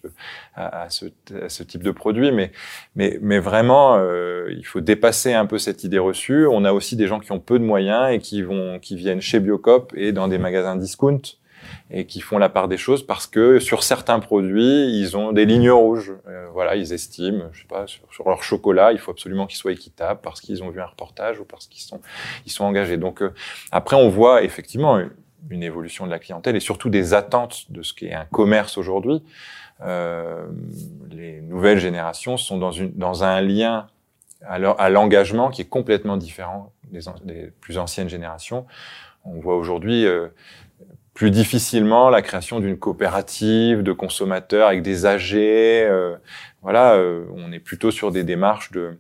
à, 0.56 0.90
ce, 0.90 1.06
à 1.42 1.50
ce, 1.50 1.64
type 1.64 1.84
de 1.84 1.92
produit. 1.92 2.32
Mais, 2.32 2.52
mais, 2.96 3.18
mais 3.22 3.40
vraiment, 3.40 3.98
euh, 3.98 4.48
il 4.52 4.66
faut 4.66 4.82
dépasser 4.82 5.34
un 5.34 5.46
peu 5.46 5.58
cette 5.58 5.84
idée 5.84 6.00
reçue. 6.00 6.48
On 6.48 6.66
a 6.66 6.74
aussi 6.74 6.96
des 6.96 7.08
gens 7.08 7.20
qui 7.20 7.32
ont 7.32 7.40
peu 7.40 7.60
de 7.60 7.64
moyens 7.64 8.12
et 8.12 8.20
qui 8.20 8.42
vont, 8.42 8.80
qui 8.80 8.96
viennent 8.96 9.22
chez 9.22 9.40
Biocop 9.40 9.94
et 9.96 10.12
dans 10.12 10.28
des 10.28 10.38
magasins 10.38 10.76
discount 10.76 11.22
et 11.90 12.06
qui 12.06 12.22
font 12.22 12.38
la 12.38 12.50
part 12.50 12.68
des 12.68 12.78
choses 12.78 13.06
parce 13.06 13.28
que 13.28 13.60
sur 13.60 13.84
certains 13.84 14.20
produits, 14.20 15.00
ils 15.00 15.18
ont 15.18 15.32
des 15.32 15.46
lignes 15.46 15.72
rouges. 15.72 16.14
Euh, 16.28 16.48
voilà, 16.54 16.76
ils 16.76 16.94
estiment, 16.94 17.46
je 17.52 17.62
sais 17.62 17.68
pas, 17.68 17.88
sur, 17.88 18.02
sur 18.12 18.28
leur 18.28 18.44
chocolat, 18.44 18.92
il 18.92 19.00
faut 19.00 19.12
absolument 19.12 19.48
qu'il 19.48 19.58
soit 19.58 19.72
équitable 19.72 20.20
parce 20.24 20.42
qu'ils 20.42 20.64
ont 20.64 20.70
vu 20.70 20.82
un 20.82 20.86
reportage 20.86 21.40
ou 21.40 21.46
parce 21.46 21.68
qu'ils 21.68 21.84
sont, 21.84 22.02
ils 22.46 22.52
sont 22.52 22.66
engagés. 22.66 22.98
Donc 22.98 23.24
après, 23.72 23.96
on 23.96 24.10
voit 24.10 24.44
effectivement 24.44 25.00
une 25.50 25.64
évolution 25.64 26.06
de 26.06 26.12
la 26.12 26.20
clientèle 26.20 26.56
et 26.56 26.60
surtout 26.60 26.90
des 26.90 27.14
attentes 27.14 27.72
de 27.72 27.82
ce 27.82 27.94
qu'est 27.94 28.14
un 28.14 28.26
commerce 28.26 28.78
aujourd'hui. 28.78 29.24
Euh, 29.84 30.46
les 31.10 31.42
nouvelles 31.42 31.80
générations 31.80 32.38
sont 32.38 32.58
dans, 32.58 32.72
une, 32.72 32.92
dans 32.94 33.24
un 33.24 33.42
lien 33.42 33.88
à 34.48 34.90
l'engagement 34.90 35.50
qui 35.50 35.62
est 35.62 35.70
complètement 35.70 36.18
différent 36.18 36.72
des, 37.24 37.52
plus 37.62 37.78
anciennes 37.78 38.10
générations. 38.10 38.66
On 39.24 39.40
voit 39.40 39.56
aujourd'hui 39.56 40.06
euh, 40.06 40.30
plus 41.14 41.32
difficilement 41.32 42.10
la 42.10 42.22
création 42.22 42.60
d'une 42.60 42.78
coopérative 42.78 43.84
de 43.84 43.92
consommateurs 43.92 44.68
avec 44.68 44.82
des 44.82 45.06
AG. 45.06 45.34
Euh, 45.36 46.16
voilà, 46.62 46.96
euh, 46.96 47.26
on 47.36 47.52
est 47.52 47.60
plutôt 47.60 47.92
sur 47.92 48.12
des 48.12 48.24
démarches 48.24 48.72
de, 48.72 48.98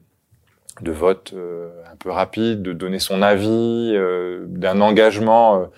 de 0.81 0.91
vote 0.91 1.33
euh, 1.33 1.69
un 1.91 1.95
peu 1.95 2.09
rapide, 2.09 2.61
de 2.61 2.73
donner 2.73 2.99
son 2.99 3.21
avis, 3.21 3.95
d'un 4.47 4.81
engagement 4.81 5.69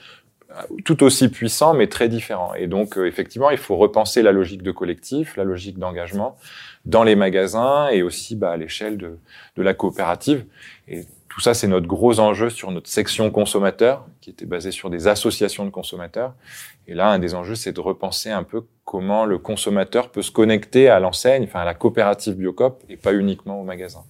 tout 0.85 1.03
aussi 1.03 1.29
puissant, 1.29 1.73
mais 1.73 1.87
très 1.87 2.09
différent. 2.09 2.53
Et 2.53 2.67
donc, 2.67 2.97
euh, 2.97 3.07
effectivement, 3.07 3.49
il 3.49 3.57
faut 3.57 3.75
repenser 3.75 4.21
la 4.21 4.31
logique 4.31 4.61
de 4.61 4.71
collectif, 4.71 5.35
la 5.35 5.43
logique 5.43 5.79
d'engagement, 5.79 6.37
dans 6.85 7.03
les 7.03 7.15
magasins 7.15 7.89
et 7.89 8.03
aussi 8.03 8.35
bah, 8.35 8.51
à 8.51 8.57
l'échelle 8.57 8.97
de, 8.97 9.17
de 9.55 9.63
la 9.63 9.73
coopérative. 9.73 10.45
Tout 11.33 11.41
ça, 11.41 11.55
c'est 11.55 11.67
notre 11.67 11.87
gros 11.87 12.19
enjeu 12.19 12.51
sur 12.51 12.69
notre 12.69 12.87
section 12.87 13.31
consommateur, 13.31 14.05
qui 14.21 14.29
était 14.29 14.45
basée 14.45 14.69
sur 14.69 14.91
des 14.91 15.07
associations 15.07 15.65
de 15.65 15.71
consommateurs. 15.71 16.35
Et 16.85 16.93
là, 16.93 17.09
un 17.09 17.17
des 17.17 17.33
enjeux, 17.33 17.55
c'est 17.55 17.71
de 17.71 17.81
repenser 17.81 18.29
un 18.29 18.43
peu 18.43 18.67
comment 18.85 19.25
le 19.25 19.39
consommateur 19.39 20.11
peut 20.11 20.21
se 20.21 20.29
connecter 20.29 20.89
à 20.89 20.99
l'enseigne, 20.99 21.45
enfin 21.45 21.61
à 21.61 21.65
la 21.65 21.73
coopérative 21.73 22.35
Biocop, 22.35 22.83
et 22.87 22.97
pas 22.97 23.15
uniquement 23.15 23.59
au 23.59 23.63
magasin. 23.63 24.03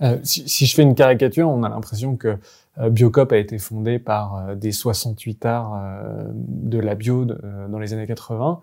Euh, 0.00 0.16
si, 0.22 0.66
je 0.66 0.74
fais 0.76 0.82
une 0.82 0.94
caricature, 0.94 1.48
on 1.48 1.64
a 1.64 1.68
l'impression 1.68 2.14
que 2.14 2.36
euh, 2.78 2.88
Biocop 2.88 3.32
a 3.32 3.36
été 3.36 3.58
fondé 3.58 3.98
par 3.98 4.36
euh, 4.36 4.54
des 4.54 4.70
68 4.70 5.44
arts 5.44 5.82
de 6.34 6.78
la 6.78 6.94
bio 6.94 7.24
dans 7.24 7.80
les 7.80 7.94
années 7.94 8.06
80. 8.06 8.60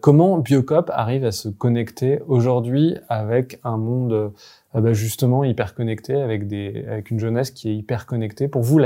comment 0.00 0.38
Biocop 0.38 0.90
arrive 0.90 1.26
à 1.26 1.32
se 1.32 1.50
connecter 1.50 2.20
aujourd'hui 2.28 2.96
avec 3.10 3.58
un 3.62 3.76
monde 3.76 4.32
bah, 4.80 4.92
justement 4.92 5.44
hyper 5.44 5.74
connecté, 5.74 6.14
avec, 6.14 6.46
des, 6.46 6.84
avec 6.88 7.10
une 7.10 7.20
jeunesse 7.20 7.50
qui 7.50 7.68
est 7.70 7.76
hyper 7.76 8.06
connectée 8.06 8.48
Pour 8.48 8.62
vous, 8.62 8.80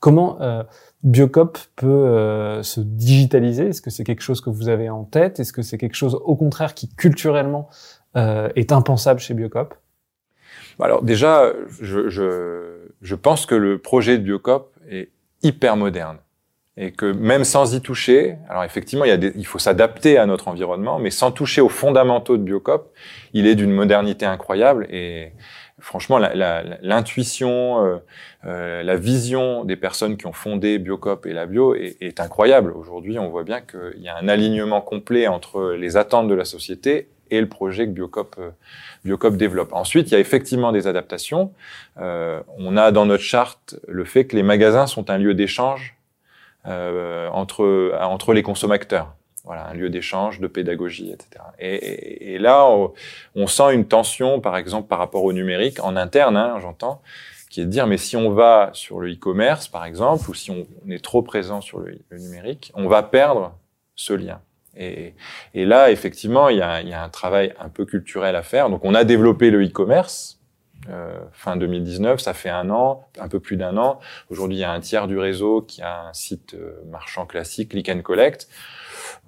comment 0.00 0.38
Biocop 1.02 1.58
peut 1.76 2.60
se 2.62 2.80
digitaliser? 2.80 3.68
Est-ce 3.68 3.82
que 3.82 3.90
c'est 3.90 4.04
quelque 4.04 4.22
chose 4.22 4.40
que 4.40 4.50
vous 4.50 4.68
avez 4.68 4.90
en 4.90 5.04
tête? 5.04 5.40
Est-ce 5.40 5.52
que 5.52 5.62
c'est 5.62 5.78
quelque 5.78 5.94
chose 5.94 6.18
au 6.22 6.36
contraire 6.36 6.74
qui 6.74 6.88
culturellement 6.88 7.68
est 8.14 8.72
impensable 8.72 9.20
chez 9.20 9.34
Biocop? 9.34 9.74
Alors 10.80 11.02
déjà, 11.02 11.52
je, 11.80 12.08
je, 12.08 12.88
je, 13.00 13.14
pense 13.14 13.46
que 13.46 13.54
le 13.54 13.78
projet 13.78 14.18
de 14.18 14.24
Biocop 14.24 14.74
est 14.90 15.10
hyper 15.42 15.76
moderne 15.76 16.18
et 16.76 16.92
que 16.92 17.06
même 17.06 17.44
sans 17.44 17.74
y 17.74 17.80
toucher, 17.80 18.36
alors 18.48 18.64
effectivement, 18.64 19.04
il, 19.04 19.08
y 19.08 19.12
a 19.12 19.18
des, 19.18 19.32
il 19.36 19.46
faut 19.46 19.58
s'adapter 19.58 20.18
à 20.18 20.26
notre 20.26 20.48
environnement, 20.48 20.98
mais 20.98 21.10
sans 21.10 21.30
toucher 21.30 21.60
aux 21.60 21.68
fondamentaux 21.68 22.36
de 22.36 22.42
Biocop, 22.42 22.92
il 23.34 23.46
est 23.46 23.54
d'une 23.54 23.72
modernité 23.72 24.24
incroyable 24.24 24.86
et 24.90 25.32
franchement, 25.78 26.18
l'intuition, 26.18 27.84
euh, 27.84 27.96
euh, 28.46 28.82
la 28.82 28.96
vision 28.96 29.64
des 29.64 29.76
personnes 29.76 30.16
qui 30.16 30.26
ont 30.26 30.32
fondé 30.32 30.78
Biocop 30.78 31.26
et 31.26 31.32
la 31.32 31.46
bio 31.46 31.74
est, 31.74 31.96
est 32.00 32.20
incroyable. 32.20 32.72
Aujourd'hui, 32.72 33.18
on 33.18 33.28
voit 33.28 33.42
bien 33.42 33.60
qu'il 33.60 34.00
y 34.00 34.08
a 34.08 34.16
un 34.16 34.28
alignement 34.28 34.80
complet 34.80 35.26
entre 35.26 35.72
les 35.72 35.96
attentes 35.96 36.28
de 36.28 36.34
la 36.34 36.44
société 36.44 37.08
et 37.32 37.40
le 37.40 37.48
projet 37.48 37.86
que 37.86 37.92
Biocop, 37.92 38.36
euh, 38.38 38.50
Biocop 39.04 39.36
développe. 39.36 39.72
Ensuite, 39.72 40.10
il 40.10 40.12
y 40.12 40.16
a 40.16 40.20
effectivement 40.20 40.70
des 40.70 40.86
adaptations. 40.86 41.52
Euh, 41.98 42.40
on 42.58 42.76
a 42.76 42.92
dans 42.92 43.06
notre 43.06 43.22
charte 43.22 43.76
le 43.88 44.04
fait 44.04 44.26
que 44.26 44.36
les 44.36 44.42
magasins 44.42 44.86
sont 44.86 45.10
un 45.10 45.18
lieu 45.18 45.34
d'échange 45.34 45.96
entre, 46.64 47.92
entre 48.00 48.32
les 48.32 48.42
consommateurs. 48.42 49.14
Voilà, 49.44 49.66
un 49.66 49.74
lieu 49.74 49.90
d'échange, 49.90 50.38
de 50.38 50.46
pédagogie, 50.46 51.10
etc. 51.10 51.42
Et, 51.58 52.34
et, 52.34 52.38
là, 52.38 52.64
on, 53.34 53.46
sent 53.48 53.74
une 53.74 53.86
tension, 53.86 54.40
par 54.40 54.56
exemple, 54.56 54.86
par 54.86 55.00
rapport 55.00 55.24
au 55.24 55.32
numérique, 55.32 55.82
en 55.82 55.96
interne, 55.96 56.36
hein, 56.36 56.58
j'entends, 56.60 57.02
qui 57.50 57.60
est 57.60 57.64
de 57.64 57.70
dire, 57.70 57.88
mais 57.88 57.96
si 57.96 58.16
on 58.16 58.30
va 58.30 58.70
sur 58.72 59.00
le 59.00 59.12
e-commerce, 59.12 59.66
par 59.66 59.84
exemple, 59.84 60.30
ou 60.30 60.34
si 60.34 60.52
on, 60.52 60.64
est 60.88 61.02
trop 61.02 61.22
présent 61.22 61.60
sur 61.60 61.80
le 61.80 61.98
numérique, 62.12 62.70
on 62.76 62.86
va 62.86 63.02
perdre 63.02 63.58
ce 63.96 64.12
lien. 64.12 64.40
Et, 64.76 65.14
et, 65.54 65.66
là, 65.66 65.90
effectivement, 65.90 66.48
il 66.48 66.58
y, 66.58 66.62
a, 66.62 66.80
il 66.80 66.88
y, 66.88 66.94
a, 66.94 67.02
un 67.02 67.08
travail 67.08 67.52
un 67.60 67.68
peu 67.68 67.84
culturel 67.84 68.36
à 68.36 68.42
faire. 68.42 68.70
Donc, 68.70 68.84
on 68.84 68.94
a 68.94 69.04
développé 69.04 69.50
le 69.50 69.64
e-commerce 69.64 70.40
euh, 70.88 71.18
fin 71.32 71.56
2019, 71.56 72.20
ça 72.20 72.34
fait 72.34 72.50
un 72.50 72.70
an, 72.70 73.06
un 73.18 73.28
peu 73.28 73.40
plus 73.40 73.56
d'un 73.56 73.76
an. 73.76 74.00
Aujourd'hui, 74.30 74.56
il 74.56 74.60
y 74.60 74.64
a 74.64 74.72
un 74.72 74.80
tiers 74.80 75.06
du 75.06 75.18
réseau 75.18 75.62
qui 75.62 75.82
a 75.82 76.08
un 76.08 76.12
site 76.12 76.54
euh, 76.54 76.82
marchand 76.90 77.26
classique, 77.26 77.70
Click 77.70 77.88
and 77.88 78.02
Collect. 78.02 78.48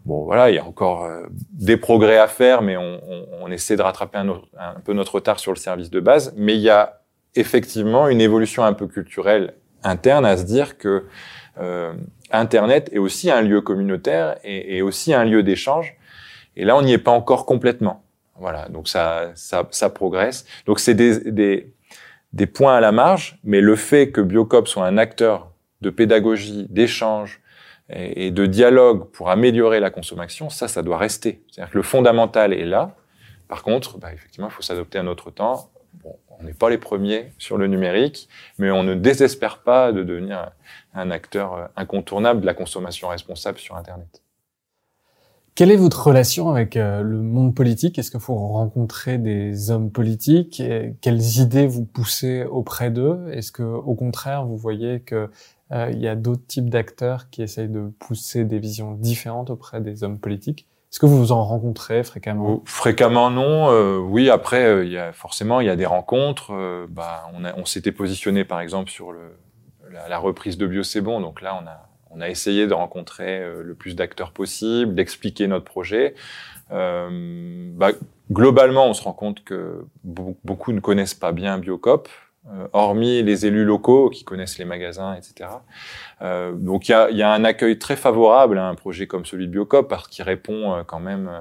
Bon, 0.05 0.25
voilà, 0.25 0.51
il 0.51 0.57
y 0.57 0.59
a 0.59 0.65
encore 0.65 1.05
euh, 1.05 1.23
des 1.53 1.77
progrès 1.77 2.19
à 2.19 2.29
faire, 2.29 2.61
mais 2.61 2.77
on, 2.77 3.01
on, 3.09 3.27
on 3.43 3.51
essaie 3.51 3.77
de 3.77 3.83
rattraper 3.83 4.19
un, 4.19 4.29
un, 4.29 4.81
peu 4.85 4.93
notre 4.93 5.15
retard 5.15 5.39
sur 5.39 5.53
le 5.53 5.57
service 5.57 5.91
de 5.91 6.01
base. 6.01 6.35
Mais 6.37 6.55
il 6.55 6.61
y 6.61 6.71
a 6.71 7.01
effectivement 7.35 8.09
une 8.09 8.21
évolution 8.21 8.65
un 8.65 8.75
peu 8.75 8.87
culturelle 8.87 9.55
interne 9.83 10.27
à 10.27 10.37
se 10.37 10.45
dire 10.45 10.77
que 10.79 11.07
euh, 11.59 11.95
Internet 12.31 12.91
est 12.93 12.99
aussi 12.99 13.31
un 13.31 13.43
lieu 13.43 13.61
communautaire 13.61 14.37
et, 14.45 14.77
et 14.77 14.83
aussi 14.83 15.15
un 15.15 15.25
lieu 15.25 15.43
d'échange. 15.43 15.97
Et 16.57 16.65
là, 16.65 16.77
on 16.77 16.83
n'y 16.83 16.93
est 16.93 16.99
pas 16.99 17.11
encore 17.11 17.47
complètement. 17.47 18.04
Voilà, 18.39 18.69
donc 18.69 18.89
ça, 18.89 19.31
ça, 19.35 19.67
ça 19.71 19.91
progresse. 19.91 20.45
Donc 20.67 20.81
c'est 20.81 20.95
des, 20.95 21.31
des, 21.31 21.73
des 22.33 22.47
points 22.47 22.77
à 22.77 22.81
la 22.81 22.93
marge, 22.93 23.39
mais 23.45 23.61
le 23.61 23.77
fait 23.77 24.11
que 24.11 24.21
Biocop 24.21 24.67
soit 24.67 24.85
un 24.85 24.99
acteur 24.99 25.53
de 25.81 25.91
pédagogie, 25.91 26.67
d'échange 26.69 27.41
et, 27.89 28.31
de 28.31 28.47
dialogue 28.47 29.11
pour 29.11 29.31
améliorer 29.31 29.79
la 29.79 29.91
consommation, 29.91 30.51
ça, 30.51 30.67
ça 30.67 30.83
doit 30.83 30.99
rester. 30.99 31.43
C'est-à-dire 31.51 31.73
que 31.73 31.79
le 31.79 31.85
fondamental 31.85 32.53
est 32.53 32.65
là. 32.65 32.97
Par 33.47 33.63
contre, 33.63 33.99
bah, 33.99 34.13
effectivement, 34.13 34.49
il 34.49 34.53
faut 34.53 34.63
s'adopter 34.63 34.99
à 34.99 35.03
notre 35.03 35.31
temps. 35.31 35.71
Bon, 36.03 36.17
on 36.41 36.43
n'est 36.43 36.55
pas 36.55 36.71
les 36.71 36.79
premiers 36.79 37.33
sur 37.39 37.57
le 37.57 37.69
numérique, 37.69 38.29
mais 38.59 38.71
on 38.71 38.83
ne 38.83 38.95
désespère 38.95 39.59
pas 39.59 39.93
de 39.93 40.03
devenir 40.03 40.51
un 40.93 41.11
acteur 41.13 41.69
incontournable 41.77 42.41
de 42.41 42.47
la 42.47 42.55
consommation 42.55 43.09
responsable 43.09 43.59
sur 43.59 43.77
Internet. 43.77 44.24
Quelle 45.55 45.71
est 45.71 45.77
votre 45.77 46.09
relation 46.09 46.51
avec 46.51 46.77
euh, 46.77 47.03
le 47.03 47.19
monde 47.19 47.55
politique? 47.55 47.97
Est-ce 47.97 48.11
que 48.11 48.19
vous 48.19 48.35
rencontrez 48.35 49.19
des 49.19 49.71
hommes 49.71 49.93
politiques? 49.93 50.61
Quelles 51.01 51.39
idées 51.39 51.69
vous 51.69 51.85
poussez 51.85 52.43
auprès 52.43 52.91
d'eux? 52.91 53.29
Est-ce 53.31 53.53
que, 53.53 53.63
au 53.63 53.95
contraire, 53.95 54.45
vous 54.45 54.57
voyez 54.57 54.99
que 54.99 55.31
euh, 55.71 55.91
il 55.93 56.01
y 56.01 56.09
a 56.09 56.17
d'autres 56.17 56.45
types 56.49 56.69
d'acteurs 56.69 57.31
qui 57.31 57.41
essayent 57.41 57.69
de 57.69 57.93
pousser 58.01 58.45
des 58.45 58.59
visions 58.59 58.95
différentes 58.95 59.49
auprès 59.51 59.81
des 59.81 60.03
hommes 60.03 60.19
politiques? 60.19 60.67
Est-ce 60.91 60.99
que 60.99 61.07
vous 61.07 61.19
vous 61.19 61.31
en 61.31 61.45
rencontrez 61.45 62.03
fréquemment? 62.03 62.61
Fréquemment, 62.65 63.31
non. 63.31 63.71
Euh, 63.71 63.99
oui, 63.99 64.31
après, 64.31 64.85
il 64.85 64.91
y 64.91 64.99
a 64.99 65.13
forcément, 65.13 65.61
il 65.61 65.69
y 65.69 65.71
a 65.71 65.77
des 65.77 65.87
rencontres. 65.87 66.53
bah, 66.91 67.31
on, 67.33 67.45
on 67.45 67.65
s'était 67.65 67.93
positionné, 67.93 68.45
par 68.45 68.59
exemple, 68.59 68.91
sur 68.91 69.13
le, 69.13 69.37
la, 70.09 70.19
reprise 70.19 70.59
de 70.59 70.67
Bio 70.67 70.83
c'est 70.83 71.01
bon. 71.01 71.21
Donc 71.21 71.41
là, 71.41 71.61
on 71.63 71.67
a, 71.67 71.94
on 72.15 72.21
a 72.21 72.29
essayé 72.29 72.67
de 72.67 72.75
rencontrer 72.75 73.41
euh, 73.41 73.63
le 73.63 73.75
plus 73.75 73.97
d'acteurs 73.97 74.33
possible, 74.33 74.95
d'expliquer 74.95 75.47
notre 75.47 75.65
projet. 75.65 76.15
Euh, 76.71 77.71
bah, 77.75 77.91
globalement, 78.31 78.87
on 78.87 78.95
se 78.95 79.03
rend 79.03 79.13
compte 79.13 79.45
que 79.45 79.85
beaucoup 80.03 80.73
ne 80.73 80.81
connaissent 80.81 81.15
pas 81.15 81.33
bien 81.33 81.59
Biocop, 81.59 82.09
euh, 82.53 82.69
hormis 82.75 83.23
les 83.23 83.47
élus 83.47 83.65
locaux 83.65 84.11
qui 84.11 84.23
connaissent 84.23 84.59
les 84.59 84.67
magasins, 84.67 85.15
etc. 85.15 85.49
Euh, 86.21 86.53
donc 86.53 86.89
il 86.89 86.93
y 86.93 86.95
a, 86.95 87.11
y 87.11 87.23
a, 87.23 87.33
un 87.33 87.43
accueil 87.43 87.79
très 87.79 87.97
favorable 87.97 88.59
à 88.59 88.69
un 88.69 88.75
projet 88.75 89.07
comme 89.07 89.25
celui 89.25 89.47
de 89.47 89.53
Biocop 89.53 89.89
parce 89.89 90.09
qu'il 90.09 90.25
répond 90.25 90.85
quand 90.87 91.01
même 91.01 91.29
euh, 91.29 91.41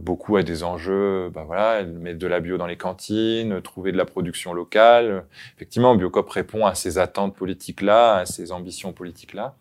beaucoup 0.00 0.36
à 0.36 0.42
des 0.42 0.64
enjeux, 0.64 1.30
bah 1.30 1.44
voilà, 1.46 1.84
mettre 1.84 2.18
de 2.18 2.26
la 2.26 2.40
bio 2.40 2.56
dans 2.56 2.66
les 2.66 2.76
cantines, 2.76 3.62
trouver 3.62 3.92
de 3.92 3.96
la 3.96 4.04
production 4.04 4.52
locale. 4.52 5.24
Effectivement, 5.56 5.94
Biocop 5.94 6.28
répond 6.28 6.66
à 6.66 6.74
ces 6.74 6.98
attentes 6.98 7.36
politiques-là, 7.36 8.16
à 8.16 8.26
ces 8.26 8.50
ambitions 8.50 8.92
politiques-là. 8.92 9.54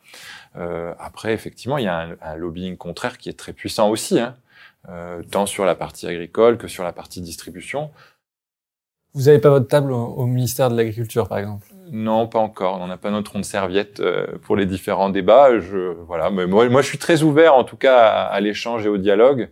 Euh, 0.56 0.94
après, 1.00 1.34
effectivement, 1.34 1.78
il 1.78 1.86
y 1.86 1.88
a 1.88 2.00
un, 2.00 2.16
un, 2.22 2.36
lobbying 2.36 2.78
contraire 2.78 3.18
qui 3.18 3.30
est 3.30 3.38
très 3.38 3.54
puissant 3.54 3.90
aussi, 3.90 4.20
hein, 4.20 4.36
euh, 4.90 5.22
tant 5.30 5.46
sur 5.46 5.66
la 5.66 5.76
partie 5.76 6.08
agricole 6.08 6.58
que 6.58 6.68
sur 6.68 6.84
la 6.84 6.94
partie 6.94 7.22
distribution. 7.22 7.92
Vous 9.14 9.24
n'avez 9.24 9.40
pas 9.40 9.50
votre 9.50 9.68
table 9.68 9.92
au, 9.92 10.26
ministère 10.26 10.70
de 10.70 10.78
l'Agriculture, 10.78 11.28
par 11.28 11.40
exemple? 11.40 11.68
Non, 11.90 12.28
pas 12.28 12.40
encore. 12.40 12.80
On 12.82 12.88
n'a 12.88 12.98
pas 12.98 13.12
notre 13.12 13.32
rond 13.32 13.40
de 13.40 13.46
serviette 13.46 14.00
euh, 14.00 14.28
pour 14.44 14.56
les 14.56 14.66
différents 14.66 15.10
débats. 15.10 15.60
Je, 15.60 15.94
voilà, 16.06 16.30
mais 16.30 16.46
moi, 16.46 16.68
moi, 16.70 16.82
je 16.82 16.88
suis 16.88 16.98
très 16.98 17.24
ouvert, 17.24 17.56
en 17.56 17.64
tout 17.64 17.78
cas, 17.78 17.98
à, 17.98 18.26
à 18.26 18.40
l'échange 18.40 18.86
et 18.86 18.90
au 18.90 18.98
dialogue. 18.98 19.50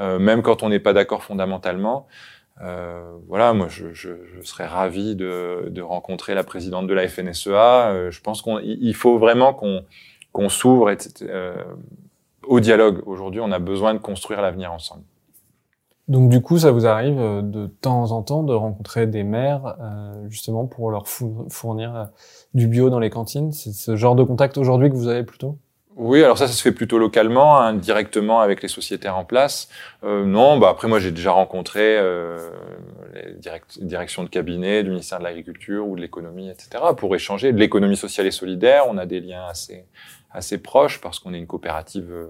Euh, 0.00 0.18
même 0.18 0.42
quand 0.42 0.62
on 0.62 0.68
n'est 0.68 0.78
pas 0.78 0.92
d'accord 0.92 1.22
fondamentalement. 1.22 2.06
Euh, 2.60 3.16
voilà, 3.28 3.52
moi, 3.52 3.68
je, 3.68 3.92
je, 3.92 4.10
je, 4.24 4.42
serais 4.42 4.66
ravi 4.66 5.14
de, 5.14 5.68
de, 5.70 5.82
rencontrer 5.82 6.34
la 6.34 6.42
présidente 6.42 6.86
de 6.86 6.94
la 6.94 7.06
FNSEA. 7.06 7.90
Euh, 7.90 8.10
je 8.10 8.20
pense 8.20 8.42
qu'il 8.42 8.94
faut 8.94 9.18
vraiment 9.18 9.54
qu'on 9.54 9.84
qu'on 10.32 10.48
s'ouvre 10.48 10.92
euh, 11.22 11.64
au 12.46 12.60
dialogue. 12.60 13.02
Aujourd'hui, 13.06 13.40
on 13.40 13.52
a 13.52 13.58
besoin 13.58 13.94
de 13.94 13.98
construire 13.98 14.42
l'avenir 14.42 14.72
ensemble. 14.72 15.04
Donc 16.08 16.30
du 16.30 16.40
coup, 16.40 16.58
ça 16.58 16.70
vous 16.70 16.86
arrive 16.86 17.18
euh, 17.18 17.42
de 17.42 17.66
temps 17.66 18.10
en 18.12 18.22
temps 18.22 18.42
de 18.42 18.54
rencontrer 18.54 19.06
des 19.06 19.22
maires 19.22 19.76
justement 20.28 20.66
pour 20.66 20.90
leur 20.90 21.06
fournir 21.06 22.08
du 22.54 22.66
bio 22.66 22.90
dans 22.90 22.98
les 22.98 23.10
cantines? 23.10 23.52
C'est 23.52 23.72
ce 23.72 23.94
genre 23.94 24.16
de 24.16 24.24
contact 24.24 24.58
aujourd'hui 24.58 24.90
que 24.90 24.96
vous 24.96 25.08
avez 25.08 25.22
plutôt? 25.22 25.58
Oui, 25.98 26.22
alors 26.22 26.38
ça, 26.38 26.46
ça 26.46 26.52
se 26.52 26.62
fait 26.62 26.70
plutôt 26.70 26.96
localement, 26.96 27.58
hein, 27.58 27.74
directement 27.74 28.40
avec 28.40 28.62
les 28.62 28.68
sociétaires 28.68 29.16
en 29.16 29.24
place. 29.24 29.68
Euh, 30.04 30.24
non, 30.24 30.56
bah 30.56 30.68
après 30.70 30.86
moi 30.86 31.00
j'ai 31.00 31.10
déjà 31.10 31.32
rencontré 31.32 31.98
euh, 31.98 32.50
les 33.14 33.32
direct, 33.32 33.82
directions 33.82 34.22
de 34.22 34.28
cabinet 34.28 34.84
du 34.84 34.90
ministère 34.90 35.18
de 35.18 35.24
l'Agriculture 35.24 35.88
ou 35.88 35.96
de 35.96 36.00
l'économie, 36.00 36.50
etc. 36.50 36.84
pour 36.96 37.16
échanger 37.16 37.52
de 37.52 37.58
l'économie 37.58 37.96
sociale 37.96 38.28
et 38.28 38.30
solidaire. 38.30 38.84
On 38.88 38.96
a 38.96 39.06
des 39.06 39.18
liens 39.18 39.44
assez 39.48 39.86
assez 40.30 40.58
proches 40.58 41.00
parce 41.00 41.18
qu'on 41.18 41.34
est 41.34 41.38
une 41.38 41.48
coopérative 41.48 42.12
euh, 42.12 42.28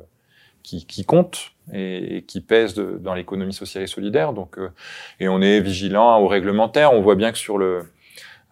qui, 0.63 0.87
qui 0.87 1.05
compte 1.05 1.53
et, 1.75 2.17
et, 2.17 2.23
qui 2.23 2.41
pèse 2.41 2.73
de, 2.73 2.99
dans 2.99 3.13
l'économie 3.13 3.53
sociale 3.53 3.85
et 3.85 3.87
solidaire. 3.87 4.33
Donc 4.33 4.59
euh, 4.59 4.71
et 5.21 5.29
on 5.29 5.43
est 5.43 5.61
vigilant 5.61 6.19
au 6.21 6.27
réglementaire. 6.27 6.95
On 6.95 7.03
voit 7.03 7.17
bien 7.17 7.33
que 7.33 7.39
sur 7.39 7.59
le 7.59 7.85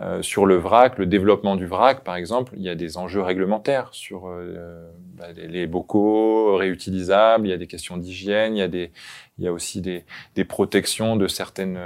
euh, 0.01 0.21
sur 0.23 0.45
le 0.45 0.57
vrac, 0.57 0.99
le 0.99 1.07
développement 1.07 1.57
du 1.57 1.67
vrac, 1.67 2.05
par 2.05 2.17
exemple, 2.17 2.53
il 2.57 2.63
y 2.63 2.69
a 2.69 2.75
des 2.75 2.99
enjeux 2.99 3.23
réglementaires 3.23 3.89
sur 3.93 4.29
euh, 4.29 4.91
bah, 5.15 5.29
les, 5.35 5.67
bocaux 5.67 6.57
réutilisables, 6.57 7.47
il 7.47 7.51
y 7.51 7.55
a 7.55 7.59
des 7.59 7.67
questions 7.67 7.97
d'hygiène, 7.97 8.57
il 8.57 8.59
y 8.59 8.63
a 8.63 8.89
il 9.39 9.45
y 9.45 9.49
a 9.49 9.53
aussi 9.53 9.81
des, 9.81 10.05
des 10.35 10.45
protections 10.45 11.17
de 11.17 11.29
certaines 11.29 11.79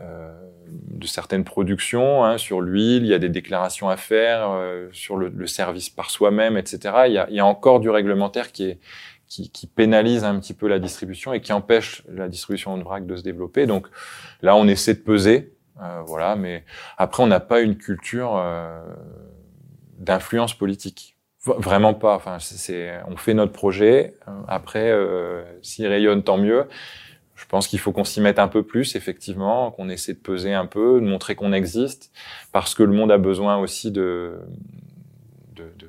euh, 0.00 0.32
de 0.68 1.06
certaines 1.06 1.42
productions 1.44 2.24
hein, 2.24 2.38
sur 2.38 2.60
l'huile, 2.60 3.02
il 3.02 3.08
y 3.08 3.14
a 3.14 3.18
des 3.18 3.28
déclarations 3.28 3.88
à 3.88 3.96
faire 3.96 4.50
euh, 4.50 4.88
sur 4.92 5.16
le, 5.16 5.28
le, 5.28 5.46
service 5.46 5.90
par 5.90 6.10
soi-même, 6.10 6.56
etc. 6.56 6.78
Il 7.06 7.14
y, 7.14 7.18
a, 7.18 7.26
il 7.30 7.34
y 7.34 7.40
a 7.40 7.46
encore 7.46 7.80
du 7.80 7.90
réglementaire 7.90 8.52
qui 8.52 8.64
est 8.64 8.78
qui, 9.26 9.50
qui, 9.50 9.66
pénalise 9.66 10.24
un 10.24 10.38
petit 10.38 10.54
peu 10.54 10.68
la 10.68 10.78
distribution 10.78 11.32
et 11.32 11.40
qui 11.40 11.52
empêche 11.52 12.02
la 12.08 12.28
distribution 12.28 12.78
de 12.78 12.82
vrac 12.82 13.06
de 13.06 13.16
se 13.16 13.22
développer. 13.22 13.66
Donc 13.66 13.88
là, 14.40 14.54
on 14.56 14.68
essaie 14.68 14.94
de 14.94 15.00
peser 15.00 15.52
voilà, 16.06 16.36
mais 16.36 16.64
après, 16.96 17.22
on 17.22 17.26
n'a 17.26 17.40
pas 17.40 17.60
une 17.60 17.76
culture 17.76 18.36
euh, 18.36 18.80
d'influence 19.98 20.54
politique. 20.54 21.16
Vraiment 21.44 21.94
pas. 21.94 22.14
Enfin, 22.14 22.38
c'est, 22.40 23.00
on 23.06 23.16
fait 23.16 23.34
notre 23.34 23.52
projet. 23.52 24.14
Euh, 24.26 24.32
après, 24.48 24.90
euh, 24.90 25.44
s'il 25.62 25.86
rayonne, 25.86 26.22
tant 26.22 26.36
mieux. 26.36 26.68
Je 27.36 27.46
pense 27.46 27.68
qu'il 27.68 27.78
faut 27.78 27.92
qu'on 27.92 28.04
s'y 28.04 28.20
mette 28.20 28.40
un 28.40 28.48
peu 28.48 28.64
plus, 28.64 28.96
effectivement, 28.96 29.70
qu'on 29.70 29.88
essaie 29.88 30.14
de 30.14 30.18
peser 30.18 30.54
un 30.54 30.66
peu, 30.66 31.00
de 31.00 31.06
montrer 31.06 31.36
qu'on 31.36 31.52
existe, 31.52 32.10
parce 32.50 32.74
que 32.74 32.82
le 32.82 32.92
monde 32.92 33.12
a 33.12 33.18
besoin 33.18 33.58
aussi 33.58 33.92
de, 33.92 34.40
de, 35.54 35.72
de 35.78 35.87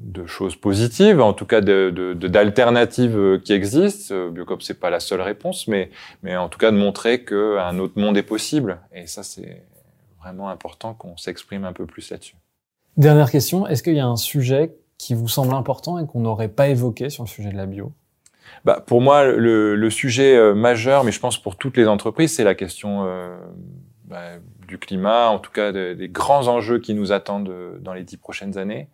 de 0.00 0.26
choses 0.26 0.54
positives, 0.54 1.20
en 1.20 1.32
tout 1.32 1.46
cas 1.46 1.60
d'alternatives 1.60 3.14
de, 3.14 3.36
de, 3.36 3.36
qui 3.36 3.52
existent. 3.52 4.14
Euh, 4.14 4.30
Biocop 4.30 4.62
c'est 4.62 4.78
pas 4.78 4.90
la 4.90 5.00
seule 5.00 5.20
réponse, 5.20 5.66
mais 5.66 5.90
mais 6.22 6.36
en 6.36 6.48
tout 6.48 6.58
cas 6.58 6.70
de 6.70 6.76
montrer 6.76 7.24
qu'un 7.24 7.78
autre 7.78 7.98
monde 7.98 8.16
est 8.16 8.22
possible. 8.22 8.78
Et 8.94 9.06
ça 9.06 9.22
c'est 9.22 9.64
vraiment 10.20 10.48
important 10.48 10.94
qu'on 10.94 11.16
s'exprime 11.16 11.64
un 11.64 11.72
peu 11.72 11.86
plus 11.86 12.10
là-dessus. 12.10 12.36
Dernière 12.96 13.30
question, 13.30 13.66
est-ce 13.66 13.82
qu'il 13.82 13.94
y 13.94 14.00
a 14.00 14.06
un 14.06 14.16
sujet 14.16 14.74
qui 14.98 15.14
vous 15.14 15.28
semble 15.28 15.54
important 15.54 15.98
et 15.98 16.06
qu'on 16.06 16.20
n'aurait 16.20 16.48
pas 16.48 16.68
évoqué 16.68 17.10
sur 17.10 17.22
le 17.22 17.28
sujet 17.28 17.50
de 17.50 17.56
la 17.56 17.66
bio? 17.66 17.92
Bah, 18.64 18.82
pour 18.84 19.00
moi, 19.00 19.24
le, 19.24 19.76
le, 19.76 19.90
sujet 19.90 20.36
euh, 20.36 20.54
majeur, 20.54 21.04
mais 21.04 21.12
je 21.12 21.20
pense 21.20 21.38
pour 21.40 21.56
toutes 21.56 21.76
les 21.76 21.86
entreprises, 21.86 22.34
c'est 22.34 22.44
la 22.44 22.54
question 22.54 23.04
euh, 23.06 23.36
bah, 24.04 24.38
du 24.66 24.78
climat, 24.78 25.28
en 25.28 25.38
tout 25.38 25.52
cas 25.52 25.72
des 25.72 26.08
grands 26.08 26.48
enjeux 26.48 26.78
qui 26.78 26.94
nous 26.94 27.12
attendent 27.12 27.50
euh, 27.50 27.78
dans 27.80 27.92
les 27.92 28.02
dix 28.02 28.16
prochaines 28.16 28.58
années. 28.58 28.88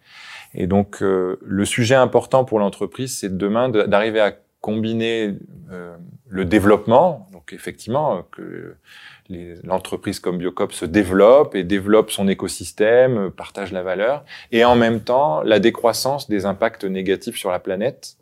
Et 0.54 0.66
donc, 0.66 1.02
euh, 1.02 1.38
le 1.42 1.64
sujet 1.64 1.94
important 1.94 2.44
pour 2.44 2.58
l'entreprise, 2.58 3.18
c'est 3.18 3.36
demain 3.36 3.68
d'arriver 3.68 4.20
à 4.20 4.32
combiner 4.60 5.34
euh, 5.70 5.96
le 6.28 6.44
développement, 6.44 7.28
donc 7.32 7.52
effectivement 7.52 8.22
que 8.32 8.76
l'entreprise 9.62 10.20
comme 10.20 10.38
Biocop 10.38 10.72
se 10.72 10.84
développe 10.84 11.54
et 11.54 11.64
développe 11.64 12.10
son 12.10 12.28
écosystème, 12.28 13.30
partage 13.30 13.72
la 13.72 13.82
valeur, 13.82 14.24
et 14.52 14.64
en 14.64 14.76
même 14.76 15.00
temps 15.00 15.42
la 15.42 15.58
décroissance 15.58 16.28
des 16.28 16.46
impacts 16.46 16.84
négatifs 16.84 17.36
sur 17.36 17.50
la 17.50 17.58
planète. 17.58 18.16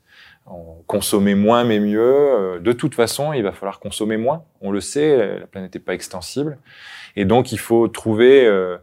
Consommer 0.89 1.37
moins 1.37 1.63
mais 1.63 1.79
mieux. 1.79 2.59
De 2.61 2.73
toute 2.73 2.97
façon, 2.97 3.33
il 3.33 3.45
va 3.45 3.53
falloir 3.53 3.79
consommer 3.79 4.17
moins. 4.17 4.45
On 4.61 4.73
le 4.73 4.81
sait, 4.81 5.39
la 5.39 5.47
planète 5.47 5.75
n'est 5.75 5.81
pas 5.81 5.95
extensible. 5.95 6.59
Et 7.17 7.25
donc, 7.25 7.53
il 7.53 7.59
faut 7.59 7.89
trouver 7.89 8.47
euh, 8.47 8.77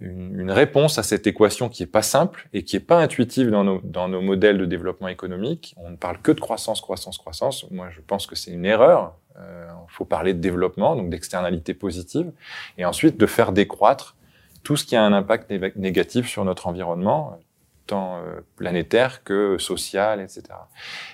une, 0.00 0.40
une, 0.40 0.50
réponse 0.50 0.98
à 0.98 1.02
cette 1.02 1.26
équation 1.26 1.68
qui 1.68 1.82
est 1.82 1.86
pas 1.86 2.02
simple 2.02 2.48
et 2.52 2.64
qui 2.64 2.76
est 2.76 2.80
pas 2.80 2.98
intuitive 2.98 3.50
dans 3.50 3.64
nos, 3.64 3.80
dans 3.84 4.08
nos 4.08 4.20
modèles 4.20 4.58
de 4.58 4.64
développement 4.64 5.08
économique. 5.08 5.74
On 5.76 5.90
ne 5.90 5.96
parle 5.96 6.18
que 6.20 6.32
de 6.32 6.40
croissance, 6.40 6.80
croissance, 6.80 7.18
croissance. 7.18 7.70
Moi, 7.70 7.88
je 7.90 8.00
pense 8.00 8.26
que 8.26 8.34
c'est 8.34 8.50
une 8.50 8.64
erreur. 8.64 9.14
Il 9.36 9.42
euh, 9.42 9.70
faut 9.88 10.04
parler 10.04 10.34
de 10.34 10.40
développement, 10.40 10.96
donc 10.96 11.10
d'externalité 11.10 11.74
positive, 11.74 12.32
et 12.78 12.84
ensuite 12.84 13.18
de 13.18 13.26
faire 13.26 13.52
décroître 13.52 14.16
tout 14.62 14.76
ce 14.76 14.84
qui 14.84 14.96
a 14.96 15.02
un 15.02 15.12
impact 15.12 15.50
négatif 15.76 16.28
sur 16.28 16.44
notre 16.44 16.66
environnement, 16.66 17.38
tant 17.86 18.18
euh, 18.18 18.40
planétaire 18.56 19.24
que 19.24 19.56
social, 19.58 20.20
etc. 20.20 20.42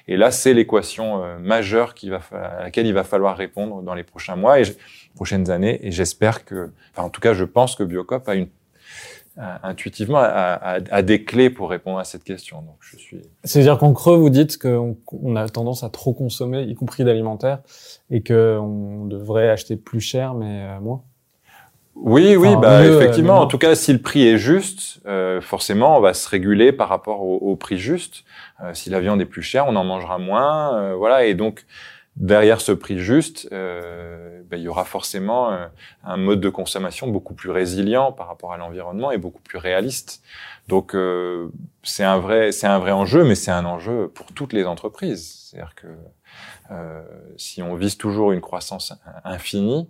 Et 0.09 0.17
là, 0.17 0.31
c'est 0.31 0.53
l'équation 0.53 1.25
euh, 1.25 1.39
majeure 1.39 1.95
qui 1.95 2.11
va 2.11 2.21
à 2.33 2.65
laquelle 2.65 2.87
il 2.87 2.93
va 2.93 3.05
falloir 3.05 3.37
répondre 3.37 3.83
dans 3.83 3.95
les 3.95 4.03
prochains 4.03 4.37
mois 4.37 4.61
et 4.61 4.65
prochaines 5.15 5.51
années. 5.51 5.79
Et 5.87 5.91
j'espère 5.91 6.45
que, 6.45 6.71
enfin, 6.93 7.05
en 7.05 7.11
tout 7.11 7.21
cas, 7.21 7.33
je 7.33 7.45
pense 7.45 7.77
que 7.77 7.83
Biocop 7.83 8.29
a 8.29 8.35
une 8.35 8.49
intuitivement 9.37 10.19
a, 10.19 11.03
des 11.03 11.25
clés 11.25 11.51
pour 11.51 11.71
répondre 11.71 11.99
à 11.99 12.05
cette 12.05 12.25
question. 12.25 12.63
Donc 12.63 12.77
je 12.81 12.97
suis. 12.97 13.23
C'est-à-dire 13.45 13.79
qu'en 13.79 13.93
creux, 13.93 14.17
vous 14.17 14.31
dites 14.31 14.59
qu'on 14.59 14.97
on 15.23 15.37
a 15.37 15.49
tendance 15.49 15.85
à 15.85 15.91
trop 15.91 16.13
consommer, 16.13 16.63
y 16.63 16.75
compris 16.75 17.05
d'alimentaire, 17.05 17.61
et 18.11 18.23
qu'on 18.23 19.05
devrait 19.07 19.51
acheter 19.51 19.77
plus 19.77 20.01
cher 20.01 20.35
mais 20.35 20.63
euh, 20.63 20.81
moins. 20.81 21.03
Oui, 21.97 22.37
oui, 22.37 22.55
bah 22.61 22.81
euh, 22.81 23.01
effectivement. 23.01 23.41
En 23.41 23.47
tout 23.47 23.57
cas, 23.57 23.75
si 23.75 23.93
le 23.93 23.99
prix 23.99 24.29
est 24.29 24.37
juste, 24.37 25.01
euh, 25.07 25.41
forcément, 25.41 25.97
on 25.97 26.01
va 26.01 26.13
se 26.13 26.29
réguler 26.29 26.71
par 26.71 26.89
rapport 26.89 27.23
au, 27.23 27.37
au 27.37 27.57
prix 27.57 27.79
juste. 27.79 28.25
Euh, 28.63 28.75
si 28.75 28.91
la 28.91 29.01
viande 29.01 29.21
est 29.21 29.27
plus 29.27 29.43
chère, 29.43 29.67
on 29.67 29.77
en 29.77 29.85
mangera 29.85 30.19
moins, 30.19 30.77
euh, 30.77 30.95
voilà. 30.95 31.25
Et 31.25 31.35
donc, 31.35 31.65
derrière 32.17 32.61
ce 32.61 32.73
prix 32.73 32.99
juste, 32.99 33.49
euh, 33.53 34.43
ben, 34.49 34.57
il 34.59 34.63
y 34.63 34.69
aura 34.69 34.85
forcément 34.85 35.53
euh, 35.53 35.67
un 36.05 36.17
mode 36.17 36.41
de 36.41 36.49
consommation 36.49 37.09
beaucoup 37.09 37.35
plus 37.35 37.51
résilient 37.51 38.13
par 38.13 38.29
rapport 38.29 38.53
à 38.53 38.57
l'environnement 38.57 39.11
et 39.11 39.19
beaucoup 39.19 39.43
plus 39.43 39.59
réaliste. 39.59 40.23
Donc 40.69 40.95
euh, 40.95 41.49
c'est 41.83 42.05
un 42.05 42.19
vrai 42.19 42.53
c'est 42.53 42.67
un 42.67 42.79
vrai 42.79 42.93
enjeu, 42.93 43.25
mais 43.25 43.35
c'est 43.35 43.51
un 43.51 43.65
enjeu 43.65 44.09
pour 44.09 44.27
toutes 44.33 44.53
les 44.53 44.65
entreprises. 44.65 45.51
C'est-à-dire 45.51 45.75
que 45.75 45.87
euh, 46.71 47.03
si 47.37 47.63
on 47.63 47.75
vise 47.75 47.97
toujours 47.97 48.33
une 48.33 48.41
croissance 48.41 48.93
infinie, 49.25 49.89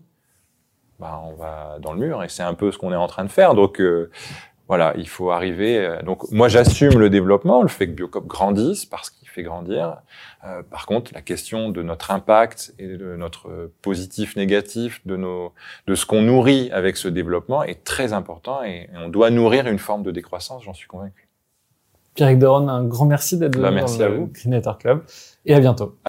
ben, 0.98 1.20
on 1.24 1.34
va 1.34 1.78
dans 1.80 1.92
le 1.92 2.00
mur 2.00 2.22
et 2.24 2.28
c'est 2.28 2.42
un 2.42 2.54
peu 2.54 2.72
ce 2.72 2.78
qu'on 2.78 2.92
est 2.92 2.96
en 2.96 3.06
train 3.06 3.24
de 3.24 3.30
faire. 3.30 3.54
Donc 3.54 3.80
euh, 3.80 4.10
voilà, 4.68 4.94
il 4.96 5.08
faut 5.08 5.30
arriver. 5.30 5.98
Donc 6.04 6.30
moi 6.30 6.48
j'assume 6.48 6.98
le 6.98 7.08
développement, 7.08 7.62
le 7.62 7.68
fait 7.68 7.86
que 7.86 7.92
Biocop 7.92 8.26
grandisse 8.26 8.84
parce 8.84 9.10
qu'il 9.10 9.25
fait 9.36 9.42
grandir. 9.42 9.98
Euh, 10.44 10.62
par 10.62 10.86
contre, 10.86 11.12
la 11.14 11.22
question 11.22 11.68
de 11.68 11.82
notre 11.82 12.10
impact 12.10 12.74
et 12.78 12.96
de 12.96 13.16
notre 13.16 13.70
positif, 13.82 14.34
négatif, 14.36 15.06
de, 15.06 15.16
nos, 15.16 15.52
de 15.86 15.94
ce 15.94 16.06
qu'on 16.06 16.22
nourrit 16.22 16.70
avec 16.72 16.96
ce 16.96 17.08
développement 17.08 17.62
est 17.62 17.84
très 17.84 18.12
important 18.12 18.64
et, 18.64 18.88
on 18.94 19.08
doit 19.08 19.30
nourrir 19.30 19.66
une 19.66 19.78
forme 19.78 20.02
de 20.02 20.10
décroissance, 20.10 20.64
j'en 20.64 20.74
suis 20.74 20.88
convaincu. 20.88 21.28
Pierre 22.14 22.36
Deron, 22.38 22.68
un 22.68 22.84
grand 22.84 23.04
merci 23.04 23.36
d'être 23.38 23.60
bah, 23.60 23.70
merci 23.70 23.98
dans 23.98 24.08
le 24.08 24.74
Club 24.78 25.04
et 25.44 25.54
à 25.54 25.60
bientôt. 25.60 25.98